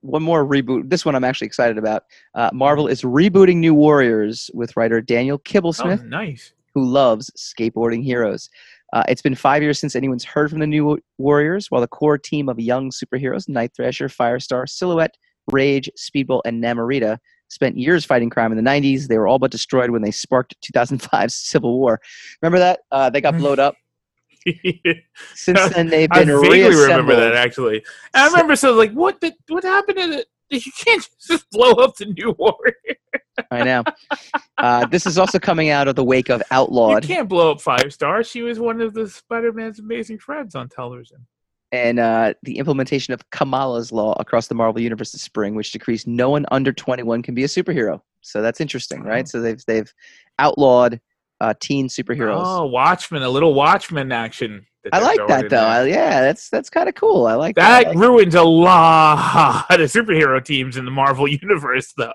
one 0.02 0.22
more 0.24 0.46
reboot. 0.46 0.90
This 0.90 1.04
one 1.06 1.16
I'm 1.16 1.24
actually 1.24 1.48
excited 1.48 1.78
about. 1.78 2.04
Uh, 2.36 2.50
Marvel 2.54 2.88
is 2.88 3.02
rebooting 3.02 3.58
New 3.58 3.74
Warriors 3.74 4.50
with 4.54 4.76
writer 4.78 5.02
Daniel 5.02 5.36
Oh, 5.38 5.50
Kibblesmith, 5.50 6.04
nice. 6.06 6.54
who 6.76 6.86
loves 6.86 7.32
skateboarding 7.38 8.04
heroes. 8.04 8.50
Uh, 8.94 9.04
it's 9.10 9.22
been 9.24 9.36
five 9.36 9.62
years 9.64 9.80
since 9.80 9.96
anyone's 9.96 10.24
heard 10.24 10.50
from 10.52 10.60
the 10.60 10.68
New 10.68 11.00
Warriors, 11.18 11.72
while 11.72 11.82
the 11.82 11.88
core 11.88 12.18
team 12.20 12.48
of 12.48 12.60
young 12.60 12.92
superheroes, 12.92 13.50
Night 13.50 13.72
Thrasher, 13.76 14.08
Firestar, 14.08 14.70
Silhouette, 14.70 15.18
Rage, 15.52 15.90
Speedball, 15.98 16.42
and 16.46 16.64
Namorita, 16.64 17.18
spent 17.50 17.78
years 17.78 18.06
fighting 18.06 18.30
crime 18.30 18.52
in 18.52 18.64
the 18.64 18.70
90s. 18.70 19.08
They 19.08 19.18
were 19.18 19.28
all 19.28 19.40
but 19.40 19.52
destroyed 19.52 19.90
when 19.92 20.02
they 20.02 20.12
sparked 20.12 20.56
2005's 20.62 21.36
Civil 21.36 21.78
War. 21.80 22.00
Remember 22.42 22.60
that? 22.60 22.82
Uh, 22.92 23.10
they 23.10 23.22
got 23.22 23.38
blowed 23.38 23.60
up. 23.60 23.76
Since 25.34 25.70
then, 25.74 25.88
they've 25.88 26.10
I 26.12 26.24
been 26.24 26.40
vaguely 26.40 26.60
reassembled. 26.62 26.90
remember 26.90 27.16
that 27.16 27.34
actually. 27.34 27.78
And 28.14 28.24
I 28.24 28.28
remember 28.28 28.56
so 28.56 28.74
like 28.74 28.92
what 28.92 29.20
the 29.20 29.34
what 29.48 29.64
happened 29.64 29.98
to 29.98 30.08
the 30.08 30.26
you 30.50 30.72
can't 30.84 31.08
just 31.28 31.50
blow 31.50 31.72
up 31.72 31.96
the 31.96 32.06
new 32.06 32.36
warrior. 32.38 32.98
I 33.52 33.64
know. 33.64 33.84
Uh, 34.58 34.86
this 34.86 35.06
is 35.06 35.18
also 35.18 35.40
coming 35.40 35.70
out 35.70 35.88
of 35.88 35.96
the 35.96 36.04
wake 36.04 36.30
of 36.30 36.42
Outlaw. 36.52 36.96
You 36.96 37.02
can't 37.02 37.28
blow 37.28 37.52
up 37.52 37.58
Firestar. 37.58 38.26
She 38.26 38.42
was 38.42 38.60
one 38.60 38.82
of 38.82 38.94
the 38.94 39.10
Spider 39.10 39.52
Man's 39.52 39.80
amazing 39.80 40.20
friends 40.20 40.56
on 40.56 40.70
television. 40.70 41.26
And 41.76 42.00
uh, 42.00 42.34
the 42.44 42.58
implementation 42.58 43.14
of 43.14 43.30
Kamala's 43.32 43.92
law 43.92 44.16
across 44.20 44.48
the 44.48 44.56
Marvel 44.56 44.82
universe 44.82 45.12
this 45.12 45.22
spring, 45.22 45.56
which 45.56 45.72
decrees 45.72 46.08
no 46.08 46.30
one 46.30 46.46
under 46.52 46.72
21 46.72 47.22
can 47.22 47.36
be 47.36 47.44
a 47.44 47.48
superhero. 47.48 48.02
So 48.22 48.42
that's 48.42 48.62
interesting, 48.62 49.04
right? 49.04 49.26
Oh. 49.26 49.30
So 49.30 49.42
they've 49.42 49.64
they've 49.68 49.94
outlawed 50.40 51.00
uh, 51.42 51.54
teen 51.60 51.88
superheroes. 51.88 52.42
Oh, 52.44 52.66
Watchmen, 52.66 53.22
a 53.24 53.30
little 53.30 53.54
Watchmen 53.54 54.12
action. 54.12 54.66
I 54.94 55.00
like 55.00 55.20
that 55.28 55.50
though. 55.50 55.66
I, 55.66 55.86
yeah, 55.86 56.22
that's 56.22 56.50
that's 56.50 56.70
kind 56.70 56.88
of 56.88 56.96
cool. 56.96 57.26
I 57.28 57.34
like 57.34 57.56
that. 57.56 57.84
That 57.84 57.88
I 57.88 57.90
like- 57.90 57.98
ruins 57.98 58.36
a 58.36 58.44
lot 58.44 59.66
of 59.70 59.80
superhero 59.92 60.44
teams 60.44 60.78
in 60.78 60.86
the 60.86 60.92
Marvel 60.92 61.28
universe, 61.42 61.94
though. 61.98 62.14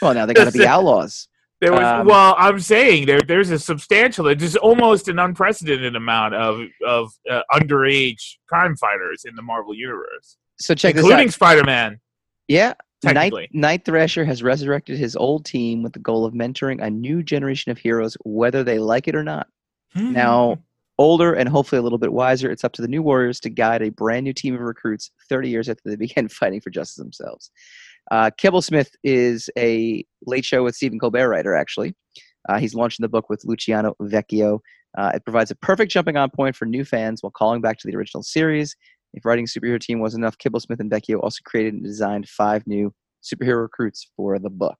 well, 0.00 0.14
now 0.14 0.26
they're 0.26 0.34
going 0.34 0.50
to 0.50 0.56
be 0.58 0.66
outlaws. 0.76 1.28
There 1.62 1.70
was 1.70 1.82
Um, 1.82 2.08
well, 2.08 2.34
I'm 2.38 2.58
saying 2.58 3.06
there 3.06 3.20
there's 3.20 3.50
a 3.50 3.58
substantial, 3.58 4.24
there's 4.24 4.56
almost 4.56 5.06
an 5.06 5.20
unprecedented 5.20 5.94
amount 5.94 6.34
of 6.34 6.66
of 6.84 7.12
uh, 7.30 7.42
underage 7.52 8.34
crime 8.48 8.76
fighters 8.76 9.24
in 9.24 9.36
the 9.36 9.42
Marvel 9.42 9.72
universe, 9.72 10.38
So 10.58 10.74
check 10.74 10.96
this 10.96 11.04
including. 11.04 11.30
Spider-Man. 11.30 12.00
Yeah, 12.48 12.74
Night, 13.04 13.32
Night 13.52 13.84
Thrasher 13.84 14.24
has 14.24 14.42
resurrected 14.42 14.98
his 14.98 15.14
old 15.14 15.44
team 15.44 15.84
with 15.84 15.92
the 15.92 16.00
goal 16.00 16.24
of 16.24 16.34
mentoring 16.34 16.82
a 16.82 16.90
new 16.90 17.22
generation 17.22 17.70
of 17.70 17.78
heroes, 17.78 18.16
whether 18.24 18.64
they 18.64 18.80
like 18.80 19.06
it 19.06 19.14
or 19.14 19.22
not. 19.22 19.46
Hmm. 19.94 20.12
Now, 20.12 20.58
older 20.98 21.32
and 21.32 21.48
hopefully 21.48 21.78
a 21.78 21.82
little 21.82 21.98
bit 21.98 22.12
wiser, 22.12 22.50
it's 22.50 22.64
up 22.64 22.72
to 22.72 22.82
the 22.82 22.88
new 22.88 23.02
Warriors 23.02 23.38
to 23.40 23.50
guide 23.50 23.82
a 23.82 23.90
brand 23.90 24.24
new 24.24 24.32
team 24.32 24.54
of 24.56 24.60
recruits 24.62 25.12
30 25.28 25.48
years 25.48 25.68
after 25.68 25.82
they 25.88 25.96
began 26.06 26.26
fighting 26.26 26.60
for 26.60 26.70
justice 26.70 26.96
themselves. 26.96 27.52
Uh, 28.10 28.30
Kibblesmith 28.40 28.90
is 29.04 29.48
a 29.56 30.04
late 30.26 30.44
show 30.44 30.64
with 30.64 30.74
Stephen 30.74 30.98
Colbert 30.98 31.28
writer, 31.28 31.54
actually. 31.54 31.94
Uh, 32.48 32.58
he's 32.58 32.74
launching 32.74 33.02
the 33.02 33.08
book 33.08 33.28
with 33.28 33.44
Luciano 33.44 33.94
Vecchio. 34.02 34.58
Uh, 34.98 35.12
it 35.14 35.24
provides 35.24 35.50
a 35.50 35.56
perfect 35.56 35.90
jumping 35.90 36.16
on 36.16 36.30
point 36.30 36.56
for 36.56 36.66
new 36.66 36.84
fans 36.84 37.22
while 37.22 37.30
calling 37.30 37.60
back 37.60 37.78
to 37.78 37.88
the 37.88 37.96
original 37.96 38.22
series. 38.22 38.76
If 39.14 39.24
writing 39.24 39.46
superhero 39.46 39.80
team 39.80 40.00
was 40.00 40.14
enough, 40.14 40.36
Kibblesmith 40.38 40.80
and 40.80 40.90
Vecchio 40.90 41.20
also 41.22 41.38
created 41.44 41.74
and 41.74 41.84
designed 41.84 42.28
five 42.28 42.66
new 42.66 42.92
superhero 43.22 43.62
recruits 43.62 44.10
for 44.16 44.38
the 44.38 44.50
book. 44.50 44.76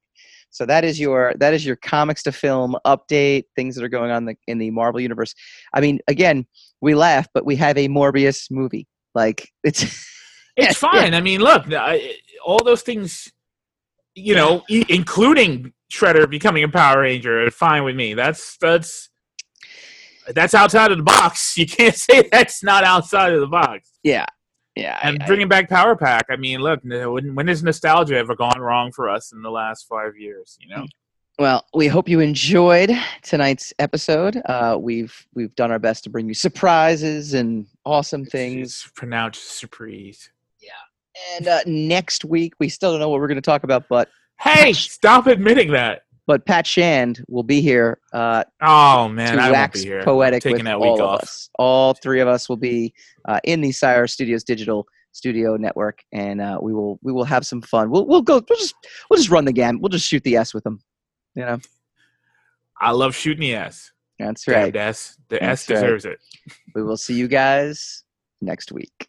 So 0.50 0.66
that 0.66 0.84
is 0.84 1.00
your 1.00 1.32
that 1.38 1.54
is 1.54 1.64
your 1.64 1.76
comics 1.76 2.22
to 2.24 2.32
film 2.32 2.76
update. 2.86 3.44
Things 3.56 3.74
that 3.74 3.84
are 3.84 3.88
going 3.88 4.10
on 4.10 4.26
the, 4.26 4.36
in 4.46 4.58
the 4.58 4.70
Marvel 4.70 5.00
universe. 5.00 5.34
I 5.72 5.80
mean, 5.80 6.00
again, 6.08 6.46
we 6.82 6.94
laugh, 6.94 7.26
but 7.32 7.46
we 7.46 7.56
have 7.56 7.78
a 7.78 7.88
Morbius 7.88 8.50
movie. 8.50 8.86
Like 9.14 9.48
it's 9.64 10.06
it's 10.56 10.78
fine. 10.78 11.14
I 11.14 11.20
mean, 11.20 11.40
look, 11.40 11.64
I, 11.72 12.16
all 12.44 12.62
those 12.64 12.82
things, 12.82 13.30
you 14.14 14.34
know, 14.34 14.62
e- 14.68 14.84
including 14.88 15.72
Shredder 15.92 16.28
becoming 16.28 16.64
a 16.64 16.68
Power 16.68 17.00
Ranger, 17.02 17.46
are 17.46 17.50
fine 17.50 17.84
with 17.84 17.96
me. 17.96 18.14
That's 18.14 18.56
that's 18.58 19.08
that's 20.34 20.54
outside 20.54 20.90
of 20.92 20.98
the 20.98 21.04
box. 21.04 21.56
You 21.58 21.66
can't 21.66 21.94
say 21.94 22.28
that's 22.30 22.62
not 22.62 22.84
outside 22.84 23.32
of 23.32 23.40
the 23.40 23.46
box. 23.46 23.90
yeah, 24.02 24.26
yeah. 24.76 24.98
And 25.02 25.22
I- 25.22 25.26
bringing 25.26 25.48
back 25.48 25.68
Power 25.68 25.96
Pack, 25.96 26.26
I 26.30 26.36
mean, 26.36 26.60
look, 26.60 26.80
when, 26.84 27.34
when 27.34 27.48
has 27.48 27.62
nostalgia 27.62 28.16
ever 28.16 28.34
gone 28.34 28.58
wrong 28.60 28.92
for 28.92 29.08
us 29.10 29.32
in 29.32 29.42
the 29.42 29.50
last 29.50 29.86
five 29.88 30.16
years? 30.16 30.56
You 30.60 30.74
know, 30.74 30.86
Well, 31.38 31.66
we 31.74 31.88
hope 31.88 32.08
you 32.08 32.20
enjoyed 32.20 32.90
tonight's 33.22 33.72
episode. 33.78 34.40
Uh, 34.46 34.76
we've 34.80 35.14
we've 35.34 35.54
done 35.56 35.70
our 35.70 35.78
best 35.78 36.04
to 36.04 36.10
bring 36.10 36.26
you 36.28 36.34
surprises 36.34 37.34
and 37.34 37.66
awesome 37.84 38.24
things. 38.24 38.68
It's 38.68 38.88
pronounced 38.94 39.58
surprise. 39.58 40.30
And 41.36 41.46
uh, 41.48 41.60
next 41.66 42.24
week, 42.24 42.54
we 42.58 42.68
still 42.68 42.90
don't 42.92 43.00
know 43.00 43.08
what 43.08 43.20
we're 43.20 43.28
going 43.28 43.36
to 43.36 43.40
talk 43.42 43.64
about, 43.64 43.84
but 43.88 44.08
Hey, 44.40 44.72
stop 44.72 45.26
admitting 45.28 45.70
that. 45.72 46.02
but 46.26 46.44
Pat 46.46 46.66
Shand 46.66 47.22
will 47.28 47.42
be 47.42 47.60
here 47.60 48.00
uh, 48.12 48.42
Oh 48.60 49.08
man, 49.08 49.34
to 49.36 49.40
I 49.40 49.44
won't 49.44 49.52
wax 49.52 49.82
be 49.82 49.88
here. 49.88 50.02
poetic 50.02 50.42
Taking 50.42 50.64
that 50.64 50.76
all 50.76 50.92
week 50.94 51.00
of 51.00 51.08
off. 51.08 51.22
us. 51.22 51.48
All 51.58 51.94
three 51.94 52.20
of 52.20 52.28
us 52.28 52.48
will 52.48 52.56
be 52.56 52.92
uh, 53.28 53.38
in 53.44 53.60
the 53.60 53.70
Sire 53.72 54.06
Studios 54.06 54.42
digital 54.42 54.86
studio 55.12 55.56
network, 55.56 56.02
and 56.12 56.40
uh, 56.40 56.58
we 56.60 56.72
will 56.72 56.98
we 57.02 57.12
will 57.12 57.24
have 57.24 57.46
some 57.46 57.60
fun. 57.62 57.90
We'll 57.90 58.06
we'll 58.06 58.22
go. 58.22 58.42
We'll 58.48 58.58
just 58.58 58.74
we'll 59.10 59.18
just 59.18 59.30
run 59.30 59.44
the 59.44 59.52
gamut. 59.52 59.80
We'll 59.82 59.90
just 59.90 60.06
shoot 60.08 60.24
the 60.24 60.36
S 60.36 60.54
with 60.54 60.64
them. 60.64 60.80
You 61.34 61.44
know. 61.44 61.58
I 62.80 62.90
love 62.90 63.14
shooting 63.14 63.42
the 63.42 63.54
s. 63.54 63.92
That's 64.18 64.48
right. 64.48 64.74
S. 64.74 65.16
The 65.28 65.38
That's 65.40 65.62
S 65.62 65.70
right. 65.70 65.74
deserves 65.82 66.04
it. 66.04 66.18
We 66.74 66.82
will 66.82 66.96
see 66.96 67.14
you 67.14 67.28
guys 67.28 68.02
next 68.40 68.72
week. 68.72 69.06